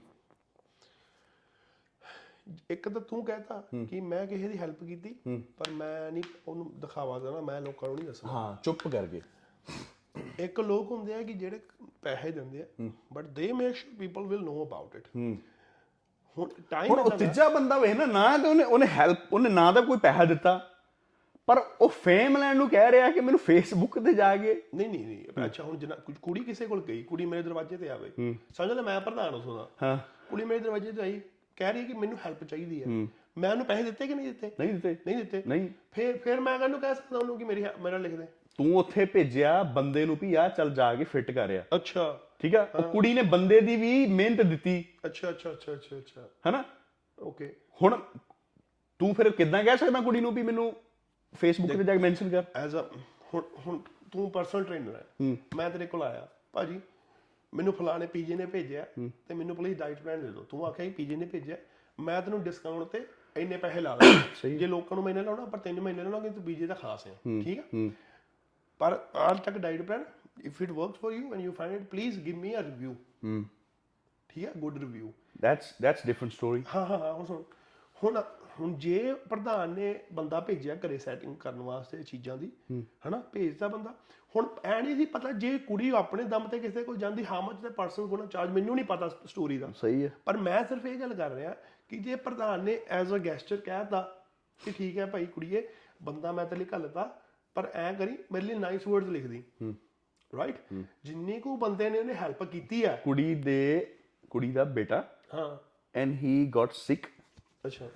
ਇੱਕ 2.70 2.88
ਤਾਂ 2.88 3.00
ਤੂੰ 3.00 3.24
ਕਹਤਾ 3.24 3.62
ਕਿ 3.90 4.00
ਮੈਂ 4.00 4.26
ਕਿਸੇ 4.26 4.48
ਦੀ 4.48 4.58
ਹੈਲਪ 4.58 4.84
ਕੀਤੀ 4.84 5.14
ਪਰ 5.58 5.70
ਮੈਂ 5.70 6.10
ਨਹੀਂ 6.12 6.22
ਉਹਨੂੰ 6.48 6.70
ਦਿਖਾਵਾ 6.80 7.18
ਦੇਣਾ 7.18 7.40
ਮੈਂ 7.40 7.60
ਲੋਕਾਂ 7.60 7.88
ਨੂੰ 7.88 7.96
ਨਹੀਂ 7.96 8.06
ਦੱਸਣਾ। 8.06 8.32
ਹਾਂ 8.32 8.56
ਚੁੱਪ 8.64 8.86
ਕਰ 8.88 9.06
ਗਏ। 9.06 9.20
ਇੱਕ 10.44 10.60
ਲੋਕ 10.60 10.90
ਹੁੰਦੇ 10.90 11.14
ਆ 11.14 11.22
ਕਿ 11.22 11.32
ਜਿਹੜੇ 11.32 11.60
ਪੈਸੇ 12.02 12.30
ਦਿੰਦੇ 12.30 12.62
ਆ 12.62 12.88
but 13.12 13.24
they 13.34 13.52
make 13.52 13.76
sure 13.76 13.94
people 13.98 14.26
will 14.26 14.40
know 14.40 14.64
about 14.64 14.94
it 14.96 15.08
ਹੁਣ 16.36 16.48
ਟਾਈਮ 16.70 16.92
ਹੁਣ 16.92 17.16
ਤੀਜਾ 17.18 17.48
ਬੰਦਾ 17.48 17.78
ਵੇ 17.78 17.92
ਨਾ 17.94 18.06
ਨਾ 18.06 18.36
ਤੇ 18.38 18.48
ਉਹਨੇ 18.48 18.64
ਉਹਨੇ 18.64 18.86
ਹੈਲਪ 18.86 19.32
ਉਹਨੇ 19.32 19.50
ਨਾ 19.50 19.70
ਤਾਂ 19.72 19.82
ਕੋਈ 19.82 19.98
ਪੈਸਾ 19.98 20.24
ਦਿੱਤਾ। 20.24 20.58
ਪਰ 21.46 21.62
ਉਹ 21.80 21.88
ਫੇਮ 21.88 22.36
ਲੈਣ 22.36 22.56
ਨੂੰ 22.56 22.68
ਕਹਿ 22.68 22.90
ਰਿਹਾ 22.92 23.10
ਕਿ 23.10 23.20
ਮੈਨੂੰ 23.20 23.38
ਫੇਸਬੁੱਕ 23.38 23.98
ਤੇ 23.98 24.12
ਜਾ 24.14 24.36
ਕੇ 24.36 24.62
ਨਹੀਂ 24.74 24.88
ਨਹੀਂ 24.88 25.06
ਨਹੀਂ 25.06 25.44
ਅੱਛਾ 25.44 25.62
ਹੁਣ 25.62 25.76
ਜਿੰਨਾ 25.78 25.94
ਕੁ- 25.96 26.14
ਕੁੜੀ 26.22 26.40
ਕਿਸੇ 26.40 26.66
ਕੋਲ 26.66 26.82
ਗਈ 26.82 27.02
ਕੁੜੀ 27.02 27.26
ਮੇਰੇ 27.26 27.42
ਦਰਵਾਜ਼ੇ 27.42 27.76
ਤੇ 27.76 27.88
ਆਵੇ। 27.88 28.34
ਸਮਝ 28.54 28.72
ਲੈ 28.72 28.82
ਮੈਂ 28.82 29.00
ਪ੍ਰਧਾਨ 29.00 29.34
ਉਸੋਂ 29.34 29.56
ਦਾ 29.56 29.68
ਹਾਂ। 29.82 29.98
ਕੁੜੀ 30.30 30.44
ਮੇਰੇ 30.44 30.60
ਦਰਵਾਜ਼ੇ 30.60 30.92
ਤੇ 30.92 31.02
ਆਈ 31.02 31.20
ਕਹਿ 31.56 31.72
ਰਹੀ 31.72 31.84
ਕਿ 31.84 31.92
ਮੈਨੂੰ 31.94 32.18
ਹੈਲਪ 32.26 32.44
ਚਾਹੀਦੀ 32.44 32.82
ਹੈ। 32.82 32.86
ਮੈਂ 33.38 33.50
ਉਹਨੂੰ 33.50 33.66
ਪੈਸੇ 33.66 33.82
ਦਿੱਤੇ 33.82 34.06
ਕਿ 34.06 34.14
ਨਹੀਂ 34.14 34.26
ਦਿੱਤੇ? 34.26 34.50
ਨਹੀਂ 34.60 34.72
ਦਿੱਤੇ। 34.74 34.96
ਨਹੀਂ 35.06 35.16
ਦਿੱਤੇ। 35.16 35.42
ਨਹੀਂ। 35.46 35.68
ਫਿਰ 35.92 36.16
ਫਿਰ 36.18 36.40
ਮੈਂ 36.40 36.58
ਕਹਿੰਨੂੰ 36.58 36.80
ਕਹਿ 36.80 36.94
ਸਕਦਾ 36.94 37.18
ਉਹਨੂੰ 37.18 37.38
ਕਿ 37.38 37.44
ਮੇਰੀ 37.44 37.64
ਮੇਰਾ 37.80 37.98
ਲਿਖ 37.98 38.12
ਦੇ। 38.12 38.26
ਤੂੰ 38.58 38.76
ਉੱਥੇ 38.76 39.04
ਭੇਜਿਆ 39.04 39.62
ਬੰਦੇ 39.62 40.04
ਨੂੰ 40.06 40.16
ਵੀ 40.20 40.34
ਆ 40.34 40.48
ਚੱਲ 40.48 40.70
ਜਾ 40.70 40.94
ਕੇ 40.94 41.04
ਫਿੱਟ 41.04 41.30
ਕਰ 41.30 41.50
ਆ। 41.50 41.76
ਅੱਛਾ। 41.76 42.20
ਠੀਕ 42.38 42.56
ਆ? 42.56 42.66
ਉਹ 42.74 42.82
ਕੁੜੀ 42.82 43.14
ਨੇ 43.14 43.22
ਬੰਦੇ 43.22 43.60
ਦੀ 43.60 43.76
ਵੀ 43.76 44.06
ਮਿਹਨਤ 44.06 44.40
ਦਿੱਤੀ। 44.40 44.84
ਅੱਛਾ 45.06 45.28
ਅੱਛਾ 45.28 45.50
ਅੱਛਾ 45.52 45.72
ਅੱਛਾ 45.72 45.96
ਅੱਛਾ। 45.98 46.28
ਹੈਨਾ? 46.46 46.64
ਓਕੇ 47.22 47.54
ਹੁਣ 47.82 47.98
ਤੂੰ 48.98 49.14
ਫਿਰ 49.14 49.30
ਕਿੱਦਾਂ 49.30 49.64
ਕਹਿ 49.64 49.76
ਸਕਦਾ 49.76 50.00
ਕੁੜੀ 50.00 50.20
ਨੂੰ 50.20 50.32
ਵੀ 50.34 50.42
ਮੈਨੂੰ 50.42 50.72
ਫੇਸਬੁੱਕ 51.32 51.72
ਤੇ 51.72 51.84
ਜਾ 51.84 51.92
ਕੇ 51.92 51.98
ਮੈਂਸ਼ਨ 51.98 52.30
ਕਰ। 52.30 52.44
ਐਜ਼ 52.56 52.76
ਅ 52.76 52.82
ਹੁਣ 53.34 53.42
ਹੁਣ 53.66 53.78
ਤੂੰ 54.12 54.30
ਪਰਸਨਲ 54.30 54.64
ਟ੍ਰੇਨਰ 54.64 54.94
ਹੈ। 54.94 55.36
ਮੈਂ 55.56 55.70
ਤੇਰੇ 55.70 55.86
ਕੋਲ 55.86 56.02
ਆਇਆ। 56.02 56.26
ਭਾਜੀ 56.52 56.80
ਮੈਨੂੰ 57.52 57.72
ਫਲਾਣੇ 57.72 58.06
ਪੀਜੇ 58.06 58.34
ਨੇ 58.34 58.46
ਭੇਜਿਆ 58.46 58.86
ਤੇ 59.28 59.34
ਮੈਨੂੰ 59.34 59.56
ਪਲੀਜ਼ 59.56 59.78
ਡਾਈਟ 59.78 60.02
ਪਲਾਨ 60.02 60.20
ਦੇ 60.20 60.30
ਦਿਓ। 60.32 60.42
ਤੂੰ 60.42 60.66
ਆਖਿਆ 60.66 60.84
ਕਿ 60.84 60.90
ਪੀਜੇ 60.90 61.16
ਨੇ 61.16 61.26
ਭੇਜਿਆ। 61.26 61.56
ਮੈਂ 61.98 62.20
ਤੈਨੂੰ 62.22 62.42
ਡਿਸਕਾਊਂਟ 62.44 62.88
ਤੇ 62.88 63.04
ਇੰਨੇ 63.36 63.56
ਪੈਸੇ 63.56 63.80
ਲਾ 63.80 63.96
ਦਾਂ 63.96 64.48
ਜੇ 64.58 64.66
ਲੋਕਾਂ 64.66 64.96
ਨੂੰ 64.96 65.04
ਮਹੀਨੇ 65.04 65.22
ਲਾਉਣਾ 65.22 65.44
ਪਰ 65.44 65.58
ਤੈਨੂੰ 65.58 65.84
ਮਹੀਨੇ 65.84 66.02
ਲਾਉਣਾ 66.02 66.28
ਤੂੰ 66.28 66.42
ਪੀਜੇ 66.42 66.66
ਦਾ 66.66 66.74
ਖਾਸ 66.74 67.06
ਹੈ। 67.06 67.14
ਠੀਕ 67.44 67.58
ਹੈ। 67.58 67.90
ਪਰ 68.80 68.98
ਆਲ 69.16 69.38
ਤੱਕ 69.38 69.58
diet 69.58 69.82
plan 69.82 70.04
if 70.44 70.62
it 70.62 70.70
works 70.70 70.98
for 70.98 71.12
you 71.12 71.32
and 71.34 71.42
you 71.42 71.52
find 71.52 71.74
it 71.74 71.82
please 71.82 72.18
give 72.20 72.36
me 72.36 72.54
a 72.56 72.62
review 72.62 72.94
ਠੀਕ 74.28 74.44
ਹੈ 74.44 74.52
good 74.56 74.78
review 74.78 75.12
that's 75.40 75.74
that's 75.82 76.06
different 76.06 76.32
story 76.32 76.62
ਹਾਂ 76.74 76.86
ਹਾਂ 76.86 76.98
ਹਾਂ 76.98 77.12
ਹੁਣ 77.14 77.42
ਹੁਣ 77.96 78.22
ਹੁਣ 78.60 78.74
ਜੇ 78.74 79.12
ਪ੍ਰਧਾਨ 79.28 79.70
ਨੇ 79.70 79.94
ਬੰਦਾ 80.12 80.40
ਭੇਜਿਆ 80.40 80.74
ਘਰੇ 80.76 80.98
ਸੈਟਿੰਗ 80.98 81.36
ਕਰਨ 81.36 81.60
ਵਾਸਤੇ 81.60 82.02
ਚੀਜ਼ਾਂ 82.02 82.36
ਦੀ 82.36 82.50
ਹਨਾ 83.08 83.16
ਭੇਜਦਾ 83.32 83.68
ਬੰਦਾ। 83.68 83.94
ਹੁਣ 84.36 84.46
ਐ 84.64 84.80
ਨਹੀਂ 84.82 84.96
ਸੀ 84.96 85.04
ਪਤਾ 85.04 85.32
ਜੇ 85.32 85.56
ਕੁੜੀ 85.58 85.90
ਆਪਣੇ 85.90 86.22
ਦਮ 86.24 86.48
ਤੇ 86.48 86.58
ਕਿਸੇ 86.58 86.82
ਕੋਲ 86.82 86.96
ਜਾਂਦੀ 86.96 87.24
ਹਾਊ 87.24 87.42
ਮਚ 87.42 87.60
ਦਾ 87.60 87.68
ਪਰਸਨ 87.68 88.06
ਕੋਲ 88.06 88.26
ਚਾਰਜ 88.26 88.50
ਮੈਨੂੰ 88.50 88.74
ਨਹੀਂ 88.74 88.84
ਪਤਾ 88.84 89.08
ਸਟੋਰੀ 89.08 89.58
ਦਾ। 89.58 89.70
ਸਹੀ 89.72 90.02
ਹੈ। 90.04 90.10
ਪਰ 90.24 90.36
ਮੈਂ 90.36 90.64
ਸਿਰਫ 90.64 90.86
ਇਹ 90.86 90.98
ਗੱਲ 91.00 91.14
ਕਰ 91.14 91.30
ਰਿਹਾ 91.30 91.54
ਕਿ 91.88 91.98
ਜੇ 91.98 92.16
ਪ੍ਰਧਾਨ 92.16 92.64
ਨੇ 92.64 92.78
ਐਜ਼ 92.88 93.14
ਅ 93.14 93.18
ਗੈਸਟਰ 93.18 93.56
ਕਹਿਤਾ 93.56 94.00
ਕਿ 94.60 94.72
ਠੀਕ 94.72 94.98
ਹੈ 94.98 95.06
ਭਾਈ 95.06 95.26
ਕੁੜੀਏ 95.26 95.68
ਬੰਦਾ 96.02 96.32
ਮੈਂ 96.32 96.44
ਤੇਰੇ 96.46 96.58
ਲਈ 96.60 96.66
ਘੱਲਤਾ 96.72 97.04
ਪਰ 97.54 97.70
ਐ 97.74 97.92
ਕਰੀ 97.92 98.16
ਮੇਰੇ 98.32 98.46
ਲਈ 98.46 98.54
ਨਾਈਸ 98.54 98.86
ਵਰਡਸ 98.88 99.08
ਲਿਖ 99.08 99.26
ਦੀ। 99.26 99.42
ਰਾਈਟ 100.38 100.56
ਜਿੰਨੀ 101.04 101.40
ਕੋ 101.40 101.56
ਬੰਦੇ 101.56 101.90
ਨੇ 101.90 101.98
ਉਹਨੇ 101.98 102.14
ਹੈਲਪ 102.14 102.42
ਕੀਤੀ 102.42 102.82
ਆ 102.84 102.96
ਕੁੜੀ 102.96 103.34
ਦੇ 103.34 103.96
ਕੁੜੀ 104.30 104.50
ਦਾ 104.52 104.64
ਬੇਟਾ 104.64 105.04
ਹਾਂ। 105.34 105.56
ਐਂਡ 105.94 106.12
ਹੀ 106.12 106.46
ਗਾਟ 106.54 106.72
ਸਿਕ 106.72 107.06
ਅੱਛਾ। 107.66 107.88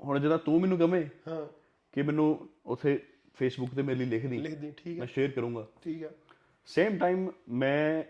ਹੁਣ 0.00 0.18
ਜਦੋਂ 0.20 0.38
ਤੂੰ 0.38 0.60
ਮੈਨੂੰ 0.60 0.78
ਕਵੇਂ 0.78 1.04
ਹਾਂ। 1.28 1.46
ਕਿ 1.94 2.02
ਮੈਨੂੰ 2.02 2.48
ਉਥੇ 2.66 2.98
ਫੇਸਬੁੱਕ 3.34 3.74
ਤੇ 3.74 3.82
ਮੇਰੇ 3.82 3.98
ਲਈ 3.98 4.04
ਲਿਖ 4.06 4.26
ਦੀ 4.26 4.38
ਲਿਖ 4.38 4.54
ਦੀ 4.54 4.70
ਠੀਕ 4.76 4.94
ਹੈ 4.94 4.98
ਮੈਂ 4.98 5.06
ਸ਼ੇਅਰ 5.06 5.30
ਕਰੂੰਗਾ। 5.30 5.66
ਠੀਕ 5.82 6.02
ਹੈ 6.02 6.10
ਸੇਮ 6.68 6.98
ਟਾਈਮ 6.98 7.30
ਮੈਂ 7.58 8.02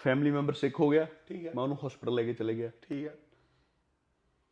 ਫੈਮਿਲੀ 0.00 0.30
ਮੈਂਬਰ 0.30 0.52
ਸਿੱਖ 0.54 0.80
ਹੋ 0.80 0.88
ਗਿਆ 0.90 1.06
ਠੀਕ 1.28 1.46
ਹੈ 1.46 1.52
ਮੈਂ 1.54 1.62
ਉਹਨੂੰ 1.62 1.76
ਹਸਪੀਟਲ 1.86 2.14
ਲੈ 2.14 2.22
ਕੇ 2.22 2.32
ਚਲੇ 2.34 2.54
ਗਿਆ। 2.56 2.70
ਠੀਕ 2.82 3.06
ਹੈ 3.06 3.14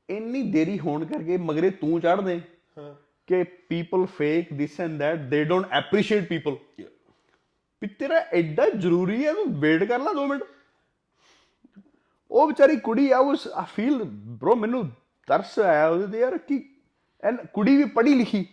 ਇੰਨੀ 0.08 0.42
ਦੇਰੀ 0.52 0.78
ਹੋਣ 0.78 1.04
ਕਰਕੇ 1.04 1.36
ਮਗਰੇ 1.36 1.70
ਤੂੰ 1.70 2.00
ਚੜ 2.00 2.20
ਦੇ 2.20 2.40
ਹਾਂ। 2.78 2.94
ਕਿ 3.28 3.42
people 3.68 4.06
fake 4.06 4.52
this 4.54 4.80
and 4.80 4.98
that 4.98 5.18
they 5.30 5.44
don't 5.44 5.72
appreciate 5.72 6.28
people 6.28 6.56
ਵੀ 7.82 7.88
ਤੇਰਾ 7.98 8.18
ਐਡਾ 8.32 8.68
ਜ਼ਰੂਰੀ 8.70 9.24
ਹੈ 9.26 9.32
ਤੂੰ 9.34 9.44
ਵੇਟ 9.60 9.84
ਕਰ 9.84 9.98
ਲੈ 9.98 10.12
2 10.14 10.26
ਮਿੰਟ। 10.28 10.42
ਉਹ 12.30 12.46
ਵਿਚਾਰੀ 12.46 12.76
ਕੁੜੀ 12.76 13.10
ਆ 13.10 13.18
ਉਸ 13.18 13.46
ਆ 13.48 13.62
ਫੀਲ 13.64 14.02
bro 14.42 14.54
ਮੈਨੂੰ 14.56 14.84
ਤਰਸ 15.28 15.58
ਆਇਆ 15.58 15.88
ਉਹਦੇ 15.88 16.06
ਤੇ 16.06 16.18
ਯਾਰ 16.18 16.36
ਕਿ 16.38 16.62
ਐਨ 17.22 17.36
ਕੁੜੀ 17.52 17.76
ਵੀ 17.76 17.84
ਪੜ੍ਹੀ 17.84 18.14
ਲਿਖੀ 18.14 18.46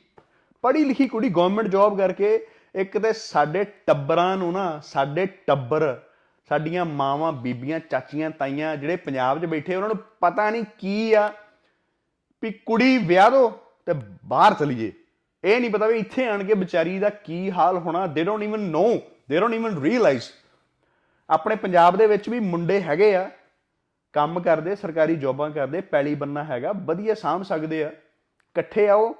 ਪੜ੍ਹੀ 0.63 0.83
ਲਿਖੀ 0.85 1.07
ਕੁੜੀ 1.07 1.29
ਗਵਰਨਮੈਂਟ 1.29 1.67
ਜੌਬ 1.67 1.97
ਕਰਕੇ 1.97 2.39
ਇੱਕ 2.75 2.97
ਤੇ 2.97 3.11
ਸਾਡੇ 3.13 3.63
ਟੱਬਰਾਂ 3.87 4.35
ਨੂੰ 4.37 4.51
ਨਾ, 4.53 4.79
ਸਾਡੇ 4.83 5.25
ਟੱਬਰ, 5.47 6.01
ਸਾਡੀਆਂ 6.49 6.85
ਮਾਵਾਂ, 6.85 7.31
ਬੀਬੀਆਂ, 7.33 7.79
ਚਾਚੀਆਂ, 7.79 8.29
ਤਾਈਆਂ 8.29 8.75
ਜਿਹੜੇ 8.77 8.95
ਪੰਜਾਬ 8.95 9.39
'ਚ 9.39 9.45
ਬੈਠੇ 9.45 9.75
ਉਹਨਾਂ 9.75 9.89
ਨੂੰ 9.89 9.97
ਪਤਾ 10.19 10.49
ਨਹੀਂ 10.49 10.63
ਕੀ 10.79 11.13
ਆ 11.13 11.31
ਵੀ 12.43 12.51
ਕੁੜੀ 12.65 12.97
ਵਿਆਹ 12.97 13.29
ਦੋ 13.31 13.49
ਤੇ 13.87 13.93
ਬਾਹਰ 14.25 14.53
ਚਲੀ 14.53 14.75
ਜੇ 14.75 14.91
ਇਹ 15.43 15.59
ਨਹੀਂ 15.59 15.69
ਪਤਾ 15.71 15.87
ਵੀ 15.87 15.97
ਇੱਥੇ 15.97 16.27
ਆਣ 16.27 16.43
ਕੇ 16.43 16.53
ਵਿਚਾਰੀ 16.53 16.97
ਦਾ 16.99 17.09
ਕੀ 17.09 17.49
ਹਾਲ 17.51 17.77
ਹੋਣਾ 17.77 18.05
they 18.07 18.23
don't 18.23 18.43
even 18.43 18.59
no 18.59 18.83
they 19.29 19.39
don't 19.39 19.53
even 19.53 19.81
realise 19.81 20.29
ਆਪਣੇ 21.29 21.55
ਪੰਜਾਬ 21.55 21.97
ਦੇ 21.97 22.07
ਵਿੱਚ 22.07 22.29
ਵੀ 22.29 22.39
ਮੁੰਡੇ 22.39 22.81
ਹੈਗੇ 22.81 23.15
ਆ 23.15 23.29
ਕੰਮ 24.13 24.39
ਕਰਦੇ 24.39 24.75
ਸਰਕਾਰੀ 24.75 25.15
ਜੌਬਾਂ 25.15 25.51
ਕਰਦੇ 25.51 25.81
ਪੈਲੀ 25.81 26.15
ਬੰਨਾ 26.15 26.43
ਹੈਗਾ 26.43 26.71
ਵਧੀਆ 26.71 27.13
ਸਾਂਭ 27.13 27.43
ਸਕਦੇ 27.43 27.83
ਆ। 27.83 27.89
ਇਕੱਠੇ 27.89 28.89
ਆਓ। 28.89 29.15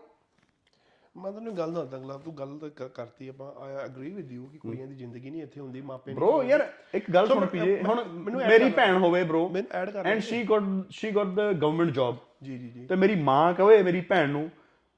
ਮੈਂ 1.18 1.32
ਤੈਨੂੰ 1.32 1.58
ਗੱਲ 1.58 1.74
ਦੱਸਦਾ 1.74 1.98
ਅਗਲਾ 1.98 2.18
ਤੂੰ 2.18 2.38
ਗੱਲ 2.38 2.58
ਤਾਂ 2.60 2.70
ਕ- 2.70 2.92
ਕਰਤੀ 2.94 3.28
ਆਪਾਂ 3.28 3.52
ਆਈ 3.62 3.76
ਐਗਰੀ 3.76 4.10
ਵਿਦ 4.10 4.32
ਯੂ 4.32 4.46
ਕਿ 4.48 4.58
ਕੁੜੀਆਂ 4.58 4.88
ਦੀ 4.88 4.96
ਜ਼ਿੰਦਗੀ 4.96 5.30
ਨਹੀਂ 5.30 5.44
ਇੱਥੇ 5.44 5.62
ਹੁੰਦੀ 5.62 5.82
ਮਾਪੇ 5.82 6.14
ਨਹੀਂ 6.14 6.22
ਬ్రో 6.22 6.44
ਯਾਰ 6.44 6.74
ਇੱਕ 6.94 7.12
ਗੱਲ 7.12 7.28
ਸੁਣ 7.28 7.46
ਪੀਜੇ 7.46 7.84
ਹੁਣ 7.84 8.04
ਮੈਨੂੰ 8.04 8.42
add 8.42 8.50
ਮੇਰੀ 8.50 8.70
ਭੈਣ 8.70 8.98
ਹੋਵੇ 8.98 9.24
ਬ్రో 9.24 9.50
ਮੈਨੂੰ 9.50 9.70
ਐਡ 9.72 9.90
ਕਰ 9.90 10.06
and 10.06 10.20
she 10.20 10.44
got 10.44 10.62
she 10.90 11.12
got 11.12 11.28
the 11.28 11.52
government 11.54 11.90
job 11.90 12.18
ਜੀ 12.44 12.58
ਜੀ 12.58 12.70
ਜੀ। 12.70 12.86
ਤੇ 12.86 12.96
ਮੇਰੀ 12.96 13.16
ਮਾਂ 13.16 13.54
ਕਵੇ 13.54 13.84
ਮੇਰੀ 13.84 14.02
ਭੈਣ 14.02 14.30
ਨੂੰ 14.30 14.50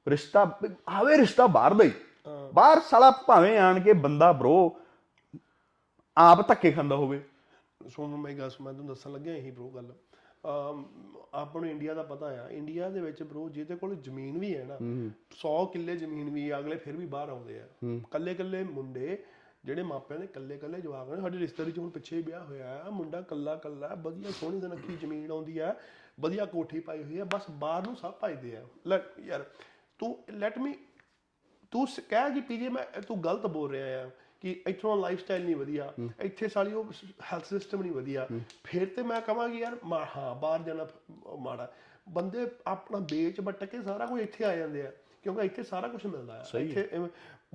ਰਿਸ਼ਤਾ 0.07 0.59
ਆਵੇ 0.89 1.17
ਰਿਸ਼ਤਾ 1.17 1.47
ਬਾਹਰ 1.47 1.73
ਦਾ 1.73 1.83
ਹੀ। 1.83 1.91
ਬਾਹਰ 2.53 2.79
ਸਾਲਾ 2.79 3.11
ਭਾਵੇਂ 3.11 3.59
ਆਣ 3.59 3.79
ਕੇ 3.79 3.93
ਬੰਦਾ 3.93 4.31
ਬ్రో 4.31 4.69
ਆਪ 6.17 6.47
ਧੱਕੇ 6.47 6.71
ਖਾਂਦਾ 6.71 6.95
ਹੋਵੇ। 6.95 7.21
ਸੁਣ 7.89 8.15
ਮੈਂ 8.15 8.33
ਗੱਲ 8.33 8.51
ਮੈਂ 8.61 8.73
ਤੁਹਾਨੂੰ 8.73 8.87
ਦੱਸਣ 8.87 9.11
ਲੱਗਿਆ 9.11 9.35
ਇਹੀ 9.35 9.51
ਬ్రో 9.51 9.69
ਗੱਲ। 9.75 9.91
ਆਪਾਂ 11.33 11.61
ਨੂੰ 11.61 11.69
ਇੰਡੀਆ 11.69 11.93
ਦਾ 11.93 12.03
ਪਤਾ 12.03 12.25
ਆ 12.43 12.49
ਇੰਡੀਆ 12.49 12.89
ਦੇ 12.89 13.01
ਵਿੱਚ 13.01 13.23
ਬ్రో 13.23 13.49
ਜਿਹਦੇ 13.49 13.75
ਕੋਲ 13.75 13.95
ਜ਼ਮੀਨ 13.95 14.37
ਵੀ 14.37 14.57
ਹੈ 14.57 14.63
ਨਾ 14.65 14.77
100 15.39 15.65
ਕਿੱਲੇ 15.73 15.95
ਜ਼ਮੀਨ 15.95 16.29
ਵੀ 16.29 16.57
ਅਗਲੇ 16.59 16.75
ਫਿਰ 16.77 16.97
ਵੀ 16.97 17.05
ਬਾਹਰ 17.05 17.29
ਆਉਂਦੇ 17.29 17.59
ਆ। 17.59 17.67
ਕੱਲੇ 18.11 18.33
ਕੱਲੇ 18.33 18.63
ਮੁੰਡੇ 18.63 19.23
ਜਿਹੜੇ 19.65 19.83
ਮਾਪਿਆਂ 19.83 20.19
ਦੇ 20.19 20.27
ਕੱਲੇ 20.27 20.57
ਕੱਲੇ 20.57 20.81
ਜਵਾਕ 20.81 21.09
ਨੇ 21.09 21.21
ਸਾਡੇ 21.21 21.37
ਰਿਸ਼ਤੇਦਾਰੀ 21.37 21.71
ਚ 21.71 21.79
ਹੁਣ 21.79 21.89
ਪਿੱਛੇ 21.89 22.17
ਹੀ 22.17 22.21
ਵਿਆਹ 22.21 22.45
ਹੋਇਆ 22.45 22.81
ਆ 22.81 22.89
ਮੁੰਡਾ 22.89 23.21
ਕੱਲਾ 23.21 23.55
ਕੱਲਾ 23.55 23.95
ਵਧੀਆ 23.95 24.31
ਸੋਹਣੀ 24.31 24.61
ਸੁਨੱਖੀ 24.61 24.95
ਜ਼ਮੀਨ 24.97 25.31
ਆਉਂਦੀ 25.31 25.57
ਆ 25.57 25.75
ਵਧੀਆ 26.19 26.45
ਕੋਠੀ 26.45 26.79
ਪਾਈ 26.79 27.03
ਹੋਈ 27.03 27.17
ਆ 27.19 27.23
ਬਸ 27.23 27.49
ਬਾਹਰ 27.51 27.85
ਨੂੰ 27.87 27.95
ਸਭ 27.95 28.13
ਭਜਦੇ 28.23 28.55
ਆ। 28.57 28.65
ਲੈ 28.87 28.99
ਯਾਰ 29.25 29.45
ਤੂੰ 29.99 30.17
ਲੈਟ 30.31 30.57
ਮੀ 30.57 30.73
ਤੂੰ 31.71 31.87
ਸ- 31.87 31.99
ਕਹਿ 32.09 32.31
ਕਿ 32.31 32.41
ਪੀਜੇ 32.41 32.69
ਮੈਂ 32.69 33.01
ਤੂੰ 33.01 33.23
ਗਲਤ 33.23 33.45
ਬੋਲ 33.47 33.71
ਰਿਹਾ 33.71 34.03
ਆ। 34.03 34.09
ਕਿ 34.41 34.51
ਇੱਥੋਂ 34.67 34.95
ਲਾਈਫ 34.97 35.19
ਸਟਾਈਲ 35.19 35.43
ਨਹੀਂ 35.45 35.55
ਵਧੀਆ 35.55 35.91
ਇੱਥੇ 36.21 36.47
ਸਾਲੀ 36.47 36.73
ਉਹ 36.73 36.91
ਹੈਲਥ 37.23 37.45
ਸਿਸਟਮ 37.45 37.81
ਨਹੀਂ 37.81 37.91
ਵਧੀਆ। 37.91 38.27
ਫਿਰ 38.63 38.85
ਤੇ 38.95 39.03
ਮੈਂ 39.03 39.21
ਕਹਾਂਗੀ 39.21 39.59
ਯਾਰ 39.59 39.77
ਹਾਂ 40.15 40.33
ਬਾਹਰ 40.35 40.63
ਜਾਣਾ 40.63 40.87
ਮਾੜਾ। 41.39 41.71
ਬੰਦੇ 42.09 42.47
ਆਪਣਾ 42.67 42.99
ਵੇਚ 43.11 43.39
ਵੱਟ 43.39 43.63
ਕੇ 43.63 43.81
ਸਾਰਾ 43.81 44.05
ਕੁਝ 44.05 44.21
ਇੱਥੇ 44.21 44.45
ਆ 44.45 44.55
ਜਾਂਦੇ 44.55 44.85
ਆ 44.87 44.91
ਕਿਉਂਕਿ 45.23 45.45
ਇੱਥੇ 45.45 45.63
ਸਾਰਾ 45.63 45.87
ਕੁਝ 45.87 46.05
ਮਿਲਦਾ 46.05 46.33
ਆ। 46.33 46.59
ਇੱਥੇ 46.59 46.87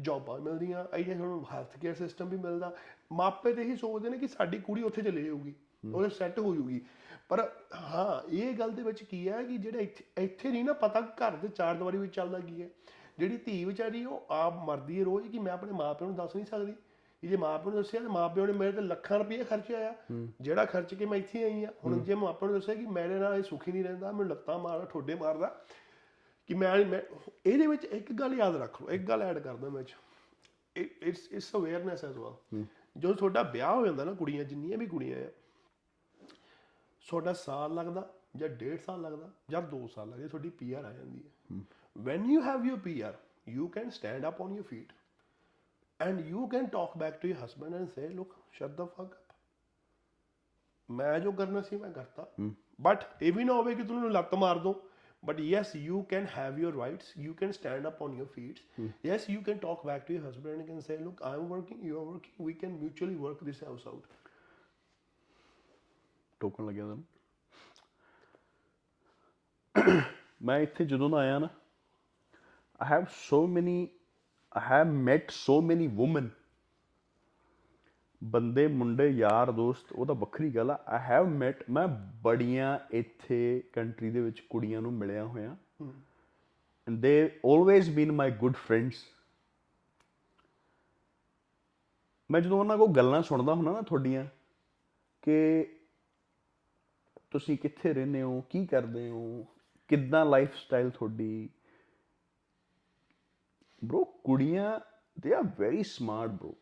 ਜੌਬਾਂ 0.00 0.38
ਮਿਲਦੀਆਂ 0.40 0.84
ਇੱਥੇ 0.98 1.14
ਤੁਹਾਨੂੰ 1.14 1.44
ਹੈਲਥ 1.52 1.76
ਕੇਅਰ 1.78 1.94
ਸਿਸਟਮ 1.94 2.28
ਵੀ 2.28 2.36
ਮਿਲਦਾ। 2.36 2.72
ਮਾਪੇ 3.12 3.52
ਤੇ 3.52 3.62
ਹੀ 3.64 3.76
ਸੋਚਦੇ 3.76 4.10
ਨੇ 4.10 4.18
ਕਿ 4.18 4.26
ਸਾਡੀ 4.28 4.58
ਕੁੜੀ 4.58 4.82
ਉੱਥੇ 4.82 5.02
ਚਲੇ 5.02 5.22
ਜਾਊਗੀ 5.22 5.54
ਉਹਦੇ 5.92 6.08
ਸੈੱਟ 6.08 6.38
ਹੋ 6.38 6.54
ਜਾਊਗੀ। 6.54 6.80
ਪਰ 7.28 7.40
ਹਾਂ 7.74 8.20
ਇਹ 8.30 8.52
ਗੱਲ 8.58 8.70
ਦੇ 8.70 8.82
ਵਿੱਚ 8.82 9.02
ਕੀ 9.02 9.28
ਹੈ 9.28 9.42
ਕਿ 9.42 9.56
ਜਿਹੜਾ 9.58 9.78
ਇੱਥੇ 9.80 10.04
ਇੱਥੇ 10.24 10.50
ਨਹੀਂ 10.50 10.64
ਨਾ 10.64 10.72
ਪਤਾ 10.82 11.00
ਘਰ 11.20 11.36
ਦੇ 11.36 11.48
ਚਾਰ 11.48 11.74
ਦੀਵਾਰੀ 11.74 11.98
ਵਿੱਚ 11.98 12.14
ਚੱਲਦਾ 12.14 12.38
ਕੀ 12.40 12.62
ਹੈ। 12.62 12.68
ਜਿਹੜੀ 13.18 13.36
ਧੀ 13.36 13.64
ਵਿਚਾਰੀ 13.64 14.04
ਉਹ 14.04 14.26
ਆਪ 14.30 14.54
ਮਰਦੀ 14.56 14.98
ਹੈ 14.98 15.04
ਰੋਜ਼ 15.04 15.28
ਕਿ 15.28 15.38
ਮੈਂ 15.38 15.52
ਆਪਣੇ 15.52 15.72
ਮਾਪਿਆਂ 15.72 16.08
ਨੂੰ 16.08 16.16
ਦੱਸ 16.16 16.36
ਨਹੀਂ 16.36 16.46
ਸਕਦੀ। 16.46 16.72
ਕਿ 17.22 17.28
ਜੇ 17.28 17.36
ਮਾਪਿਆਂ 17.36 17.74
ਨੂੰ 17.74 17.82
ਦੱਸਿਆ 17.82 18.00
ਤੇ 18.00 18.06
ਮਾਪਿਆਂ 18.06 18.46
ਨੇ 18.46 18.52
ਮੇਰੇ 18.52 18.72
ਤੇ 18.72 18.80
ਲੱਖਾਂ 18.80 19.18
ਰੁਪਏ 19.18 19.44
ਖਰਚਿਆ 19.44 19.88
ਆ 19.90 19.94
ਜਿਹੜਾ 20.40 20.64
ਖਰਚ 20.64 20.94
ਕੇ 20.94 21.06
ਮੈਂ 21.06 21.18
ਇੱਥੇ 21.18 21.44
ਆਈ 21.44 21.64
ਆ 21.64 21.72
ਹੁਣ 21.84 21.98
ਜੇ 22.04 22.14
ਮਾਪਿਆਂ 22.14 22.50
ਨੂੰ 22.50 22.60
ਦੱਸਿਆ 22.60 22.74
ਕਿ 22.74 22.86
ਮੇਰੇ 22.86 23.18
ਨਾਲ 23.18 23.38
ਇਹ 23.38 23.42
ਸੁਖੀ 23.42 23.72
ਨਹੀਂ 23.72 23.84
ਰਹਿੰਦਾ 23.84 24.12
ਮੈਨੂੰ 24.12 24.28
ਲੱਤਾਂ 24.28 24.58
ਮਾਰਦਾ 24.58 24.84
ਠੋਡੇ 24.84 25.14
ਮਾਰਦਾ 25.14 25.64
ਕਿ 26.46 26.54
ਮੈਂ 26.54 26.76
ਇਹਦੇ 27.46 27.66
ਵਿੱਚ 27.66 27.84
ਇੱਕ 27.84 28.12
ਗੱਲ 28.12 28.34
ਯਾਦ 28.34 28.56
ਰੱਖ 28.56 28.82
ਲਓ 28.82 28.90
ਇੱਕ 28.90 29.02
ਗੱਲ 29.02 29.22
ਐਡ 29.22 29.38
ਕਰਦਾ 29.38 29.68
ਮੈਂ 29.68 29.84
it's 30.76 31.28
it's 31.32 31.56
awareness 31.56 32.04
as 32.04 32.16
well 32.16 32.64
ਜਦੋਂ 32.98 33.14
ਤੁਹਾਡਾ 33.14 33.42
ਵਿਆਹ 33.42 33.74
ਹੋ 33.74 33.86
ਜਾਂਦਾ 33.86 34.04
ਨਾ 34.04 34.12
ਕੁੜੀਆਂ 34.12 34.44
ਜਿੰਨੀਆਂ 34.44 34.78
ਵੀ 34.78 34.86
ਕੁੜੀਆਂ 34.86 35.18
ਆ 35.18 35.30
ਤੁਹਾਡਾ 37.08 37.32
ਸਾਲ 37.32 37.74
ਲੱਗਦਾ 37.74 38.08
ਜਾਂ 38.36 38.48
ਡੇਢ 38.48 38.80
ਸਾਲ 38.80 39.00
ਲੱਗਦਾ 39.02 39.30
ਜਾਂ 39.50 39.62
2 39.74 39.86
ਸਾਲ 39.94 40.10
ਲੱਗਦੇ 40.10 40.28
ਤੁਹਾਡੀ 40.28 40.48
ਪੀਆਰ 40.50 40.84
ਆ 40.84 40.92
ਜਾਂਦੀ 40.92 41.18
ਹੈ। 41.18 41.56
When 41.98 42.24
you 42.26 42.40
have 42.42 42.64
your 42.64 42.78
PR 42.78 43.14
you 43.46 43.68
can 43.68 43.90
stand 43.90 44.24
up 44.24 44.40
on 44.40 44.54
your 44.54 44.64
feet 44.64 44.92
and 46.00 46.24
you 46.26 46.48
can 46.48 46.68
talk 46.70 46.98
back 46.98 47.20
to 47.20 47.28
your 47.28 47.38
husband 47.38 47.74
and 47.74 47.90
say 47.90 48.08
look 48.10 48.34
shut 48.52 48.76
the 48.76 48.86
fuck 48.88 49.12
up. 49.12 49.22
ਮੈਂ 50.88 51.18
ਜੋ 51.20 51.30
ਕਰਨਾ 51.32 51.60
ਸੀ 51.60 51.76
ਮੈਂ 51.76 51.90
ਕਰਤਾ 51.92 52.26
ਬਟ 52.80 53.04
ਇਹ 53.22 53.32
ਵੀ 53.32 53.44
ਨਾ 53.44 53.52
ਹੋਵੇ 53.52 53.74
ਕਿ 53.74 53.82
ਤੁਹਾਨੂੰ 53.82 54.10
ਲੱਤ 54.12 54.34
ਮਾਰ 54.34 54.58
ਦੋ 54.58 54.72
but 55.22 55.40
yes 55.40 55.74
you 55.76 56.02
can 56.10 56.26
have 56.36 56.58
your 56.58 56.74
rights 56.76 57.16
you 57.18 57.34
can 57.34 57.52
stand 57.52 57.86
up 57.88 58.02
on 58.02 58.12
your 58.18 58.26
feets 58.34 59.06
yes 59.06 59.28
you 59.30 59.40
can 59.46 59.58
talk 59.58 59.84
back 59.86 60.06
to 60.06 60.14
your 60.14 60.28
husband 60.28 60.58
and 60.58 60.66
can 60.66 60.80
say 60.80 60.96
look 60.98 61.22
I 61.22 61.38
am 61.38 61.46
working 61.48 61.84
you 61.84 61.98
are 62.00 62.06
working 62.06 62.46
we 62.46 62.52
can 62.52 62.72
mutually 62.72 63.14
work 63.14 63.44
this 63.44 63.62
house 63.64 63.86
out 63.86 64.06
ਟੋਕਣ 66.40 66.66
ਲੱਗਿਆ 66.66 66.84
ਤੁਹਾਨੂੰ 66.84 67.04
ਮੈਂ 70.42 70.58
ਇੱਥੇ 70.60 70.84
ਜਦੋਂ 70.84 71.10
ਦਾ 71.10 71.18
ਆਇਆ 71.18 71.38
ਨਾ 71.38 71.48
I 72.80 72.88
have 72.90 73.04
so 73.10 73.46
many 73.46 73.88
I 74.56 74.62
have 74.70 74.86
met 74.86 75.30
so 75.30 75.60
many 75.60 75.96
women 76.00 76.28
ਬੰਦੇ 78.24 78.66
ਮੁੰਡੇ 78.66 79.08
ਯਾਰ 79.08 79.50
ਦੋਸਤ 79.52 79.92
ਉਹ 79.92 80.06
ਤਾਂ 80.06 80.14
ਵੱਖਰੀ 80.14 80.50
ਗੱਲ 80.50 80.70
ਆ। 80.70 80.78
ਆਈ 80.86 80.98
ਹੈਵ 80.98 81.26
ਮੈਟ 81.28 81.64
ਮੈਂ 81.70 81.88
ਬੜੀਆਂ 82.22 82.78
ਇੱਥੇ 82.90 83.62
ਕੰਟਰੀ 83.72 84.10
ਦੇ 84.10 84.20
ਵਿੱਚ 84.20 84.40
ਕੁੜੀਆਂ 84.40 84.82
ਨੂੰ 84.82 84.92
ਮਿਲਿਆ 84.92 85.24
ਹੋਇਆ। 85.24 85.56
And 85.82 87.00
they 87.00 87.40
always 87.46 87.90
been 87.90 88.12
my 88.12 88.30
good 88.30 88.54
friends 88.54 89.04
ਮੈਂ 92.30 92.40
ਜਦੋਂ 92.40 92.58
ਉਹਨਾਂ 92.58 92.78
ਕੋਲ 92.78 92.88
ਗੱਲਾਂ 92.88 93.22
ਸੁਣਦਾ 93.22 93.54
ਹੁੰਦਾ 93.54 93.72
ਨਾ 93.72 93.82
ਤੁਹਾਡੀਆਂ 93.82 94.26
ਕਿ 95.22 95.66
ਤੁਸੀਂ 97.30 97.58
ਕਿੱਥੇ 97.58 97.92
ਰਹਿੰਦੇ 97.94 98.22
ਹੋ 98.22 98.40
ਕੀ 98.40 98.66
ਕਰਦੇ 98.66 99.08
ਹੋ 99.10 99.46
ਕਿੱਦਾਂ 99.88 100.26
ਲਾਈਫ 100.26 100.54
ਸਟਾਈਲ 100.54 100.90
ਤੁਹਾਡੀ 100.90 101.48
ਬ్రో 103.86 104.04
ਕੁੜੀਆਂ 104.04 104.80
they 105.20 105.34
are 105.34 105.42
very 105.58 105.82
smart 105.82 106.30
bro 106.30 106.54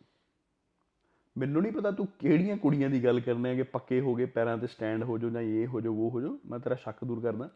ਮੈਨੂੰ 1.39 1.63
ਨਹੀਂ 1.63 1.73
ਪਤਾ 1.73 1.91
ਤੂੰ 1.91 2.09
ਕਿਹੜੀਆਂ 2.19 2.57
ਕੁੜੀਆਂ 2.57 2.91
ਦੀ 2.91 3.05
ਗੱਲ 3.05 3.21
ਕਰਨਾ 3.21 3.49
ਹੈ 3.49 3.55
ਕਿ 3.55 3.63
ਪੱਕੇ 3.63 4.01
ਹੋ 4.01 4.15
ਗਏ 4.15 4.27
ਪੈਰਾਂ 4.27 4.59
ਤੇ 4.59 4.67
ਸਟੈਂਡ 4.67 5.05
ਹੋ 5.05 5.19
ਜਾਓ 5.19 5.31
ਜਾਂ 5.31 5.41
ਇਹ 5.41 5.67
ਹੋ 5.67 5.81
ਜਾਓ 5.81 5.93
ਉਹ 5.93 6.11
ਹੋ 6.11 6.21
ਜਾਓ 6.21 6.39
ਮੈਂ 6.47 6.59
ਤੇਰਾ 6.59 6.75
ਸ਼ੱਕ 6.75 7.05
ਦੂਰ 7.05 7.21
ਕਰਦਾ। 7.21 7.51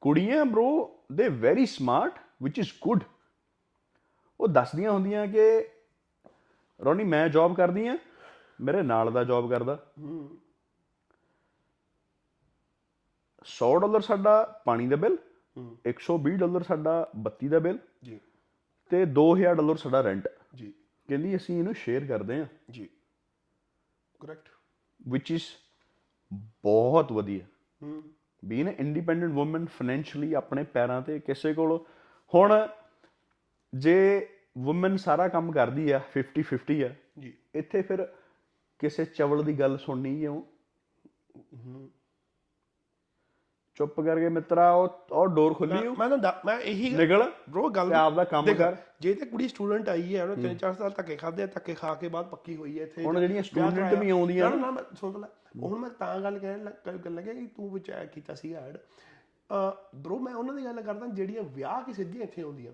ਕੁੜੀਆਂ 0.00 0.44
bro 0.44 0.86
they 1.12 1.28
very 1.28 1.66
smart 1.66 2.18
which 2.42 2.58
is 2.58 2.68
good 2.82 3.00
ਉਹ 4.40 4.48
ਦੱਸਦੀਆਂ 4.48 4.92
ਹੁੰਦੀਆਂ 4.92 5.26
ਕਿ 5.26 5.68
ਰੋਨੀ 6.84 7.04
ਮੈਂ 7.04 7.28
ਜੌਬ 7.28 7.56
ਕਰਦੀ 7.56 7.86
ਆ 7.86 7.98
ਮੇਰੇ 8.60 8.82
ਨਾਲ 8.82 9.12
ਦਾ 9.12 9.24
ਜੌਬ 9.24 9.50
ਕਰਦਾ। 9.50 9.86
100 13.44 13.78
ਡਾਲਰ 13.78 14.00
ਸਾਡਾ 14.00 14.62
ਪਾਣੀ 14.64 14.86
ਦਾ 14.86 14.96
ਬਿੱਲ 14.96 15.18
120 15.86 16.36
ਡਾਲਰ 16.36 16.62
ਸਾਡਾ 16.62 17.10
ਬੱਤੀ 17.16 17.48
ਦਾ 17.48 17.58
ਬਿੱਲ। 17.58 17.78
ਜੀ। 18.04 18.20
ਤੇ 18.90 19.02
2000 19.02 19.54
ਡਾਲਰ 19.54 19.76
ਸਾਡਾ 19.76 20.00
ਰੈਂਟ 20.00 20.28
ਜੀ। 20.54 20.74
ਕਹਿੰਦੀ 21.08 21.36
ਅਸੀਂ 21.36 21.58
ਇਹਨੂੰ 21.58 21.74
ਸ਼ੇਅਰ 21.74 22.04
ਕਰਦੇ 22.04 22.40
ਆ 22.40 22.46
ਜੀ। 22.70 22.88
ਕਰੈਕਟ 24.20 24.48
ਵਿਚ 25.08 25.30
ਇਜ਼ 25.30 25.42
ਬਹੁਤ 26.62 27.12
ਵਧੀਆ। 27.12 27.44
ਹੂੰ। 27.82 28.02
ਬੀਨ 28.44 28.68
ਇੰਡੀਪੈਂਡੈਂਟ 28.68 29.36
ਔਮਨ 29.36 29.66
ਫਾਈਨੈਂਸ਼ੀਅਲੀ 29.66 30.34
ਆਪਣੇ 30.34 30.62
ਪੈਰਾਂ 30.62 31.02
ਤੇ 31.02 31.20
ਕਿਸੇ 31.20 31.54
ਕੋਲ। 31.54 31.84
ਹੁਣ 32.34 32.68
ਜੇ 33.74 34.28
ਔਮਨ 34.66 34.96
ਸਾਰਾ 34.96 35.28
ਕੰਮ 35.28 35.52
ਕਰਦੀ 35.52 35.90
ਆ 35.90 36.00
50 36.14 36.42
50 36.42 36.82
ਆ 36.82 36.94
ਜੀ। 37.18 37.34
ਇੱਥੇ 37.54 37.82
ਫਿਰ 37.82 38.14
ਕਿਸੇ 38.78 39.04
ਚਵਲ 39.04 39.44
ਦੀ 39.44 39.60
ਗੱਲ 39.60 39.78
ਸੁਣਨੀ 39.78 40.20
ਕਿਉਂ 40.20 40.42
ਚੁੱਪ 43.78 44.00
ਕਰਕੇ 44.00 44.28
ਮਿੱਤਰਾ 44.28 44.72
ਉਹ 44.72 44.88
ਉਹ 45.12 45.28
ਡੋਰ 45.28 45.54
ਖੁੱਲੀ 45.54 45.88
ਮੈਂ 45.88 46.08
ਮੈਂ 46.08 46.18
ਦੱਸ- 46.18 46.46
ਮੈਂ 46.46 46.60
ਇਹੀ 46.60 46.96
ਨਿਕਲ। 46.96 47.32
ਬ్రో 47.50 47.68
ਗੱਲ 47.68 47.88
ਤੇ 47.88 47.94
ਆਪਦਾ 47.94 48.24
ਕੰਮ 48.24 48.44
ਕਰ। 48.54 48.76
ਜੇ 49.00 49.14
ਤੇ 49.14 49.26
ਕੁੜੀ 49.26 49.48
ਸਟੂਡੈਂਟ 49.48 49.88
ਆਈ 49.88 50.16
ਹੈ 50.16 50.22
ਉਹਨੇ 50.22 50.34
ਤਿੰਨ 50.34 50.56
ਚਾਰ 50.56 50.74
ਸਾਲ 50.74 50.90
ਧੱਕੇ 50.90 51.16
ਖਾਦੇ 51.16 51.46
ਧੱਕੇ 51.46 51.74
ਖਾ 51.74 51.94
ਕੇ 51.94 52.08
ਬਾਅਦ 52.08 52.26
ਪੱਕੀ 52.28 52.56
ਹੋਈ 52.56 52.78
ਹੈ 52.78 52.84
ਇੱਥੇ। 52.84 53.04
ਹੁਣ 53.04 53.20
ਜਿਹੜੀਆਂ 53.20 53.42
ਕਰਾਇਆ। 53.76 54.00
ਵੀ 54.00 54.10
ਆਉਂਦੀਆਂ 54.10 54.50
ਨਾ 54.50 54.56
ਨਾ 54.56 54.70
ਮੈਂ 54.70 54.82
ਸੁਣ 54.96 55.20
ਲੈ। 55.20 55.28
ਹੁਣ 55.62 55.78
ਮੈਂ 55.78 55.90
ਤਾਂ 55.90 56.20
ਗੱਲ 56.20 56.38
ਕਹਿਣ 56.38 56.64
ਲੱਗਿਆ 57.14 57.34
ਕਿ 57.34 57.46
ਤੂੰ 57.46 57.72
ਵਿੱਚ 57.72 57.90
ਐਡ 57.90 58.08
ਕੀਤਾ 58.08 58.34
ਸੀ 58.34 58.54
ਐਡ। 58.54 58.78
ਬ్రో 59.96 60.18
ਮੈਂ 60.18 60.34
ਉਹਨਾਂ 60.34 60.54
ਦੀ 60.54 60.64
ਗੱਲ 60.64 60.80
ਕਰਦਾ 60.82 61.06
ਜਿਹੜੀਆਂ 61.06 61.42
ਵਿਆਹ 61.42 61.82
ਕੇ 61.82 61.92
ਸਿੱਧੀਆਂ 61.92 62.24
ਇੱਥੇ 62.24 62.42
ਆਉਂਦੀਆਂ। 62.42 62.72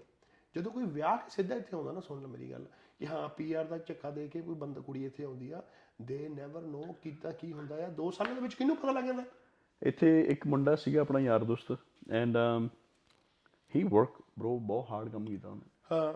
ਜਦੋਂ 0.57 0.73
ਕੋਈ 0.73 0.85
ਵਿਆਹ 0.85 1.17
ਕੇ 1.17 1.31
ਸਿੱਧਾ 1.31 1.55
ਇੱਥੇ 1.55 1.77
ਆਉਂਦਾ 1.77 1.93
ਨਾ 1.93 2.01
ਸੁਣ 2.01 2.21
ਲੈ 2.21 2.27
ਮੇਰੀ 2.27 2.53
ਗੱਲ। 2.53 2.67
ਕਿ 2.99 3.07
ਹਾਂ 3.07 3.29
ਪੀਆਰ 3.29 3.65
ਦਾ 3.65 3.79
ਝੱਕਾ 3.79 4.11
ਦੇ 4.11 4.29
ਕੇ 4.29 4.41
ਕੋਈ 4.41 4.55
ਬੰਦਾ 4.55 4.81
ਕੁੜੀ 4.81 5.05
ਇੱਥੇ 5.07 5.25
ਆਉਂਦੀ 5.25 5.51
ਆ। 5.51 5.63
ਦੇ 6.03 6.31
ਨੈਵਰ 6.37 6.61
ਨੋ 6.61 6.97
ਕੀਤਾ 7.03 7.31
ਕੀ 7.31 7.53
ਹੁੰਦਾ 7.53 7.87
ਆ। 7.87 7.89
2 7.89 8.11
ਸਾਲਾਂ 8.11 8.35
ਦੇ 8.35 8.41
ਵਿੱਚ 8.41 8.55
ਕਿਹਨੂੰ 8.55 8.77
ਪਤਾ 8.77 8.93
ਲੱਗ 8.93 9.05
ਜਾਂਦਾ? 9.05 9.23
ਇੱਥੇ 9.83 10.21
ਇੱਕ 10.21 10.47
ਮੁੰਡਾ 10.47 10.77
ਸੀਗਾ 10.77 11.01
ਆਪਣਾ 11.01 11.19
ਯਾਰ 11.19 11.45
ਦੋਸਤ 11.45 11.79
ਐਂਡ 12.11 12.37
ਹੀ 13.77 13.83
ਵਰਕ 13.83 14.09
ਬ్రో 14.39 14.59
ਬਹੁਤ 14.59 14.91
ਹਾਰਡ 14.91 15.09
ਕੰਮ 15.09 15.25
ਕੀਤਾ 15.25 15.49
ਉਹਨੇ। 15.49 15.71
ਹਾਂ। 15.93 16.15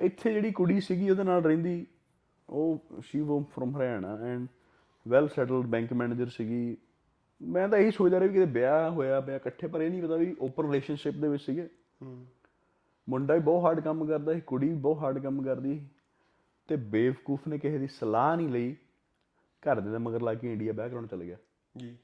ਇੱਥੇ 0.00 0.32
ਜਿਹੜੀ 0.32 0.52
ਕੁੜੀ 0.52 0.80
ਸੀਗੀ 0.80 1.10
ਉਹਦੇ 1.10 1.24
ਨਾਲ 1.24 1.42
ਰਹਿੰਦੀ 1.42 1.86
ਉਹ 2.48 2.84
she 3.00 3.20
was 3.20 3.44
from 3.56 3.76
Haryana 3.76 4.16
and 4.16 4.46
well 5.08 5.28
settled 5.28 5.66
bank 5.66 5.92
manager 5.92 6.26
ਸੀਗੀ। 6.26 6.76
ਮੈਂ 7.42 7.68
ਤਾਂ 7.68 7.78
ਇਹੀ 7.78 7.90
ਸੋਚਦਾ 7.90 8.20
ਰਿਹਾ 8.20 8.28
ਵੀ 8.28 8.38
ਕਿਤੇ 8.38 8.52
ਵਿਆਹ 8.52 8.90
ਹੋਇਆ 8.90 9.20
ਪਿਆ 9.20 9.36
ਇਕੱਠੇ 9.36 9.66
ਪਰ 9.66 9.80
ਇਹ 9.80 9.90
ਨਹੀਂ 9.90 10.02
ਪਤਾ 10.02 10.16
ਵੀ 10.16 10.36
ਓਪਨ 10.40 10.66
ਰਿਲੇਸ਼ਨਸ਼ਿਪ 10.66 11.14
ਦੇ 11.14 11.28
ਵਿੱਚ 11.28 11.42
ਸੀਗੇ। 11.42 11.68
ਹੂੰ। 12.02 12.26
ਮੁੰਡਾ 13.08 13.34
ਵੀ 13.34 13.40
ਬਹੁਤ 13.40 13.64
ਹਾਰਡ 13.64 13.80
ਕੰਮ 13.80 14.06
ਕਰਦਾ 14.06 14.34
ਸੀ 14.34 14.40
ਕੁੜੀ 14.40 14.68
ਵੀ 14.68 14.74
ਬਹੁਤ 14.74 14.98
ਹਾਰਡ 14.98 15.18
ਕੰਮ 15.22 15.42
ਕਰਦੀ 15.42 15.88
ਤੇ 16.68 16.76
ਬੇਵਕੂਫ 16.76 17.48
ਨੇ 17.48 17.58
ਕਿਸੇ 17.58 17.78
ਦੀ 17.78 17.86
ਸਲਾਹ 17.86 18.36
ਨਹੀਂ 18.36 18.48
ਲਈ। 18.48 18.76
ਘਰ 19.62 19.80
ਦੇ 19.80 19.98
ਮਗਰ 19.98 20.22
ਲਾ 20.22 20.34
ਕੇ 20.34 20.52
ਇੰਡੀਆ 20.52 20.72
ਬੈਕਗ੍ਰਾਉਂਡ 20.72 21.06
ਚਲ 21.06 21.24
ਗਿਆ। 21.24 21.36
ਜੀ। 21.76 21.96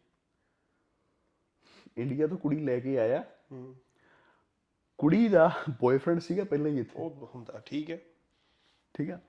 ਇੰਡੀਆ 1.98 2.26
ਤੋਂ 2.26 2.38
ਕੁੜੀ 2.38 2.58
ਲੈ 2.58 2.80
ਕੇ 2.80 2.98
ਆਇਆ। 2.98 3.24
ਹੂੰ। 3.52 3.76
ਕੁੜੀ 4.98 5.28
ਦਾ 5.28 5.50
ਬॉयਫ੍ਰੈਂਡ 5.70 6.20
ਸੀਗਾ 6.20 6.44
ਪਹਿਲਾਂ 6.44 6.70
ਹੀ 6.70 6.78
ਇੱਥੇ। 6.78 6.94
ਉਹ 6.96 7.30
ਹੁੰਦਾ 7.34 7.62
ਠੀਕ 7.66 7.90
ਹੈ। 7.90 7.98
ਠੀਕ 8.94 9.10
ਆ। 9.10 9.20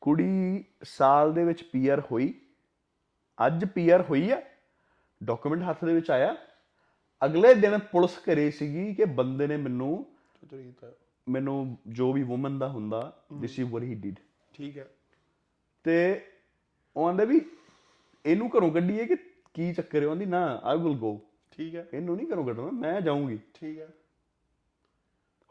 ਕੁੜੀ 0.00 0.64
ਸਾਲ 0.82 1.34
ਦੇ 1.34 1.44
ਵਿੱਚ 1.44 1.62
ਪੀਆਰ 1.62 2.00
ਹੋਈ। 2.00 2.40
ਅੱਜ 3.46 3.64
ਪੀਆਰ 3.64 4.02
ਹੋਈ 4.02 4.30
ਆ। 4.30 4.42
ਡਾਕੂਮੈਂਟ 5.22 5.62
ਹੱਥ 5.70 5.84
ਦੇ 5.84 5.94
ਵਿੱਚ 5.94 6.10
ਆਇਆ। 6.10 6.36
ਅਗਲੇ 7.24 7.54
ਦਿਨ 7.54 7.78
ਪੁਲਿਸ 7.78 8.18
ਘਰੇ 8.18 8.50
ਸੀਗੀ 8.50 8.94
ਕਿ 8.94 9.04
ਬੰਦੇ 9.04 9.46
ਨੇ 9.46 9.56
ਮੈਨੂੰ 9.56 10.06
ਮੈਨੂੰ 11.28 11.78
ਜੋ 11.86 12.12
ਵੀ 12.12 12.22
ਔਮਨ 12.22 12.58
ਦਾ 12.58 12.68
ਹੁੰਦਾ 12.68 13.24
this 13.40 13.58
is 13.58 13.72
what 13.72 13.82
he 13.82 13.94
did 13.94 14.14
ਠੀਕ 14.52 14.78
ਹੈ। 14.78 14.88
ਤੇ 15.82 16.26
ਉਹ 16.96 17.06
ਆਂਦਾ 17.06 17.24
ਵੀ 17.24 17.40
ਇਹਨੂੰ 18.24 18.50
ਘਰੋਂ 18.56 18.70
ਕੱਢੀਏ 18.72 19.04
ਕਿ 19.06 19.16
ਕੀ 19.54 19.72
ਚੱਕਰ 19.74 20.02
ਹੈ? 20.02 20.06
ਉਹਦੀ 20.06 20.26
ਨਾ 20.26 20.44
ਆਈ 20.64 20.78
ਵਿਲ 20.78 20.94
ਗੋ 20.94 21.20
ਠੀਕ 21.52 21.74
ਹੈ। 21.74 21.86
ਇਹਨੂੰ 21.94 22.16
ਨਹੀਂ 22.16 22.26
ਘਰੋਂ 22.26 22.44
ਕੱਢਣਾ 22.46 22.70
ਮੈਂ 22.72 23.00
ਜਾਊਂਗੀ। 23.00 23.38
ਠੀਕ 23.54 23.78
ਹੈ। 23.78 23.88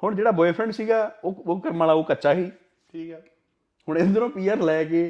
ਹੁਣ 0.04 0.16
ਜਿਹੜਾ 0.16 0.32
ਬॉयਫ੍ਰੈਂਡ 0.32 0.72
ਸੀਗਾ 0.72 1.04
ਉਹ 1.24 1.44
ਉਹ 1.46 1.60
ਕਰਮ 1.62 1.78
ਵਾਲਾ 1.80 1.94
ਉਹ 1.94 2.04
ਕੱਚਾ 2.04 2.34
ਸੀ। 2.36 2.50
ਠੀਕ 2.94 3.12
ਹੈ। 3.12 3.22
ਹੁਣ 3.88 3.98
ਇਧਰੋਂ 3.98 4.30
ਪੀਆਰ 4.30 4.62
ਲੈ 4.62 4.84
ਕੇ 4.84 5.02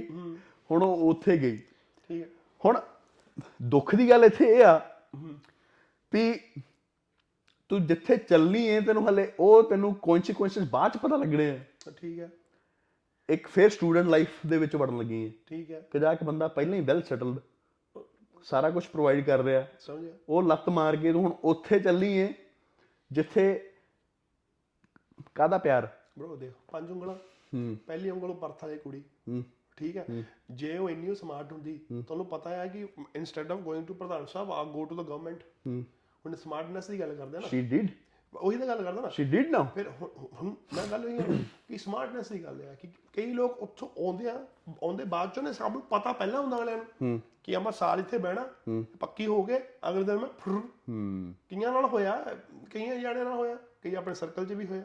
ਹੁਣ 0.69 0.83
ਉਹ 0.83 1.09
ਉੱਥੇ 1.09 1.37
ਗਈ। 1.37 1.57
ਠੀਕ 2.09 2.21
ਹੈ। 2.23 2.27
ਹੁਣ 2.61 2.79
ਦੁੱਖ 3.69 3.95
ਦੀ 3.95 4.09
ਗੱਲ 4.09 4.23
ਇੱਥੇ 4.25 4.45
ਇਹ 4.47 4.63
ਆ 4.63 4.79
ਵੀ 6.11 6.33
ਤੂੰ 7.71 7.85
ਜਿੱਥੇ 7.87 8.15
ਚੱਲਣੀ 8.17 8.67
ਹੈ 8.69 8.79
ਤੈਨੂੰ 8.81 9.07
ਹਲੇ 9.09 9.31
ਉਹ 9.39 9.63
ਤੈਨੂੰ 9.63 9.93
ਕੌਨਸੀਕੁਐਂਸਸ 10.01 10.69
ਬਾਅਦ 10.69 10.93
ਚ 10.93 10.97
ਪਤਾ 10.97 11.15
ਲੱਗਣੇ 11.15 11.49
ਆ। 11.49 11.91
ਠੀਕ 11.97 12.19
ਹੈ। 12.19 12.29
ਇੱਕ 13.29 13.47
ਫੇਰ 13.47 13.69
ਸਟੂਡੈਂਟ 13.69 14.07
ਲਾਈਫ 14.07 14.29
ਦੇ 14.47 14.57
ਵਿੱਚ 14.57 14.75
ਵੜਨ 14.75 14.97
ਲੱਗੀ 14.97 15.25
ਹੈ। 15.25 15.31
ਠੀਕ 15.47 15.71
ਹੈ। 15.71 15.87
ਕਿ 15.91 15.99
ਜਾ 15.99 16.15
ਕੇ 16.15 16.25
ਬੰਦਾ 16.25 16.47
ਪਹਿਲਾਂ 16.47 16.75
ਹੀ 16.75 16.81
ਵੈਲ 16.81 17.01
ਸੈਟਲਡ 17.01 17.39
ਸਾਰਾ 18.43 18.69
ਕੁਝ 18.69 18.85
ਪ੍ਰੋਵਾਈਡ 18.85 19.25
ਕਰ 19.25 19.39
ਰਿਹਾ। 19.39 19.67
ਸਮਝਿਆ। 19.79 20.13
ਉਹ 20.29 20.43
ਲੱਤ 20.43 20.69
ਮਾਰ 20.69 20.95
ਕੇ 20.95 21.11
ਹੁਣ 21.11 21.31
ਉੱਥੇ 21.43 21.79
ਚੱਲੀ 21.79 22.17
ਏ 22.17 22.33
ਜਿੱਥੇ 23.11 23.71
ਕਾਦਾ 25.35 25.57
ਪਿਆਰ? 25.57 25.97
ਬ్రో 26.19 26.35
ਦੇਖ 26.35 26.51
ਪੰਜ 26.71 26.91
ਉਂਗਲਾਂ। 26.91 27.15
ਹੂੰ। 27.55 27.77
ਪਹਿਲੀ 27.87 28.09
ਉਂਗਲ 28.09 28.29
ਉਹ 28.29 28.35
ਪਰਥਾ 28.35 28.67
ਦੀ 28.67 28.77
ਕੁੜੀ। 28.77 28.99
ਹੂੰ। 28.99 29.43
ਠੀਕ 29.77 29.97
ਹੈ। 29.97 30.05
ਜੇ 30.51 30.77
ਉਹ 30.77 30.89
ਇੰਨੀ 30.89 31.15
ਸਮਾਰਟ 31.15 31.51
ਹੁੰਦੀ 31.51 31.77
ਤੁਹਾਨੂੰ 31.77 32.25
ਪਤਾ 32.25 32.49
ਹੈ 32.49 32.67
ਕਿ 32.67 32.87
ਇਨਸਟੈਡ 33.15 33.51
ਆਫ 33.51 33.59
ਗੋਇੰਗ 33.59 33.85
ਟੂ 33.85 33.93
ਪ੍ਰਧਾਨ 33.93 34.25
ਸਾਹਿਬ 34.25 34.51
ਆ 34.51 34.63
ਗੋ 34.63 34.85
ਟੂ 34.85 34.95
ਦ 34.95 35.07
ਗਵਰਨਮੈਂਟ 35.07 35.43
ਹੂੰ। 35.67 35.83
ਹੁਣ 36.25 36.35
ਸਮਾਰਟਨੈਸ 36.35 36.87
ਦੀ 36.87 36.99
ਗੱਲ 36.99 37.15
ਕਰਦੇ 37.15 37.37
ਆ 37.37 37.39
ਨਾ। 37.39 37.47
ਸ਼ੀ 37.47 37.61
ਡਿਡ 37.61 37.87
ਉਹੀ 38.33 38.57
ਤਾਂ 38.57 38.67
ਗੱਲ 38.67 38.83
ਕਰਦਾ 38.83 39.01
ਨਾ। 39.01 39.09
ਸ਼ੀ 39.09 39.23
ਡਿਡ 39.23 39.49
ਨਾਓ 39.49 39.65
ਫਿਰ 39.75 39.87
ਹੁਣ 39.99 40.53
ਮੈਂ 40.75 40.85
ਗੱਲ 40.87 41.05
ਇਹ 41.05 41.19
ਹੈ 41.19 41.37
ਕਿ 41.67 41.77
ਸਮਾਰਟਨੈਸ 41.77 42.29
ਦੀ 42.29 42.43
ਗੱਲ 42.43 42.61
ਹੈ 42.61 42.75
ਕਿ 42.81 42.87
ਕਈ 43.13 43.33
ਲੋਕ 43.33 43.57
ਉੱਥੋਂ 43.59 43.87
ਆਉਂਦੇ 43.99 44.29
ਆ 44.29 44.33
ਆਉਂਦੇ 44.83 45.03
ਬਾਅਦ 45.05 45.33
ਚੋਂ 45.33 45.43
ਨੇ 45.43 45.53
ਸਭ 45.53 45.71
ਨੂੰ 45.71 45.81
ਪਤਾ 45.81 46.11
ਪਹਿਲਾਂ 46.13 46.41
ਹੁੰਦਾ 46.41 46.57
ਅਗਲਿਆਂ 46.57 46.77
ਨੂੰ 47.01 47.19
ਕਿ 47.43 47.55
ਆਪਾਂ 47.55 47.71
ਸਾਲ 47.71 47.99
ਇੱਥੇ 47.99 48.17
ਬਹਿਣਾ 48.17 48.45
ਪੱਕੀ 48.99 49.25
ਹੋ 49.27 49.41
ਗਏ 49.43 49.59
ਅਗਲੇ 49.89 50.03
ਦਿਨ 50.03 50.17
ਮੈਂ 50.17 50.27
ਹੂੰ। 50.47 51.33
ਕਈਆਂ 51.49 51.71
ਨਾਲ 51.71 51.85
ਹੋਇਆ 51.85 52.15
ਕਈਆਂ 52.71 52.95
ਜਾਣਿਆਂ 52.95 53.25
ਨਾਲ 53.25 53.33
ਹੋਇਆ 53.33 53.57
ਕਈ 53.83 53.93
ਆਪਣੇ 53.95 54.15
ਸਰਕਲ 54.15 54.45
'ਚ 54.45 54.53
ਵੀ 54.53 54.65
ਹੋਇਆ। 54.65 54.83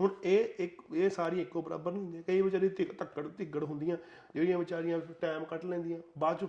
ਹੁਣ 0.00 0.10
ਇਹ 0.24 0.62
ਇੱਕ 0.64 0.82
ਇਹ 0.94 1.10
ਸਾਰੀ 1.10 1.40
ਇੱਕੋ 1.40 1.62
ਬਰਾਬਰ 1.62 1.92
ਨਹੀਂ 1.92 2.02
ਹੁੰਦੀਆਂ 2.02 2.22
ਕਈ 2.22 2.40
ਵਿਚਾਰੀ 2.42 2.68
ਧੱਕੜ 2.68 3.26
ਧਿੱਗੜ 3.28 3.62
ਹੁੰਦੀਆਂ 3.64 3.96
ਜਿਹੜੀਆਂ 4.34 4.58
ਵਿਚਾਰੀਆਂ 4.58 4.98
ਟਾਈਮ 5.20 5.44
ਕੱਢ 5.44 5.64
ਲੈਂਦੀਆਂ। 5.64 5.98
ਬਾਅਦ 6.18 6.38
ਚ 6.38 6.48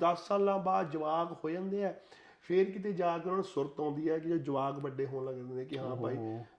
10 0.00 0.24
ਸਾਲਾਂ 0.28 0.58
ਬਾਅਦ 0.58 0.90
ਜਵਾਕ 0.90 1.32
ਹੋ 1.44 1.50
ਜਾਂਦੇ 1.50 1.84
ਆ। 1.84 1.94
ਫੇਰ 2.46 2.70
ਕਿਤੇ 2.70 2.92
ਜਾ 2.92 3.18
ਕੇ 3.18 3.22
ਉਹਨਾਂ 3.22 3.34
ਨੂੰ 3.34 3.44
ਸੁਰਤ 3.44 3.80
ਆਉਂਦੀ 3.80 4.10
ਹੈ 4.10 4.18
ਕਿ 4.18 4.28
ਜੇ 4.28 4.38
ਜਵਾਕ 4.38 4.74
ਵੱਡੇ 4.74 5.06
ਹੋਣ 5.06 5.24
ਲੱਗ 5.24 5.34
ਜਾਂਦੇ 5.34 5.54
ਨੇ 5.54 5.64
ਕਿ 5.64 5.78
ਹਾਂ 5.78 5.96
ਭਾਈ 5.96 6.16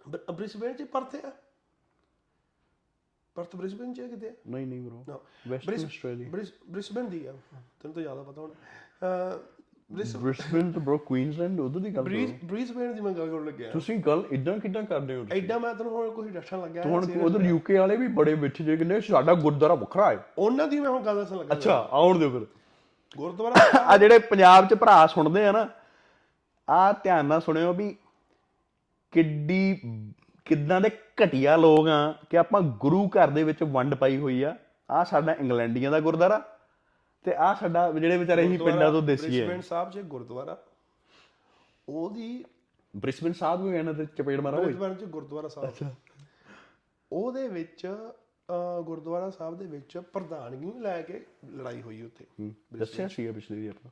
ਬਰ- 0.09 0.33
ਬ੍ਰਿਸਬੇਨ 0.33 0.73
ਚ 0.73 0.83
ਪਰਥ 0.83 1.15
ਆ? 1.15 1.31
ਪਰਥ 3.35 3.55
ਬ੍ਰਿਸਬੇਨ 3.55 3.93
ਚ 3.93 3.99
ਹੈ 3.99 4.07
ਕਿਤੇ? 4.07 4.37
ਨਹੀਂ 4.47 4.67
ਨਹੀਂ 4.67 4.81
ਬ్రో 4.81 5.17
ਵੈਸਟਰਨ 5.47 5.85
ਆਸਟ੍ਰੇਲੀਆ 5.85 6.29
ਬ੍ਰਿਸ 6.29 6.53
ਬ੍ਰਿਸਬੇਨ 6.69 7.09
ਦੀ 7.09 7.25
ਆ। 7.25 7.31
ਤੈਨੂੰ 7.53 7.93
ਤਾਂ 7.93 8.01
ਜ਼ਿਆਦਾ 8.01 8.23
ਪਤਾ 8.23 8.41
ਹੋਣਾ। 8.41 8.53
ਬ੍ਰਿਸਬਨ 9.91 10.71
ਤੋਂ 10.71 10.81
ਬ్రో 10.81 10.97
ਕੁਈਨਜ਼ਲੈਂਡ 10.97 11.59
ਉਧਰ 11.59 11.79
ਦੀ 11.79 11.89
ਗੱਲ 11.89 11.93
ਕਰੋ। 11.93 12.03
ਬ੍ਰਿਸ 12.03 12.31
ਬ੍ਰਿਸਬੇਨ 12.45 12.93
ਦੀ 12.93 13.01
ਮੈਂ 13.01 13.11
ਗੱਲ 13.11 13.29
ਕਰਨ 13.29 13.45
ਲੱਗਿਆ। 13.45 13.69
ਤੁਸੀਂ 13.71 13.97
ਗੱਲ 13.99 14.23
ਇਦਾਂ 14.31 14.57
ਕਿਦਾਂ 14.59 14.83
ਕਰਦੇ 14.83 15.15
ਹੋ? 15.15 15.25
ਐਡਾ 15.31 15.57
ਮੈਂ 15.59 15.73
ਤੈਨੂੰ 15.75 15.93
ਹੁਣ 15.93 16.09
ਕੋਈ 16.09 16.29
ਦੱਸਣ 16.29 16.61
ਲੱਗਿਆ 16.61 16.83
ਹੁਣ 16.83 17.05
ਉਧਰ 17.21 17.41
ਯੂਕੇ 17.41 17.77
ਵਾਲੇ 17.77 17.95
ਵੀ 17.97 18.07
ਬੜੇ 18.19 18.33
ਵਿੱਚ 18.33 18.61
ਜੇ 18.61 18.75
ਕਹਿੰਦੇ 18.77 18.99
ਸਾਡਾ 19.01 19.33
ਗੁਰਦੁਆਰਾ 19.33 19.75
ਵੱਖਰਾ 19.75 20.09
ਹੈ। 20.11 20.23
ਉਹਨਾਂ 20.37 20.67
ਦੀ 20.67 20.79
ਮੈਂ 20.79 20.89
ਹੁਣ 20.89 21.01
ਗੱਲ 21.03 21.15
ਦੱਸਣ 21.15 21.37
ਲੱਗਾ 21.37 21.55
ਅੱਛਾ 21.55 21.87
ਆਉਣ 21.91 22.19
ਦਿਓ 22.19 22.29
ਫਿਰ। 22.29 22.45
ਗੁਰਦੁਆਰਾ 23.17 23.79
ਆ 23.79 23.97
ਜਿਹੜੇ 23.97 24.19
ਪੰਜਾਬ 24.19 24.67
'ਚ 24.67 24.73
ਭਰਾ 24.73 25.05
ਸੁਣਦੇ 25.07 25.45
ਆ 25.47 25.51
ਨਾ 25.51 25.67
ਆ 26.67 26.91
ਧਿਆਨ 26.93 27.25
ਨਾਲ 27.25 27.41
ਸੁਣਿਓ 27.41 27.73
ਵੀ 27.73 27.95
ਕਿੱਡੀ 29.13 29.75
ਕਿੱਦਾਂ 30.45 30.81
ਦੇ 30.81 30.89
ਘਟੀਆ 31.23 31.55
ਲੋਕ 31.55 31.87
ਆ 31.87 32.11
ਕਿ 32.29 32.37
ਆਪਾਂ 32.37 32.61
ਗੁਰੂ 32.61 33.07
ਘਰ 33.07 33.29
ਦੇ 33.29 33.43
ਵਿੱਚ 33.43 33.63
ਵੰਡ 33.63 33.95
ਪਾਈ 33.95 34.17
ਹੋਈ 34.17 34.41
ਆ। 34.43 34.55
ਆ 34.89 35.03
ਸਾਡਾ 35.03 35.33
ਇੰਗਲੈਂਡੀਆਂ 35.33 35.91
ਦਾ 35.91 35.99
ਗੁਰਦੁਆਰਾ 35.99 36.41
ਤੇ 37.25 37.33
ਆ 37.35 37.53
ਸਾਡਾ 37.53 37.91
ਜਿਹੜੇ 37.91 38.17
ਵਿਚਾਰੇ 38.17 38.47
ਹੀ 38.47 38.57
ਪਿੰਡਾਂ 38.57 38.91
ਤੋਂ 38.91 39.01
ਦੇਸੀ 39.01 39.27
ਬ੍ਰਿਸਬੇਨ 39.27 39.55
ਹੈ 39.55 39.61
ਸਾਹਿਬ 39.61 39.91
'ਚ 39.91 39.97
ਇੱਕ 39.97 40.05
ਗੁਰਦੁਆਰਾ 40.05 40.57
ਉਹਦੀ 41.89 42.43
ਬ੍ਰਿਸਬਨ 42.93 43.33
ਸਾਹਿਬ 43.33 43.61
ਨੂੰ 43.61 43.73
ਇਹਨਾਂ 43.75 43.93
ਤੇ 43.93 44.05
ਚਪੇੜ 44.17 44.39
ਮਾਰਾ 44.39 44.57
ਹੋਈ 44.57 44.65
ਬ੍ਰਿਸਬੇਨ 44.65 44.93
'ਚ 44.95 45.03
ਗੁਰਦੁਆਰਾ 45.03 45.47
ਸਾਹਿਬ। 45.47 45.93
ਉਹਦੇ 47.11 47.47
ਵਿੱਚ 47.47 47.87
ਗੁਰਦੁਆਰਾ 48.85 49.29
ਸਾਹਿਬ 49.29 49.57
ਦੇ 49.57 49.65
ਵਿੱਚ 49.65 49.97
ਪ੍ਰਧਾਨਗੀ 50.13 50.65
ਨੂੰ 50.65 50.81
ਲੈ 50.81 51.01
ਕੇ 51.01 51.25
ਲੜਾਈ 51.51 51.81
ਹੋਈ 51.81 52.01
ਉੱਥੇ 52.01 52.25
ਦੱਸਿਆ 52.77 53.07
ਸੀਗਾ 53.07 53.31
ਪਿਛਲੀ 53.31 53.67
ਵਾਰ 53.67 53.75
ਆਪਾਂ। 53.75 53.91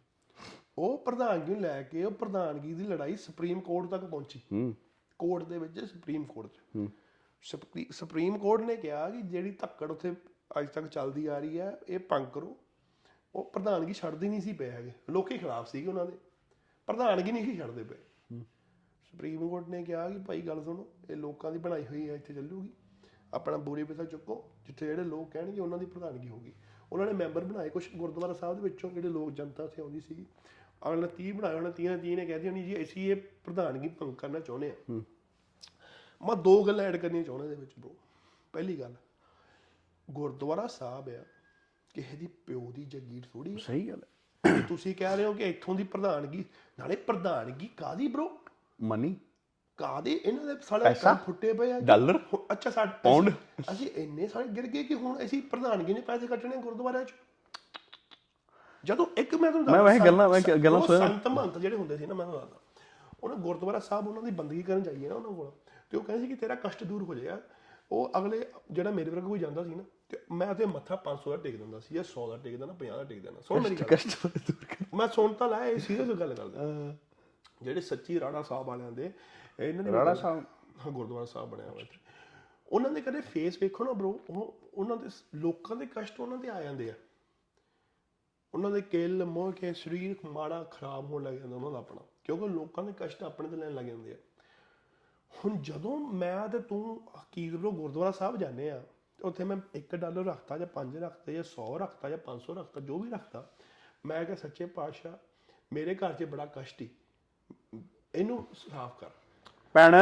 ਉਹ 0.78 0.97
ਪ੍ਰਧਾਨਗੀ 0.97 1.51
ਨੂੰ 1.51 1.61
ਲੈ 1.61 1.82
ਕੇ 1.84 2.03
ਉਹ 2.03 2.11
ਪ੍ਰਧਾਨਗੀ 2.11 2.73
ਦੀ 2.73 2.84
ਲੜਾਈ 2.84 3.15
ਸੁਪਰੀਮ 3.15 3.59
ਕੋਰਟ 3.59 3.89
ਤੱਕ 3.89 4.05
ਪਹੁੰਚੀ। 4.05 4.41
ਹੂੰ। 4.51 4.73
ਕੋਰਟ 5.19 5.43
ਦੇ 5.43 5.57
ਵਿੱਚ 5.57 5.80
ਸੁਪਰੀਮ 5.86 6.23
ਕੋਰਟ 6.23 6.51
'ਚ। 6.51 6.88
ਸੁਪਰੀਮ 7.91 8.38
ਕੋਰਟ 8.38 8.61
ਨੇ 8.61 8.75
ਕਿਹਾ 8.75 9.09
ਕਿ 9.09 9.21
ਜਿਹੜੀ 9.21 9.51
ਧੱਕੜ 9.51 9.91
ਉੱਥੇ 9.91 10.13
ਅੱਜ 10.59 10.67
ਤੱਕ 10.69 10.88
ਚੱਲਦੀ 10.88 11.25
ਆ 11.28 11.38
ਰਹੀ 11.39 11.59
ਹੈ 11.59 11.78
ਇਹ 11.88 11.99
ਭੰਗ 11.99 12.25
ਕਰੋ। 12.28 12.55
ਉਹ 13.36 13.51
ਪ੍ਰਧਾਨਗੀ 13.51 13.93
ਛੱਡਦੇ 13.93 14.30
ਨਹੀਂ 14.30 14.41
ਸੀ 14.41 14.53
ਪਏ 14.53 14.69
ਹੈਗੇ। 14.69 14.91
ਲੋਕੀ 15.09 15.38
ਖਿਲਾਫ 15.38 15.71
ਸੀਗੇ 15.71 15.88
ਉਹਨਾਂ 15.88 16.05
ਦੇ। 16.05 16.17
ਪ੍ਰਧਾਨਗੀ 16.88 17.32
ਨਹੀਂ 17.32 17.45
ਸੀ 17.45 17.57
ਛੱਡਦੇ 17.57 17.84
ਪਏ। 17.84 17.97
ਸੁਪਰੀਮ 19.03 19.49
ਕੋਰਟ 19.49 19.67
ਨੇ 19.67 19.84
ਕਿਹਾ 19.84 20.09
ਕਿ 20.09 20.19
ਭਾਈ 20.19 20.41
ਗੱਲ 20.41 20.63
ਸੁਣੋ 20.63 20.93
ਇਹ 21.09 21.15
ਲੋਕਾਂ 21.15 21.51
ਦੀ 21.51 21.57
ਬਣਾਈ 21.57 21.86
ਹੋਈ 21.86 22.09
ਹੈ 22.09 22.15
ਇੱਥੇ 22.15 22.34
ਚੱਲੂਗੀ। 22.34 22.69
ਆਪਣਾ 23.34 23.57
ਬੂਰੇ 23.57 23.84
ਪਿੱਛੇ 23.84 24.05
ਚੁੱਕੋ 24.05 24.51
ਜਿੱਥੇ 24.65 24.86
ਜਿਹੜੇ 24.86 25.03
ਲੋਕ 25.03 25.32
ਕਹਿਣਗੇ 25.32 25.61
ਉਹਨਾਂ 25.61 25.78
ਦੀ 25.78 25.86
ਪ੍ਰਧਾਨਗੀ 25.86 26.30
ਹੋਗੀ 26.30 26.53
ਉਹਨਾਂ 26.91 27.05
ਨੇ 27.05 27.13
ਮੈਂਬਰ 27.13 27.43
ਬਣਾਏ 27.45 27.69
ਕੁਝ 27.69 27.88
ਗੁਰਦੁਆਰਾ 27.95 28.34
ਸਾਹਿਬ 28.34 28.57
ਦੇ 28.57 28.63
ਵਿੱਚੋਂ 28.63 28.89
ਜਿਹੜੇ 28.89 29.09
ਲੋਕ 29.09 29.32
ਜਨਤਾ 29.32 29.63
ਉੱਥੇ 29.63 29.82
ਆਉਂਦੀ 29.82 29.99
ਸੀ 29.99 30.25
ਅਗਲੇ 30.88 31.01
ਨੇ 31.01 31.30
30 31.30 31.32
ਬਣਾਏ 31.32 31.55
ਉਹਨਾਂ 31.55 31.71
30 31.82 31.88
ਨੇ 31.88 32.11
30 32.11 32.15
ਨੇ 32.15 32.25
ਕਹਿ 32.25 32.51
ਨਹੀਂ 32.51 32.63
ਜੀ 32.63 32.84
ਅਸੀਂ 32.84 33.11
ਇਹ 33.11 33.15
ਪ੍ਰਧਾਨਗੀ 33.15 33.88
ਭੰਗ 33.88 34.15
ਕਰਨਾ 34.15 34.39
ਚਾਹੁੰਦੇ 34.39 34.69
ਆ 34.69 34.93
ਮੈਂ 36.28 36.36
ਦੋ 36.36 36.63
ਗੱਲਾਂ 36.63 36.86
ਐਡ 36.86 36.97
ਕਰਨੀਆਂ 36.97 37.23
ਚਾਹੁੰਦਾ 37.23 37.45
ਇਹਦੇ 37.45 37.55
ਵਿੱਚ 37.55 37.71
ਬ్రో 37.80 37.93
ਪਹਿਲੀ 38.53 38.80
ਗੱਲ 38.80 38.95
ਗੁਰਦੁਆਰਾ 40.11 40.67
ਸਾਹਿਬ 40.67 41.09
ਆ 41.09 41.25
ਕਿਸੇ 41.97 42.17
ਦੀ 42.17 42.27
ਪਿਓ 42.45 42.71
ਦੀ 42.71 42.83
ਜਗੀਰ 42.85 43.23
ਥੋੜੀ 43.33 43.57
ਸਹੀ 43.57 43.87
ਗੱਲ 43.89 44.01
ਹੈ 44.43 44.61
ਤੁਸੀਂ 44.67 44.93
ਕਹਿ 44.95 45.15
ਰਹੇ 45.15 45.25
ਹੋ 45.25 45.33
ਕਿ 45.33 45.43
ਇੱਥੋਂ 45.43 45.75
ਦੀ 45.75 45.83
ਪ੍ਰਧਾਨਗੀ 45.83 46.43
ਨਾਲੇ 46.77 46.95
ਪ੍ਰਧਾਨਗੀ 46.95 47.67
ਕਾਦੀ 47.77 48.07
ਬ్రో 48.07 48.27
ਮਨੀ 48.81 49.15
ਕਾਦੇ 49.79 50.11
ਇਹਨਾਂ 50.13 50.45
ਦੇ 50.45 50.55
ਸਾਲੇ 50.61 50.83
ਪੈਸਾ? 50.83 51.01
ਕੰਨ 51.03 51.17
ਫੁੱਟੇ 51.25 51.53
ਪਏ 51.53 51.71
ਆ। 51.71 51.79
ਡਾਲਰ? 51.79 52.17
ਹੁਣ- 52.33 52.45
ਅੱਛਾ 52.51 52.69
ਸਾਡੇ 52.69 52.91
ਪਾਉਂਡ? 53.03 53.29
ਅਸੀਂ- 53.71 53.89
ਇੰਨੇ 53.95 54.27
ਸਾਰੇ 54.27 54.47
ਗਿਰ 54.47 54.67
ਗਏ 54.67 54.83
ਕਿ 54.83 54.95
ਹੁਣ 54.95 55.25
ਅਸੀਂ 55.25 55.41
ਪ੍ਰਧਾਨਗੀ 55.41 55.93
ਨੇ 55.93 56.01
ਪੈਸੇ 56.01 56.27
ਕੱਟਣੇ 56.27 56.57
ਗੁਰਦੁਆਰਿਆਂ 56.57 57.03
'ਚ 57.05 57.13
ਜਦੋਂ 58.83 59.05
ਇੱਕ 59.17 59.35
ਮੈਂ 59.35 59.51
ਤੁਹਾਨੂੰ 59.51 59.73
ਮੈਂ 59.73 59.83
ਵੈਸੇ 59.83 59.99
ਗੱਲਾਂ- 59.99 60.29
ਮੈਂ 60.29 60.39
ਸੰਤ- 60.41 60.63
ਗੱਲਾਂ 60.63 60.79
ਉਹ 60.79 60.87
ਸੁਣਿਆ। 60.87 61.07
ਸੰਤ 61.07 61.27
ਮਹੰਤ 61.27 61.57
ਜਿਹੜੇ 61.57 61.75
ਹੁੰਦੇ 61.75 61.97
ਸੀ 61.97 62.05
ਨਾ 62.05 62.13
ਮੈਂ 62.13 62.25
ਤੁਹਾਨੂੰ 62.25 62.49
ਦੱਸਦਾ 62.49 62.59
ਉਹਨਾਂ 63.23 63.37
ਗੁਰਦੁਆਰਾ 63.37 63.79
ਸਾਹਿਬ 63.79 64.07
ਉਹਨਾਂ 64.07 64.23
ਦੀ 64.23 64.31
ਬੰਦਗੀ 64.31 64.61
ਕਰਨ 64.63 64.83
ਜਾਈਏ 64.83 65.07
ਨਾ 65.09 65.15
ਉਹਨਾਂ 65.15 65.31
ਕੋਲ 65.31 65.51
ਤੇ 65.91 65.97
ਉਹ 65.97 66.03
ਕਹਿੰਦੇ 66.03 66.23
ਸੀ 66.23 66.27
ਕਿ 66.27 66.35
ਤੇਰਾ 66.35 66.55
ਕਸ਼ਟ 66.55 66.83
ਦੂਰ 66.83 67.03
ਹੋ 67.03 67.15
ਜਾਏਗਾ 67.15 67.41
ਉਹ 67.91 68.11
ਅਗਲੇ 68.17 68.45
ਜਿਹੜਾ 68.71 68.91
ਮੇਰੇ 68.91 69.09
ਵਰਗਾ 69.09 69.27
ਕੋਈ 69.27 69.39
ਜਾਂਦਾ 69.39 69.63
ਸੀ 69.63 69.75
ਨਾ 69.75 69.83
ਤੇ 70.10 70.18
ਮੈਂ 70.32 70.55
ਤੇ 70.55 70.66
ਮੱਥਾ 70.66 70.95
500 70.95 71.32
ਦਾ 71.32 71.38
ਟੇਕ 71.38 71.55
ਦਿੰਦਾ 71.58 71.80
ਸੀ 71.80 71.95
ਜਾਂ 71.95 72.03
100 72.03 72.30
ਦਾ 72.30 72.38
ਟੇਕ 72.38 72.60
ਦੇਣਾ 72.60 72.74
50 72.74 72.97
ਦਾ 72.97 73.03
ਟੇਕ 73.03 73.22
ਦੇਣਾ 73.22 73.41
ਸੁਣ 73.41 73.62
ਮੇਰੀ 73.62 73.76
ਗੱਲ। 73.76 73.88
ਕਸ਼ਟ 73.88 74.22
ਤੋਂ 74.22 74.30
ਦੂਰ 74.30 74.66
ਕਰ 74.66 74.97
ਮੈਂ 74.97 75.08
ਸੁਣ 75.08 75.34
ਤਾਂ 75.34 75.49
ਲਾਇਆ 75.49 75.66
ਇਹ 75.66 75.80
ਸੀਰੀਅਸ 75.80 76.08
ਗੱਲ 76.08 76.34
ਕਰਦਾ। 76.34 76.60
ਜਿਹੜੇ 77.62 77.82
ਸੱਚੀ 77.82 78.20
ਰਾਣਾ 78.20 78.41
ਸਾਹਿਬ 78.41 78.66
ਵਾਲਿਆਂ 78.66 78.91
ਦੇ 78.91 79.12
ਇਹਨਾਂ 79.60 79.84
ਨੇ 79.84 79.91
ਰਾਣਾ 79.91 80.14
ਸਾਹਿਬ? 80.14 80.43
ਹਾਂ 80.86 80.91
ਗੁਰਦੁਆਰਾ 80.91 81.26
ਸਾਹਿਬ 81.26 81.49
ਬਣਿਆ 81.49 81.70
ਹੋਇਆ 81.70 81.82
ਇੱਥੇ। 81.82 81.97
ਉਹਨਾਂ 82.68 82.91
ਦੇ 82.91 83.01
ਕਦੇ 83.01 83.22
ਫੇਸ 83.22 83.62
ਵੇਖੋ 83.62 83.84
ਨਾ 83.84 83.91
ਬ్రో 83.91 84.14
ਉਹ 84.30 84.70
ਉਹਨਾਂ 84.74 84.97
ਦੇ 84.97 85.10
ਲੋਕਾਂ 85.36 85.76
ਦੇ 85.76 85.86
ਕਸ਼ਟ 85.86 86.20
ਉਹਨਾਂ 86.20 86.38
ਦੇ 86.38 86.49
ਆ 86.49 86.62
ਜਾਂਦੇ 86.62 86.89
ਆ। 86.89 86.93
ਉਹਨਾਂ 88.53 88.72
ਦੇ 88.72 88.82
ਕਿਲ 88.82 89.26
ਮੋਹ 89.26 89.51
ਕੇ 89.51 89.74
ਸਰੀਰ 89.74 90.16
ਮਾੜਾ 90.26 90.64
ਖਰਾਬ 90.64 91.05
ਹੋਣ 91.05 91.24
ਲੱਗ 91.24 91.34
ਜਾਂਦਾ 91.34 91.55
ਉਹਨਾਂ 91.55 91.72
ਦਾ 91.72 91.78
ਆਪਣਾ 91.78 92.01
ਕਿਉਂਕਿ 92.24 92.47
ਲੋਕਾਂ 92.47 92.84
ਦੇ 92.84 92.93
ਕਸ਼ਟ 92.99 93.24
ਆਪਣੇ 93.24 93.49
ਤੇ 93.49 93.55
ਲੈਣ 93.55 93.74
ਲੱਗ 93.74 93.86
ਜਾਂਦੇ 93.86 94.14
ਆ। 94.14 94.18
ਹੁਣ 95.32 95.58
ਜਦੋਂ 95.58 95.97
ਮੈਂ 95.97 96.47
ਤੇ 96.47 96.60
ਤੂੰ 96.60 97.12
ਹਕੀਰ 97.22 97.53
ਲੋ 97.53 97.72
ਗੁਰਦੁਆਰਾ 97.72 98.12
ਸਾਹਿਬ 98.12 98.38
ਜਾਂਦੇ 98.38 98.72
ਆ 98.72 98.80
ਤੇ 98.80 98.96
ਉੱਥੇ 99.22 99.43
ਮੈਂ 99.43 99.57
1 99.78 99.95
ਡਾਲਰ 99.95 100.26
ਰੱਖਤਾ 100.26 100.57
ਜਾਂ 100.57 100.68
5 100.68 100.99
ਰੱਖਤਾ 100.99 101.32
ਜਾਂ 101.32 101.43
100 101.43 101.78
ਰੱਖਤਾ 101.78 102.09
ਜਾਂ 102.09 102.18
500 102.18 102.55
ਰੱਖਤਾ 102.57 102.80
ਜੋ 102.80 102.99
ਵੀ 102.99 103.11
ਰੱਖਤਾ 103.11 103.49
ਮੈਂ 104.05 104.26
ਕਿਹਾ 104.26 104.36
ਸੱਚੇ 104.36 104.65
ਪਾਤਸ਼ਾਹ 104.65 105.11
ਮੇਰੇ 105.74 105.95
ਘਰ 105.95 106.13
'ਚ 106.13 106.24
ਬੜਾ 106.24 106.45
ਕਸ਼ਟ 106.45 106.82
ਹੀ 106.82 106.89
ਇਹਨੂੰ 108.15 108.47
ਸਾਫ਼ 108.53 108.99
ਕਰ। 108.99 109.09
ਭੈਣ। 109.74 109.95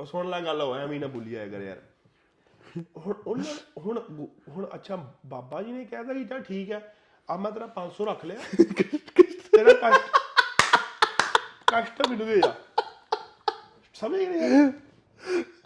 ਉਹ 0.00 0.06
ਸੁਣ 0.06 0.30
ਲੈ 0.30 0.40
ਗੱਲ 0.40 0.62
ਹੋਇਆ 0.62 0.82
ਐਵੇਂ 0.82 1.00
ਨਾ 1.00 1.06
ਭੁੱਲੀ 1.06 1.34
ਆਇਆ 1.34 1.48
ਕਰ 1.48 1.60
ਯਾਰ। 1.60 1.82
ਹੁਣ 2.96 3.14
ਉਹਨਾਂ 3.26 3.80
ਹੁਣ 3.80 4.26
ਹੁਣ 4.48 4.68
ਅੱਛਾ 4.74 5.14
ਬਾਬਾ 5.26 5.62
ਜੀ 5.62 5.72
ਨੇ 5.72 5.84
ਕਹਿਤਾ 5.84 6.12
ਕਿ 6.12 6.24
ਚੱਲ 6.24 6.42
ਠੀਕ 6.42 6.72
ਹੈ। 6.72 6.96
ਆ 7.30 7.36
ਮੈਂ 7.36 7.52
ਤੇਰਾ 7.52 7.66
500 7.66 8.04
ਰੱਖ 8.04 8.24
ਲਿਆ। 8.24 8.38
ਤੇਰਾ 9.56 9.90
ਕਸ਼ਟ 9.90 10.10
ਕਸ਼ਟ 11.66 12.08
ਮੈਨੂੰ 12.08 12.26
ਦੇ 12.26 12.36
ਜਾ 12.36 12.54
ਸਮਝ 13.94 14.20
ਨਹੀਂ 14.20 14.72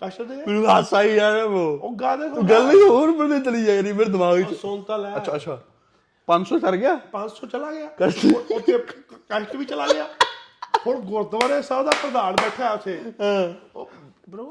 ਕਸ਼ਟ 0.00 0.22
ਦੇ? 0.22 0.36
ਮੈਨੂੰ 0.36 0.66
ਹਾਸਾ 0.66 1.02
ਹੀ 1.02 1.18
ਆ 1.18 1.34
ਰਿਹਾ 1.34 1.44
ਉਹ। 1.44 1.78
ਉਹ 1.78 1.96
ਗਾ 1.96 2.16
ਦੇ 2.16 2.28
ਗੱਲ 2.50 2.70
ਹੀ 2.70 2.88
ਹੋਰ 2.88 3.10
ਬੰਦੇ 3.10 3.40
ਚਲੀ 3.40 3.64
ਜਾ 3.64 3.80
ਰਹੀ 3.80 3.92
ਮੇਰੇ 3.92 4.10
ਦਿਮਾਗ 4.10 4.36
ਵਿੱਚ। 4.36 4.54
ਸੁਣ 4.54 4.82
ਤਾਂ 4.82 4.98
ਲੈ। 4.98 5.16
ਅੱਛਾ 5.16 5.34
ਅੱਛਾ। 5.34 5.62
500 6.28 6.58
ਕਰ 6.58 6.76
ਗਿਆ? 6.76 6.94
500 7.12 7.46
ਚਲਾ 7.46 7.72
ਗਿਆ। 7.72 7.90
ਉੱਥੇ 8.56 8.78
ਕਸ਼ਟ 9.30 9.56
ਵੀ 9.56 9.64
ਚਲਾ 9.64 9.86
ਗਿਆ। 9.86 10.06
ਹੁਣ 10.86 11.00
ਗੁਰਦੁਆਰੇ 11.00 11.62
ਸਾਹਿਬ 11.62 11.84
ਦਾ 11.84 11.90
ਪ੍ਰਧਾਨ 12.02 12.34
ਬੈਠਾ 12.34 12.72
ਉੱਥੇ। 12.72 13.12
ਹਾਂ। 13.20 13.78
ਬ్రో 14.30 14.44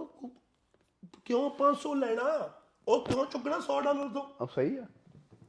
ਕਿਉਂ 1.25 1.49
500 1.49 1.95
ਲੈਣਾ? 1.95 2.49
ਉਹ 2.87 3.05
ਕਿਉਂ 3.05 3.25
ਚੁੱਕਣਾ 3.25 3.59
100 3.59 3.81
ਡਾਲਰ 3.81 4.07
ਤੋਂ? 4.07 4.23
ਅਬ 4.41 4.49
ਸਹੀ 4.55 4.77
ਆ। 4.77 4.81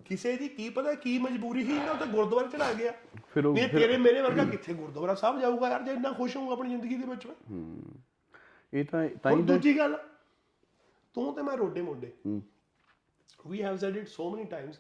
ਕਿਸੇ 0.05 0.37
ਦੀ 0.37 0.49
ਕੀ 0.49 0.71
ਪਤਾ 0.71 0.95
ਕੀ 0.95 1.19
ਮਜਬੂਰੀ 1.19 1.65
ਸੀ 1.65 1.73
ਜਿਹੜਾ 1.73 1.93
ਉੱਥੇ 1.93 2.07
ਗੁਰਦੁਆਰੇ 2.07 2.49
ਚੜਾ 2.49 2.73
ਗਿਆ। 2.73 2.93
ਫਿਰ 3.35 3.47
ਉਹ 3.47 3.57
ਤੇਰੇ 3.57 3.97
ਮੇਰੇ 3.97 4.23
ਵਰਗਾ 4.23 4.45
ਕਿੱਥੇ 4.45 4.75
ਗੁਰਦੁਆਰਾ 4.75 5.15
ਸਾਹਿਬ 5.15 5.41
ਜਾਊਗਾ 5.41 5.69
ਯਾਰ 5.69 5.83
ਜੇ 5.83 5.93
ਇੰਨਾ 5.93 6.13
ਖੁਸ਼ 6.13 6.37
ਹੋਊਗਾ 6.37 6.53
ਆਪਣੀ 6.53 6.69
ਜ਼ਿੰਦਗੀ 6.69 6.95
ਦੇ 6.95 7.07
ਵਿੱਚ। 7.07 7.27
ਇਹ 8.75 8.85
ਤਾਂ 8.85 9.09
ਤਾਂ 9.09 9.33
ਹੁਣ 9.33 9.41
ਹੀ 9.41 9.47
ਦੂਜੀ 9.47 9.79
ਗੱਲ 9.79 10.09
ਤੂੰ 11.15 11.35
ਤੇ 11.35 11.43
ਮੈਂ 11.43 11.57
ਰੋਡੇ 11.57 11.83
ਮੋਡੇ 11.83 12.13
we 13.49 13.59
have 13.59 13.79
said 13.79 13.97
it 13.99 14.09
so 14.13 14.25
many 14.33 14.47
times 14.51 14.79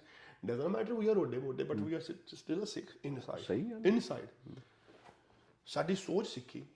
doesn't 0.51 0.73
matter 0.77 0.97
we 0.99 1.07
are 1.09 1.15
Rode 1.15 1.39
mode 1.39 1.65
but 1.65 1.77
we 1.77 1.95
are 1.99 2.03
st- 2.07 2.39
still 2.41 2.61
a 2.61 2.69
sick 2.73 2.91
inside 3.11 3.39
ਸਹੀ 3.39 3.71
ਗੱਲ। 3.71 3.81
Inside 3.81 4.61
ਸਾਡੀ 5.67 5.95
ਸੋਚ 5.95 6.27
ਸਿੱਖੀ 6.27 6.67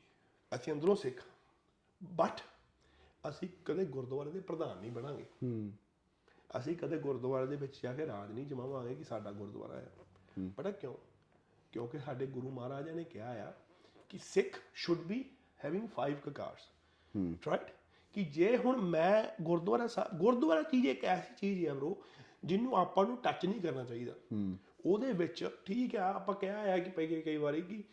ਅਸੀਂ 0.54 0.72
ਅੰਦਰੋਂ 0.72 0.96
ਸਿੱਖ 0.96 1.22
ਬਟ 2.04 2.40
ਅਸੀਂ 3.28 3.48
ਕਦੇ 3.64 3.84
ਗੁਰਦੁਆਰੇ 3.84 4.30
ਦੇ 4.30 4.40
ਪ੍ਰਧਾਨ 4.40 4.78
ਨਹੀਂ 4.78 4.90
ਬਣਾਂਗੇ। 4.90 5.24
ਹੂੰ। 5.42 5.72
ਅਸੀਂ 6.58 6.76
ਕਦੇ 6.76 6.98
ਗੁਰਦੁਆਰੇ 6.98 7.46
ਦੇ 7.46 7.56
ਵਿੱਚ 7.56 7.80
ਜਾ 7.82 7.92
ਕੇ 7.94 8.06
ਰਾਜ 8.06 8.32
ਨਹੀਂ 8.32 8.46
ਜਮਾਵਾਂਗੇ 8.46 8.94
ਕਿ 8.94 9.04
ਸਾਡਾ 9.04 9.32
ਗੁਰਦੁਆਰਾ 9.32 9.80
ਹੈ। 9.80 9.90
ਪਤਾ 10.56 10.70
ਕਿਉਂ? 10.70 10.94
ਕਿਉਂਕਿ 11.72 11.98
ਸਾਡੇ 11.98 12.26
ਗੁਰੂ 12.26 12.50
ਮਹਾਰਾਜਾ 12.50 12.92
ਨੇ 12.92 13.04
ਕਿਹਾ 13.04 13.48
ਆ 13.48 13.52
ਕਿ 14.08 14.18
ਸਿੱਖ 14.18 14.60
ਸ਼ੁੱਡ 14.74 15.00
ਬੀ 15.00 15.24
ਹੈਵਿੰਗ 15.64 15.88
5 15.96 16.20
ਕਕਾਰਸ 16.24 16.68
ਰਾਈਟ 17.16 17.60
ਕਿ 18.12 18.24
ਜੇ 18.24 18.56
ਹੁਣ 18.56 18.76
ਮੈਂ 18.80 19.42
ਗੁਰਦੁਆਰਾ 19.42 19.86
ਸਾਹਿਬ 19.86 20.18
ਗੁਰਦੁਆਰਾ 20.18 20.62
ਚੀਜ਼ 20.62 20.86
ਇੱਕ 20.86 21.04
ਐਸੀ 21.04 21.34
ਚੀਜ਼ 21.40 21.66
ਹੈ 21.66 21.74
ਬ్రో 21.74 21.94
ਜਿਹਨੂੰ 22.44 22.76
ਆਪਾਂ 22.76 23.06
ਨੂੰ 23.06 23.16
ਟੱਚ 23.16 23.46
ਨਹੀਂ 23.46 23.60
ਕਰਨਾ 23.60 23.84
ਚਾਹੀਦਾ। 23.84 24.12
ਉਹਦੇ 24.86 25.12
ਵਿੱਚ 25.12 25.50
ਠੀਕ 25.66 25.96
ਆ 25.96 26.14
ਆਪਾਂ 26.14 26.34
ਕਿਹਾ 26.34 26.58
ਆ 26.58 26.78
ਕਿ 26.78 26.90
ਪਈ 26.90 27.20
ਕਈ 27.20 27.36
ਵਾਰੀ 27.36 27.62
ਕਿ 27.62 27.84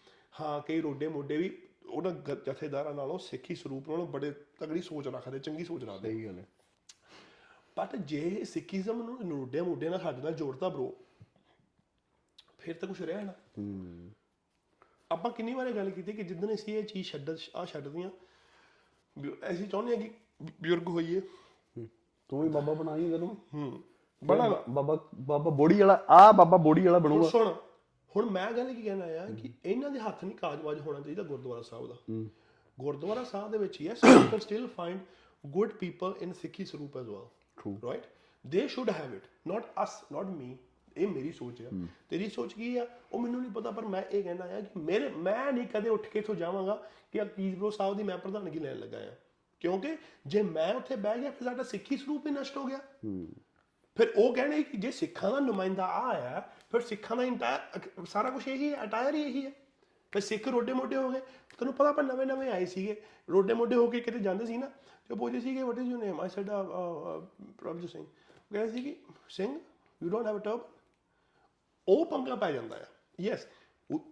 ਹਾਂ 0.41 0.61
ਕਈ 0.61 0.81
ਰੋਡੇ 0.81 1.07
ਮੋਡੇ 1.07 1.37
ਵੀ 1.37 1.61
ਉਹਨਾਂ 1.89 2.11
ਜਥੇਦਾਰਾਂ 2.11 2.93
ਨਾਲੋਂ 2.93 3.19
ਸਿੱਖੀ 3.19 3.55
ਸਰੂਪ 3.55 3.89
ਨਾਲੋਂ 3.89 4.07
ਬੜੇ 4.07 4.31
ਤਗੜੀ 4.59 4.81
ਸੋਚ 4.81 5.07
ਰੱਖਦੇ 5.07 5.39
ਚੰਗੀ 5.39 5.65
ਸੋਚ 5.65 5.83
ਰੱਖਦੇ। 5.83 6.09
ਸਹੀ 6.09 6.25
ਗੱਲ 6.25 6.39
ਹੈ। 6.39 6.47
ਬਟ 7.77 7.95
ਜੇ 7.95 8.43
ਸਿੱਖੀਜ਼ਮ 8.43 9.03
ਨੂੰ 9.03 9.27
ਨੋਡੇ 9.27 9.61
ਮੋਢੇ 9.61 9.89
ਨਾਲ 9.89 9.99
ਸਾਡੇ 9.99 10.21
ਨਾਲ 10.21 10.33
ਜੋੜਦਾ 10.33 10.69
ਬ్రో 10.69 10.89
ਫਿਰ 12.59 12.77
ਤਾਂ 12.77 12.87
ਕੁਝ 12.87 13.01
ਰਿਹਾ 13.01 13.21
ਨਾ 13.21 13.31
ਹੂੰ। 13.31 14.11
ਆਪਾਂ 15.11 15.31
ਕਿੰਨੀ 15.31 15.53
ਵਾਰੀ 15.53 15.73
ਗੱਲ 15.73 15.89
ਕੀਤੀ 15.89 16.13
ਕਿ 16.13 16.23
ਜਿੱਦਣ 16.23 16.53
ਅਸੀਂ 16.53 16.77
ਇਹ 16.77 16.83
ਚੀਜ਼ 16.83 17.07
ਛੱਡ 17.07 17.37
ਆ 17.55 17.65
ਛੱਡਦੀਆਂ 17.65 18.09
ਵੀ 19.17 19.31
ਅਸੀਂ 19.51 19.67
ਚਾਹੁੰਦੇ 19.67 19.95
ਹਾਂ 19.95 20.01
ਕਿ 20.03 20.09
ਬਜ਼ੁਰਗ 20.61 20.87
ਹੋਈਏ। 20.87 21.21
ਤੂੰ 22.29 22.41
ਵੀ 22.41 22.49
ਬਾਬਾ 22.49 22.73
ਬਣਾਈ 22.73 23.09
ਜਦੋਂ 23.09 23.27
ਹੂੰ। 23.53 23.81
ਬੜਾ 24.21 24.47
ਬਾਬਾ 24.69 24.97
ਬਾਬਾ 25.21 25.49
ਬੋੜੀ 25.51 25.79
ਵਾਲਾ 25.79 25.93
ਆ 26.09 26.31
ਬਾਬਾ 26.31 26.57
ਬੋੜੀ 26.57 26.85
ਵਾਲਾ 26.85 26.97
ਹੁਣ 26.99 27.07
ਬਣੂਗਾ 27.07 27.29
ਸੁਣ 27.29 27.53
ਹੁਣ 28.11 28.29
ਮੈਂ 28.29 28.51
ਗੱਲ 28.51 28.73
ਕੀ 28.73 28.81
ਕਹਿਣਾ 28.81 29.05
ਆ 29.21 29.25
ਕਿ 29.31 29.51
ਇਹਨਾਂ 29.65 29.89
ਦੇ 29.89 29.99
ਹੱਥ 29.99 30.23
ਨਹੀਂ 30.23 30.35
ਕਾਜਵਾਜ 30.35 30.79
ਹੋਣਾ 30.79 30.99
ਚਾਹੀਦਾ 30.99 31.23
ਗੁਰਦੁਆਰਾ 31.23 31.61
ਸਾਹਿਬ 31.61 31.87
ਦਾ। 31.87 31.95
ਗੁਰਦੁਆਰਾ 32.77 33.23
ਸਾਹਿਬ 33.23 33.51
ਦੇ 33.51 33.57
ਵਿੱਚ 33.57 33.81
yes 33.81 34.03
you 34.03 34.19
can 34.31 34.39
still 34.39 34.67
find 34.67 34.99
good 35.43 35.71
people 35.71 36.13
in 36.21 36.33
Sikhi 36.33 36.65
saroop 36.65 36.97
as 36.97 37.05
well 37.07 37.25
True. 37.61 37.75
Right 37.83 38.03
they 38.45 38.67
should 38.67 38.89
have 38.89 39.13
it 39.15 39.23
not 39.47 39.65
us 39.83 40.01
not 40.11 40.25
me 40.25 40.57
ਇਹ 40.97 41.07
ਮੇਰੀ 41.07 41.31
ਸੋਚ 41.31 41.61
ਹੈ 41.61 41.69
ਤੇਰੀ 42.09 42.29
ਸੋਚ 42.29 42.53
ਕੀ 42.53 42.75
ਆ? 42.77 42.85
ਉਹ 43.11 43.19
ਮੈਨੂੰ 43.19 43.41
ਨਹੀਂ 43.41 43.51
ਪਤਾ, 43.51 43.71
ਪਰ 43.71 43.85
ਮੈਂ 43.85 44.01
ਇਹ 44.03 44.23
ਕਹਿਣਾ 44.23 44.45
ਆ 44.45 44.59
ਕਿ 44.61 44.79
ਮੇਰੇ 44.79 45.09
ਮੈਂ 45.09 45.51
ਨਹੀਂ 45.51 45.67
ਕਦੇ 45.67 45.89
ਉੱਠ 45.89 46.07
ਕੇ 46.07 46.19
ਇੱਥੋਂ 46.19 46.35
ਜਾਵਾਂਗਾ 46.35 46.75
ਕਿ 47.11 47.21
ਅਕੀਜ਼ਬਰੋ 47.21 47.69
ਸਾਹਿਬ 47.69 47.97
ਦੀ 47.97 48.03
ਮੈਂ 48.03 48.17
ਪ੍ਰਧਾਨਗੀ 48.17 48.59
ਲੈਣ 48.59 48.79
ਲੱਗਾ 48.79 48.97
ਆ। 48.99 49.15
ਕਿਉਂਕਿ 49.61 49.95
ਜੇ 50.27 50.41
ਮੈਂ 50.41 50.73
ਉੱਥੇ 50.73 50.95
ਬਹਿ 50.95 51.19
ਗਿਆ, 51.19 51.31
ਫਿਰ 51.31 51.47
ਸਾਡਾ 51.47 51.63
ਸਿੱਖੀ 51.63 51.97
ਸਰੂਪ 51.97 52.27
ਹੀ 52.27 52.31
ਨਸ਼ਟ 52.31 52.57
ਹੋ 52.57 52.65
ਗਿਆ। 52.65 52.79
ਫਿਰ 53.97 54.13
ਉਹ 54.17 54.33
ਕਹਿੰਦੇ 54.35 54.61
ਕਿ 54.63 54.77
ਜੇ 54.77 54.91
ਸਿੱਖਾਂ 54.91 55.31
ਦਾ 55.31 55.39
ਨੁਮਾਇੰਦਾ 55.39 55.85
ਆ 55.85 56.09
ਆਇਆ, 56.11 56.39
ਫਿਰ 56.71 56.81
ਸਿੱਖਾਂ 56.81 57.17
ਦਾ 57.17 57.23
ਇੰਟਾਇਰ 57.23 58.05
ਸਾਰਾ 58.05 58.29
ਕੁਝ 58.29 58.47
ਇਹੀ 58.47 58.71
ਹੈ 58.73 58.83
ਅਟਾਇਰ 58.83 59.15
ਹੀ 59.15 59.21
ਇਹੀ 59.21 59.45
ਹੈ। 59.45 59.51
ਫਿਰ 60.13 60.21
ਸਿੱਖ 60.21 60.47
ਰੋਡੇ 60.47 60.73
ਮੋਢੇ 60.73 60.95
ਹੋ 60.95 61.09
ਗਏ। 61.09 61.19
ਤੈਨੂੰ 61.59 61.73
ਪਤਾ 61.73 61.89
ਆਪਾਂ 61.89 62.03
ਨਵੇਂ 62.03 62.25
ਨਵੇਂ 62.25 62.51
ਆਏ 62.51 62.65
ਸੀਗੇ। 62.65 63.01
ਰੋਡੇ 63.29 63.53
ਮੋਢੇ 63.53 63.75
ਹੋ 63.75 63.87
ਕੇ 63.87 63.99
ਕਿਤੇ 63.99 64.19
ਜਾਂਦੇ 64.19 64.45
ਸੀ 64.45 64.57
ਨਾ, 64.57 64.67
ਤੇ 64.67 65.13
ਉਹ 65.13 65.17
ਪੁੱਛਦੇ 65.19 65.39
ਸੀਗੇ 65.39 65.63
what 65.63 65.79
is 65.79 65.89
your 65.89 66.03
name 66.03 66.21
I 66.21 66.29
said 66.29 66.49
Prabhjot 67.57 67.89
Singh. 67.89 68.01
ਉਹ 68.01 68.53
ਕਹਿੰਦੇ 68.53 68.71
ਸੀ 68.71 68.83
ਕਿ 68.83 68.95
Singh 69.29 69.59
you 70.01 70.09
don't 70.09 70.27
have 70.27 70.37
a 70.37 70.39
turban 70.39 70.69
ਉਹ 71.87 72.05
ਪੰਗਾ 72.05 72.35
ਪੈ 72.35 72.51
ਜਾਂਦਾ 72.51 72.75
ਆ। 72.75 72.85
ਯੈਸ 73.21 73.47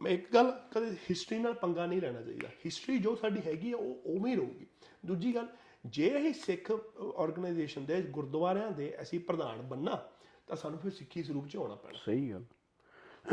ਮੈਂ 0.02 0.12
ਇੱਕ 0.12 0.34
ਗੱਲ 0.34 0.68
ਕਦੇ 0.72 0.92
ਹਿਸਟਰੀ 0.92 1.40
ਨਾਲ 1.40 1.54
ਪੰਗਾ 1.54 1.86
ਨਹੀਂ 1.86 2.02
ਲੈਣਾ 2.02 2.22
ਚਾਹੀਦਾ। 2.22 2.48
ਹਿਸਟਰੀ 2.48 2.98
ਜੋ 2.98 3.16
ਸਾਡੀ 3.16 3.42
ਹੈਗੀ 3.48 3.72
ਆ 3.72 3.78
ਉਹ 3.78 4.02
ਉਵੇਂ 4.06 4.32
ਹੀ 4.32 4.36
ਰਹੂਗੀ। 4.36 4.68
ਦੂਜੀ 5.06 5.36
ਗੱਲ 5.36 5.48
ਜੇ 5.86 6.08
ਇਹ 6.08 6.34
ਸਿੱਖ 6.34 6.72
ਆਰਗੇਨਾਈਜੇਸ਼ਨ 7.18 7.86
ਦੇ 7.86 8.02
ਗੁਰਦੁਆਰਿਆਂ 8.02 8.72
ਦੇ 8.72 8.98
ਅਸੀਂ 9.02 9.20
ਪ੍ਰਧਾਨ 9.20 9.62
ਬੰਨਾ 9.62 10.10
ਤਾਂ 10.48 10.56
ਸਾਨੂੰ 10.56 10.80
ਫਿਰ 10.80 10.92
ਸਿੱਖੀ 10.92 11.24
ਸਰੂਪ 11.24 11.48
ਚ 11.48 11.58
ਆਉਣਾ 11.58 11.76
ਪੈਣਾ। 11.76 12.00
ਸਹੀ 12.06 12.32
ਗੱਲ। 12.32 12.46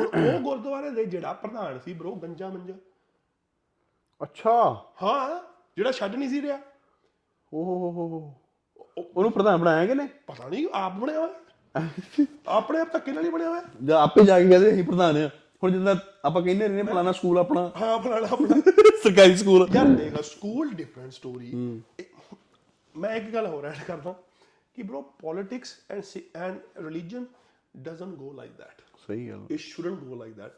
ਉਹ 0.01 0.41
ਗੁਰਦੁਆਰੇ 0.41 0.91
ਦੇ 0.91 1.05
ਜਿਹੜਾ 1.05 1.33
ਪ੍ਰਧਾਨ 1.33 1.79
ਸੀ 1.79 1.95
ਬ్రో 1.95 2.15
ਗੰਜਾ 2.15 2.49
ਮੰਜਾ। 2.49 2.75
ਅੱਛਾ। 4.23 4.87
ਹਾਂ 5.03 5.41
ਜਿਹੜਾ 5.77 5.93
ਛੱਡ 5.93 6.15
ਨਹੀਂ 6.15 6.29
ਸੀ 6.29 6.43
ਰਿਹਾ। 6.43 6.59
ਓਹ 7.55 8.35
ਉਹਨੂੰ 8.99 9.33
ਪ੍ਰਧਾਨ 9.33 9.61
ਬਣਾਇਆ 9.61 9.87
ਕਿ 9.87 9.95
ਨੇ 9.95 10.09
ਪਤਾ 10.27 10.49
ਨਹੀਂ 10.49 10.69
ਆਪ 10.73 10.93
ਬਣਿਆ 10.93 11.21
ਹੋਇਆ। 11.21 11.46
ਆਪਣੇ 12.49 12.79
ਆਪ 12.79 12.93
ਧੱਕੇ 12.93 13.13
ਨਾਲ 13.13 13.25
ਹੀ 13.25 13.31
ਬਣਿਆ 13.31 13.51
ਹੋਇਆ। 13.51 13.63
ਜਾਂ 13.85 14.01
ਆਪੇ 14.03 14.25
ਜਾ 14.25 14.41
ਕੇ 14.41 14.49
ਕਹਿੰਦੇ 14.49 14.73
ਅਸੀਂ 14.73 14.85
ਪ੍ਰਧਾਨ 14.85 15.17
ਆ 15.17 15.31
ਹੁਣ 15.63 15.73
ਜਿੱਦਾਂ 15.73 15.97
ਆਪਾਂ 16.25 16.43
ਕਹਿੰਦੇ 16.43 16.69
ਨੇ 16.69 16.83
ਫਲਾਣਾ 16.83 17.13
ਸਕੂਲ 17.13 17.39
ਆਪਣਾ। 17.39 17.73
ਹਾਂ 17.81 17.99
ਫਲਾਣਾ 17.99 18.29
ਆਪਣਾ। 18.33 18.61
ਸਰਕਾਰੀ 19.03 19.37
ਸਕੂਲ। 19.37 19.69
ਯਾਰ 19.75 19.87
ਦੇਖ 19.87 20.21
ਸਕੂਲ 20.21 20.69
ਡਿਫਰੈਂਟ 20.75 21.13
ਸਟੋਰੀ 21.13 21.81
ਮੈਂ 22.99 23.17
ਇੱਕ 23.17 23.35
ਗੱਲ 23.35 23.47
ਹੋਰ 23.47 23.65
ਐਡ 23.65 23.75
ਕਰਦਾ 23.87 24.15
ਕਿ 24.75 24.83
bro 24.83 24.99
politics 24.99 25.97
and 25.97 26.03
and 26.47 26.85
religion 26.87 27.23
doesn't 27.89 28.15
go 28.17 28.31
like 28.39 28.55
that 28.61 28.83
ਸਹੀ 29.07 29.29
ਗੱਲ। 29.29 29.39
It 29.39 29.59
shouldn't 29.59 30.01
go 30.07 30.15
like 30.23 30.39
that 30.39 30.51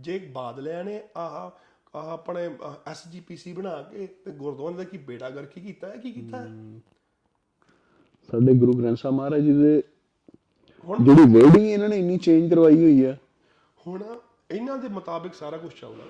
ਜੇ 0.00 0.18
ਬਾਦਲਿਆਂ 0.18 0.84
ਨੇ 0.84 1.02
ਆਹ 1.16 1.50
ਆਹ 1.98 2.10
ਆਪਣੇ 2.10 2.50
ਐਸਜੀਪੀਸੀ 2.86 3.52
ਬਣਾ 3.52 3.82
ਕੇ 3.82 4.06
ਤੇ 4.06 4.30
ਗੁਰਦੁਆਰੇ 4.30 4.74
ਦਾ 4.74 4.84
ਕੀ 4.84 4.98
ਬੇੜਾ 4.98 5.30
ਗਰਕੀ 5.30 5.60
ਕੀਤਾ 5.60 5.86
ਹੈ 5.86 5.96
ਕੀ 5.96 6.12
ਕੀਤਾ 6.12 6.36
ਹੈ। 6.36 6.46
ਸਾਡੇ 8.30 8.54
ਗੁਰੂ 8.54 8.72
ਗ੍ਰੰਥ 8.72 8.98
ਸਾਹਿਬ 8.98 9.16
ਮਹਾਰਾਜ 9.16 9.40
ਜੀ 9.40 9.52
ਦੇ 9.52 9.82
ਜਿਹੜੀ 10.86 11.22
ਵਰਡਿੰਗ 11.32 11.66
ਇਹਨਾਂ 11.66 11.88
ਨੇ 11.88 11.98
ਇੰਨੀ 11.98 12.18
ਚੇਂਜ 12.18 12.50
ਕਰਵਾਈ 12.50 12.76
ਹੋਈ 12.76 13.04
ਆ। 13.04 13.16
ਹੁਣ 13.86 14.02
ਇਹਨਾਂ 14.50 14.76
ਦੇ 14.78 14.88
ਮੁਤਾਬਿਕ 14.88 15.34
ਸਾਰਾ 15.34 15.56
ਕੁਝ 15.56 15.72
ਚੱਲਦਾ। 15.80 16.04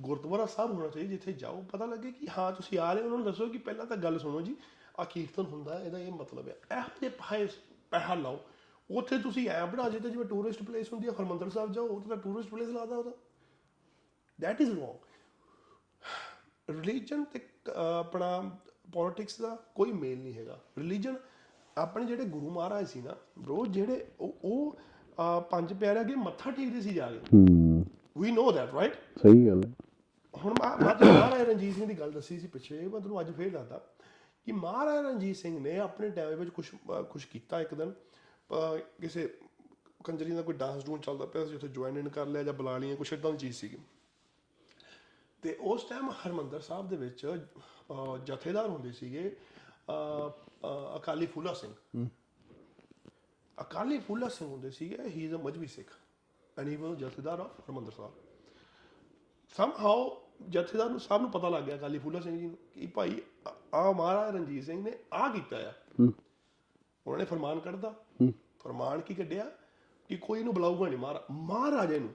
ਗੁਰਦੁਆਰਾ 0.00 0.46
ਸਾਹਿਬ 0.46 0.72
ਹੋਣਾ 0.72 0.88
ਚਾਹੀਦਾ 0.88 1.10
ਜਿੱਥੇ 1.10 1.32
ਜਾਓ 1.32 1.60
ਪਤਾ 1.72 1.86
ਲੱਗੇ 1.86 2.10
ਕਿ 2.12 2.26
ਹਾਂ 2.38 2.50
ਤੁਸੀਂ 2.52 2.78
ਆ 2.78 2.92
ਰਹੇ 2.92 3.02
ਹੋ 3.02 3.06
ਉਹਨਾਂ 3.06 3.18
ਨੂੰ 3.18 3.26
ਦੱਸੋ 3.26 3.46
ਕਿ 3.46 3.58
ਪਹਿਲਾਂ 3.58 3.86
ਤਾਂ 3.86 3.96
ਗੱਲ 3.96 4.18
ਸੁਣੋ 4.18 4.40
ਜੀ 4.40 4.56
ਆ 4.98 5.04
ਕੀਰਤਨ 5.04 5.42
ਹੁੰਦਾ 5.42 5.78
ਇਹਦਾ 5.82 5.98
ਇਹ 5.98 6.12
ਮਤਲਬ 6.12 6.48
ਹੈ। 6.48 6.56
ਇਹ 6.78 6.82
ਤੇ 7.00 7.08
ਪੈਸੇ 7.08 7.48
ਪੈਸਾ 7.90 8.14
ਲਾਓ। 8.14 8.38
ਉੱਥੇ 8.90 9.18
ਤੁਸੀਂ 9.18 9.48
ਐ 9.48 9.64
ਬਣਾ 9.66 9.88
ਜਿੱਤੇ 9.88 10.10
ਜਿਵੇਂ 10.10 10.24
ਟੂਰਿਸਟ 10.24 10.62
ਪਲੇਸ 10.62 10.92
ਹੁੰਦੀ 10.92 11.08
ਹੈ 11.08 11.12
ਹਰਮੰਦਰ 11.12 11.48
ਸਾਹਿਬ 11.50 11.72
ਜਾਓ 11.72 11.86
ਉੱਥੇ 11.86 12.08
ਤਾਂ 12.08 12.16
ਟੂਰਿਸਟ 12.16 12.50
ਪਲੇਸ 12.50 12.68
ਲਾਦਾ 12.68 12.96
ਉਹਦਾ। 12.96 13.10
ਦੈਟ 14.40 14.60
ਇਜ਼ 14.60 14.70
ਰੋਂਗ 14.70 15.04
ਰਿਲੀਜਨ 16.70 17.24
ਤੇ 17.24 17.40
ਆਪਣਾ 17.74 18.28
ਪੋਲਿਟਿਕਸ 18.92 19.40
ਦਾ 19.40 19.56
ਕੋਈ 19.74 19.92
ਮੇਲ 19.92 20.18
ਨਹੀਂ 20.18 20.34
ਹੈਗਾ। 20.34 20.58
ਰਿਲੀਜਨ 20.78 21.16
ਆਪਣੇ 21.78 22.04
ਜਿਹੜੇ 22.04 22.24
ਗੁਰੂ 22.24 22.50
ਮਹਾਰਾਜ 22.50 22.88
ਸੀ 22.88 23.02
ਨਾ 23.02 23.16
ਬ్రో 23.38 23.64
ਜਿਹੜੇ 23.66 24.06
ਉਹ 24.20 24.76
ਪੰਜ 25.50 25.72
ਪਿਆਰੇ 25.72 26.00
ਅੱਗੇ 26.00 26.14
ਮੱਥਾ 26.14 26.50
ਟੇਕਦੇ 26.50 26.80
ਸੀ 26.80 26.94
ਜਾ 26.94 27.12
ਕੇ। 27.12 27.18
ਹੂੰ। 27.18 27.84
ਵੀ 28.18 28.30
ਨੋ 28.30 28.52
ਦੈਟ 28.52 28.74
ਰਾਈਟ 28.74 28.94
ਸਹੀ 28.94 29.46
ਗੱਲ 29.46 29.64
ਹੈ। 29.64 29.72
ਹੁਣ 30.36 30.52
ਮੈਂ 30.52 30.76
ਮਹਾਰਾਜਾ 30.76 31.44
ਰਣਜੀਤ 31.44 31.74
ਸਿੰਘ 31.74 31.86
ਦੀ 31.86 32.00
ਗੱਲ 32.00 32.12
ਦੱਸੀ 32.12 32.40
ਸੀ 32.40 32.46
ਪਿੱਛੇ 32.46 32.80
ਮੈਂ 32.80 33.00
ਤੁਹਾਨੂੰ 33.00 33.20
ਅੱਜ 33.20 33.30
ਫੇਰ 33.30 33.50
ਦੱਸਦਾ 33.50 33.78
ਕਿ 34.44 34.52
ਮਹਾਰਾਜਾ 34.52 35.00
ਰਣਜੀਤ 35.00 35.36
ਸਿੰਘ 35.36 35.60
ਨੇ 35.60 35.78
ਆਪਣੇ 35.78 36.10
ਟਾਈਮ 36.10 36.38
ਵਿੱਚ 36.38 36.50
ਕੁਝ 36.50 36.66
ਕੁਝ 37.10 37.24
ਕੀਤਾ 37.24 37.60
ਇੱਕ 37.60 37.74
ਦਿਨ। 37.74 37.92
ਕਿਸੇ 39.00 39.34
ਕੰਜਰੀ 40.04 40.30
ਦਾ 40.30 40.42
ਕੋਈ 40.42 40.54
ਡਾਂਸ 40.54 40.86
ਡੂਨ 40.86 41.00
ਚੱਲਦਾ 41.00 41.26
ਪਿਆ 41.26 41.46
ਸੀ 41.46 41.54
ਉੱਥੇ 41.54 41.68
ਜੁਆਇਨ 41.68 41.98
ਇਨ 41.98 42.08
ਕਰ 42.08 42.26
ਲਿਆ 42.26 42.42
ਜਾਂ 42.42 42.54
ਬੁਲਾ 42.54 42.78
ਲਈਆਂ 42.78 42.96
ਕੁਝ 42.96 43.12
ਇਦਾਂ 43.12 43.30
ਦੀ 43.30 43.38
ਚੀਜ਼ 43.38 43.56
ਸੀਗੀ। 43.56 43.78
ਤੇ 45.42 45.56
ਉਸ 45.60 45.84
ਟਾਈਮ 45.84 46.10
ਹਰਮੰਦਰ 46.10 46.60
ਸਾਹਿਬ 46.60 46.88
ਦੇ 46.88 46.96
ਵਿੱਚ 46.96 47.38
ਜਥੇਦਾਰ 48.24 48.66
ਹੁੰਦੇ 48.66 48.92
ਸੀਗੇ 48.92 49.36
ਅਕਾਲੀ 50.96 51.26
ਫੂਲਾ 51.26 51.52
ਸਿੰਘ। 51.54 51.72
ਅਕਾਲੀ 53.58 53.98
ਫੂਲਾ 53.98 54.28
ਸਿੰਘ 54.28 54.48
ਹੁੰਦੇ 54.50 54.70
ਸੀਗੇ 54.70 55.08
he 55.08 55.24
is 55.24 55.34
a 55.34 55.38
Mazhabi 55.38 55.66
Sikh 55.66 55.90
and 56.56 56.68
he 56.68 56.76
was 56.76 56.96
jathedar 56.98 57.40
of 57.40 57.60
Harmandir 57.60 57.92
ਸਾਹਿਬ। 57.92 58.12
ਸਮਹਾਉ 59.54 60.10
ਜਥੇਦਾਰ 60.50 60.90
ਨੂੰ 60.90 61.00
ਸਭ 61.00 61.20
ਨੂੰ 61.20 61.30
ਪਤਾ 61.30 61.48
ਲੱਗ 61.48 61.64
ਗਿਆ 61.64 61.76
ਅਕਾਲੀ 61.76 61.98
ਫੂਲਾ 61.98 62.20
ਸਿੰਘ 62.20 62.38
ਜੀ 62.38 62.46
ਨੂੰ 62.46 62.56
ਕਿ 62.74 62.86
ਭਾਈ, 62.86 63.20
ਆ 63.74 63.92
ਮਹਾਰਾਜ 63.92 64.34
ਰਣਜੀਤ 64.34 64.64
ਸਿੰਘ 64.64 64.82
ਨੇ 64.82 64.92
ਆ 65.12 65.28
ਕੀਤਾ 65.28 65.56
ਆ। 65.58 65.72
ਉਹਨਾਂ 66.00 67.18
ਨੇ 67.18 67.24
ਫਰਮਾਨ 67.24 67.60
ਕੱਢਦਾ 67.60 67.94
ਫਰਮਾਨ 68.60 69.00
ਕੀ 69.00 69.14
ਕੱਢਿਆ? 69.14 69.50
ਕਿ 70.10 70.16
ਕੋਈ 70.16 70.42
ਨੂੰ 70.42 70.54
ਬੁਲਾਊਗਾ 70.54 70.88
ਨਹੀਂ, 70.88 70.98
ਮਹਾਰਾ, 70.98 71.22
ਮਹਾਰਾਜੇ 71.30 71.98
ਨੂੰ। 71.98 72.14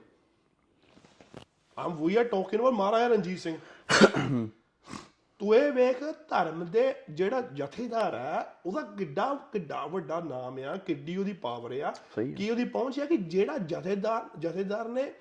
ਆਮ 1.76 1.96
we 1.96 2.16
are 2.16 2.24
talking 2.24 2.60
about 2.60 2.74
Maharaja 2.74 3.06
Ranjit 3.06 3.38
Singh. 3.38 3.56
ਤੂੰ 5.42 5.54
ਇਹ 5.56 5.70
ਵੇਖ 5.72 6.02
ਧਰਮ 6.28 6.64
ਦੇ 6.64 6.82
ਜਿਹੜਾ 7.10 7.40
ਜਥੇਦਾਰ 7.52 8.14
ਆ 8.14 8.42
ਉਹਦਾ 8.66 8.82
ਕਿੱਡਾ 8.98 9.24
ਕਿੱਡਾ 9.52 9.84
ਵੱਡਾ 9.86 10.18
ਨਾਮ 10.20 10.58
ਆ 10.64 10.76
ਕਿੱਡੀ 10.76 11.16
ਉਹਦੀ 11.16 11.32
ਪਾਵਰ 11.32 11.72
ਆ। 11.80 11.90
ਕੀ 12.36 12.50
ਉਹਦੀ 12.50 12.64
ਪਹੁੰਚ 12.64 12.98
ਆ 13.00 13.06
ਕਿ 13.06 13.16
ਜਿਹੜਾ 13.16 13.56
ਜਥੇਦਾਰ 13.58 14.28
ਜਥੇਦਾਰ 14.38 14.88
ਨੇ 14.88 15.12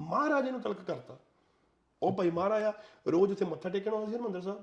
ਮਹਾਰਾਜੇ 0.00 0.50
ਨੂੰ 0.50 0.60
ਤਲਕ 0.60 0.80
ਕਰਤਾ। 0.80 1.18
ਉਹ 2.02 2.12
ਭਾਈ 2.12 2.30
ਮਹਾਰਾਜ 2.30 2.62
ਆ 2.62 2.72
ਰੋਜ਼ 3.08 3.32
ਉੱਥੇ 3.32 3.44
ਮੱਥਾ 3.44 3.68
ਟੇਕਣ 3.68 3.94
ਆਉਂਦਾ 3.94 4.10
ਸੀ 4.10 4.16
ਹਰਮੰਦਰ 4.16 4.40
ਸਾਹਿਬ। 4.40 4.62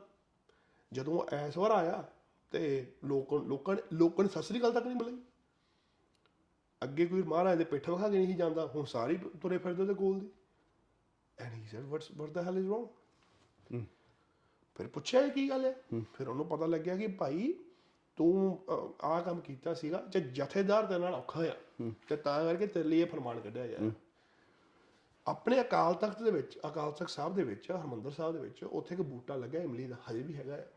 ਜਦੋਂ 0.92 1.24
ਐਸ 1.36 1.58
ਵਾਰ 1.58 1.72
ਆਇਆ 1.72 2.04
ਤੇ 2.52 2.94
ਲੋਕ 3.06 3.34
ਲੋਕਾਂ 3.34 3.76
ਨੇ 3.76 3.82
ਲੋਕਾਂ 3.94 4.26
ਨੇ 4.26 4.30
ਸਤਿ 4.30 4.44
ਸ੍ਰੀ 4.44 4.60
ਅਕਾਲ 4.60 4.74
ਤੱਕ 4.74 4.86
ਨਹੀਂ 4.86 4.98
ਬੁਲਾਈ। 4.98 5.18
ਅੱਗੇ 6.82 7.06
ਕੋਈ 7.06 7.24
ਮਹਾਰਾਜ 7.24 7.58
ਦੇ 7.58 7.64
ਪਿੱਠ 7.64 7.90
ਵਿਖਾ 7.90 8.10
ਕੇ 8.10 8.18
ਨਹੀਂ 8.18 8.38
ਜਾਂਦਾ 8.38 8.66
ਹੁਣ 8.76 8.86
ਸਾਰੇ 8.86 9.18
ਤੁਰੇ 9.42 9.58
ਫਿਰਦੇ 9.58 9.82
ਉਹਦੇ 9.82 9.94
ਕੋਲ 9.94 10.20
ਦੀ। 10.20 10.30
And 11.38 11.54
he 11.54 11.68
said 11.68 11.86
what's 11.86 12.12
what 12.18 12.30
the 12.30 12.48
hell 12.48 12.58
is 12.58 12.68
wrong 12.68 12.88
ਫਿਰ 14.76 14.88
ਪੁੱਛਿਆ 14.88 15.28
ਕੀ 15.28 15.50
ਗੱਲ 15.50 15.66
ਹੈ? 15.66 15.76
ਫਿਰ 16.14 16.28
ਉਹਨੂੰ 16.28 16.46
ਪਤਾ 16.46 16.66
ਲੱਗਿਆ 16.66 16.98
ਕਿ 16.98 17.08
ਭਾਈ 17.08 17.54
ਤੂੰ 18.16 18.60
ਆਹ 19.02 19.22
ਕੰਮ 19.22 19.40
ਕੀਤਾ 19.40 19.74
ਸੀਗਾ 19.74 20.04
ਜੇ 20.10 20.20
ਜਥੇਦਾਰ 20.20 20.86
ਦੇ 20.86 20.98
ਨਾਲ 20.98 21.14
ਔਖਾ 21.16 21.44
ਆ 21.44 21.56
ਤੇ 22.08 22.16
ਤਾਂ 22.16 22.44
ਕਰਕੇ 22.46 22.68
ਤੇਰੇ 22.68 22.90
ਲਈ 22.90 23.00
ਇਹ 23.00 23.06
ਫਰਮਾਨ 23.06 23.40
ਕੱਢਿਆ 23.40 23.68
ਗਿਆ। 23.68 23.78
ਆਪਣੇ 25.28 25.62
ਅਕਾਲ 25.62 25.94
ਤਖਤ 25.94 26.24
ਦੇ 26.24 26.32
ਵਿੱਚ 26.32 26.60
ਅਕਾਲ 26.68 26.92
ਤਖਤ 26.92 27.10
ਸਾਹਿਬ 27.10 27.36
ਦੇ 27.36 27.44
ਵਿੱਚ 27.44 27.72
ਹਰਮੰਦਰ 27.72 28.12
ਸਾਹਿਬ 28.12 28.34
ਦੇ 28.34 28.40
ਵਿੱਚ 28.40 28.64
ਉੱਥੇ 28.64 28.96
ਇੱਕ 28.96 29.02
ਬੂਟਾ 29.02 29.36
ਲੱਗਾ 29.36 29.60
ਇਮਲੀ 29.60 29.88
ਦਾ 29.88 29.96
ਹਜੇ 30.12 30.22
ਵੀ 30.24 30.36
ਹੈਗਾ 30.36 30.56
ਹੈ। 30.56 30.72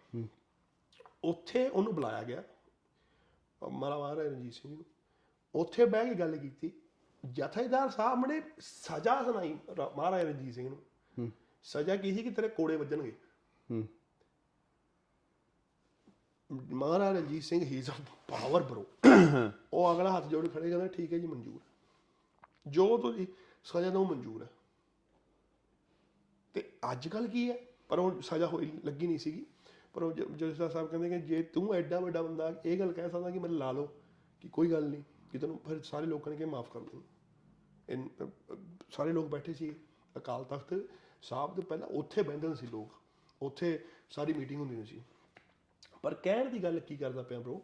ਉੱਥੇ 1.24 1.68
ਉਹਨੂੰ 1.68 1.94
ਬੁਲਾਇਆ 1.94 2.22
ਗਿਆ। 2.22 2.42
ਮਹਾਰਾਜ 3.62 4.26
ਰਣਜੀਤ 4.26 4.55
ਸਿੰਘ 4.55 4.72
ਨੂੰ। 4.74 4.84
ਉੱਥੇ 5.55 5.84
ਬਹਿ 5.84 6.09
ਕੇ 6.09 6.14
ਗੱਲ 6.14 6.36
ਕੀਤੀ। 6.36 6.72
ਜਥੇਦਾਰ 7.24 7.88
ਸਾਹਿਬ 7.88 8.26
ਨੇ 8.26 8.42
ਸਜ਼ਾ 8.61 9.22
ਸੁਣਾਈ 9.24 9.57
ਮਹਾਰਾਜ 9.96 10.24
ਰਣਜੀਤ 10.26 10.55
ਸਿੰਘ 10.55 10.68
ਨੂੰ। 10.68 11.30
ਸਜ਼ਾ 11.62 11.96
ਕੀ 11.96 12.12
ਸੀ 12.14 12.22
ਕਿ 12.22 12.30
ਤੇਰੇ 12.30 12.49
ਕੋੜੇ 12.49 12.76
ਵੱਜਣਗੇ? 12.76 13.12
Maharaj 16.73 17.16
Ranjit 17.16 17.43
Singh 17.43 17.64
he 17.64 17.79
is 17.79 17.91
power 18.29 18.62
bro 18.62 18.83
ਉਹ 19.73 19.93
ਅਗਲਾ 19.93 20.16
ਹੱਥ 20.16 20.29
ਜੋੜ 20.29 20.47
ਕੇ 20.47 20.49
ਖੜੇ 20.49 20.69
ਕਹਿੰਦਾ, 20.69 20.87
ਠੀਕ 20.87 21.12
ਹੈ 21.12 21.19
ਜੀ, 21.19 21.27
ਮਨਜ਼ੂਰ 21.27 21.55
ਹੈ। 21.55 21.66
ਜੋ 22.66 22.99
ਤੁਸੀਂ 22.99 23.27
ਸਜ਼ਾ 23.64 23.91
ਦੋ 23.91 24.05
ਮਨਜ਼ੂਰ 24.05 24.43
ਹੈ। 24.43 24.51
ਤੇ 26.55 26.73
ਅੱਜ 26.93 27.09
ਕੱਲ 27.09 27.29
ਕੀ 27.29 27.51
ਹੈ? 27.51 27.57
ਪਰ 27.89 27.99
ਉਹ 27.99 28.23
ਸਜ਼ਾ 28.23 28.47
ਹੋਈ 28.47 28.73
ਲੱਗੀ 28.85 29.07
ਨਹੀਂ 29.07 29.19
ਸੀਗੀ। 29.19 29.47
ਪਰ 29.95 30.03
ਉਹ 30.03 30.12
ਜ- 30.12 30.37
ਜੱਜ 30.37 30.73
ਸਾਹਿਬ 30.73 30.89
ਕਹਿੰਦੇ 30.89 31.09
ਕਿ 31.09 31.21
ਜੇ 31.21 31.43
ਤੂੰ 31.43 31.75
ਐਡਾ 31.75 32.01
ਵੱਡਾ 32.01 32.23
ਬੰਦਾ 32.23 32.62
ਇਹ 32.64 32.79
ਗੱਲ 32.79 32.93
ਕਹਿ 32.93 33.11
ਸਕਦਾ 33.11 33.31
ਕਿ 33.31 33.39
ਮੈਨੂੰ 33.39 33.57
ਲਾ 33.57 33.73
ਲਓ, 33.73 33.89
ਕਿ 34.41 34.49
ਕੋਈ 34.49 34.71
ਗੱਲ 34.71 34.89
ਨਹੀਂ, 34.89 35.03
ਕਿ 35.33 35.39
ਤੈਨੂੰ 35.39 35.59
ਫਿਰ 35.59 35.83
ਸਾਰੇ 35.83 36.07
ਲੋਕਾਂ 36.07 36.33
ਨੇ 36.33 36.39
ਕਿ 36.39 36.45
ਮਾਫ 36.45 36.73
ਕਰ 36.73 36.81
ਦੂੰ 36.81 37.05
ਇਨ- 37.89 38.27
ਅ- 38.27 38.31
ਅ- 38.53 38.57
ਸਾਰੇ 38.91 39.12
ਲੋਕ 39.12 39.27
ਬੈਠੇ 39.27 39.55
ਸੀ 39.55 39.77
ਅਕਾਲ 40.16 40.45
ਤਖਤ 40.45 40.83
ਸਾਹਿਬ 41.23 41.55
ਦੇ 41.55 41.62
ਪਹਿਲਾਂ, 41.62 41.89
ਉੱਥੇ 41.89 42.23
ਬਹਿੰਦੇ 42.23 42.55
ਸੀ 42.55 42.66
ਲੋਕ। 42.66 42.93
ਉੱਥੇ 43.43 43.84
ਸਾਰੀ 44.11 44.32
ਮੀਟਿੰਗ 44.32 44.61
ਹੁੰਦੀ 44.61 44.84
ਸੀ। 44.84 45.03
ਪਰ 46.03 46.14
ਕਹਿਣ 46.14 46.51
ਦੀ 46.51 46.62
ਗੱਲ 46.62 46.80
ਕੀ 46.80 46.97
ਕਰਦਾ 46.97 47.22
ਪਿਆ 47.22 47.41
ਬ్రో 47.41 47.59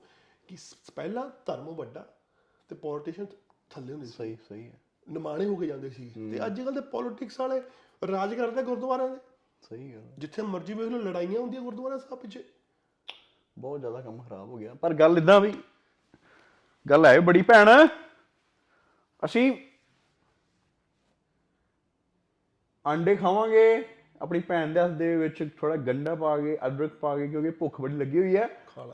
ਕਿ 0.49 0.57
ਪਹਿਲਾਂ 0.97 1.31
ਧਰਮ 1.47 1.64
ਵੱਡਾ 1.64 2.16
ਤੇ 2.68 2.75
ਪੋਲੀਟੀਸ਼ੀਅਨ 2.75 3.27
ਥੱਲੇ 3.70 3.93
ਹੁੰਦੇ 3.93 4.07
ਸੀ। 4.07 4.12
ਸਹੀ 4.12 4.37
ਸਹੀ 4.49 4.68
ਹੈ। 4.68 4.81
ਨਿਮਾਣੇ 5.09 5.47
ਹੋ 5.47 5.57
ਕੇ 5.57 5.66
ਜਾਂਦੇ 5.66 5.91
ਸੀ। 5.91 6.12
ਤੇ 6.33 6.47
ਅੱਜ 6.47 6.61
ਕੱਲ 6.61 6.75
ਦੇ 6.75 6.81
ਪੋਲਿਟਿਕਸ 6.81 7.41
ਵਾਲੇ 7.41 7.62
ਰਾਜ 8.11 8.35
ਕਰਦੇ 8.35 8.62
ਗੁਰਦੁਆਰਿਆਂ 8.62 9.09
ਦੇ। 9.09 9.16
ਸਹੀ 9.62 9.95
ਗੱਲ 9.95 10.03
ਜਿੱਥੇ 10.18 10.43
ਮਰਜ਼ੀ 10.43 10.75
ਵੇਖ 10.75 10.89
ਲਓ 10.89 10.99
ਲੜਾਈਆਂ 10.99 11.41
ਹੁੰਦੀਆਂ 11.41 11.62
ਗੁਰਦੁਆਰਾ 11.62 11.99
ਸਾਹਿਬ 11.99 12.18
ਪਿੱਛੇ। 12.18 12.45
ਬਹੁਤ 13.59 13.81
ਜ਼ਿਆਦਾ 13.81 14.01
ਕੰਮ 14.01 14.22
ਖਰਾਬ 14.22 14.49
ਹੋ 14.49 14.57
ਗਿਆ। 14.57 14.75
ਪਰ 14.75 14.95
ਗੱਲ 14.95 15.18
ਇਦਾਂ 15.18 15.41
ਵੀ 15.41 15.55
ਗੱਲ 16.91 17.07
ਹੈ 17.07 17.20
ਬੜੀ 17.20 17.43
ਭੈਣ। 17.43 17.68
ਅਸੀਂ 19.25 19.57
ਅੰਡੇ 22.87 23.16
ਖਾਵਾਂਗੇ। 23.16 23.93
ਆਪਣੀ 24.23 24.41
ਭੈਣ 24.41 24.73
ਦੇ 24.73 24.81
ਹੱਥ 24.81 24.91
ਦੇ 24.91 25.17
ਵਿੱਚ 25.17 25.49
ਥੋੜਾ 25.59 25.77
ਗੰਡਾ 25.77 26.15
ਪਾ 26.15 26.37
ਕੇ 26.39 26.59
ਅਦਰਕ 26.67 26.93
ਪਾ 26.93 27.17
ਕੇ 27.17 27.29
ਕਿਉਂਕਿ 27.29 27.51
ਭੁੱਖ 27.51 27.81
ਬੜੀ 27.81 27.95
ਲੱਗੀ 27.95 28.19
ਹੋਈ 28.19 28.37
ਹੈ। 28.37 28.49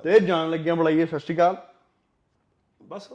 ਤੇ 0.04 0.20
ਜਾਣ 0.20 0.50
ਲੱਗਿਆ 0.50 0.74
ਬੁਲਾਈਏ 0.74 1.06
ਸਤਿ 1.06 1.18
ਸ਼੍ਰੀ 1.18 1.34
ਅਕਾਲ 1.36 1.56
ਬਸ 2.82 3.12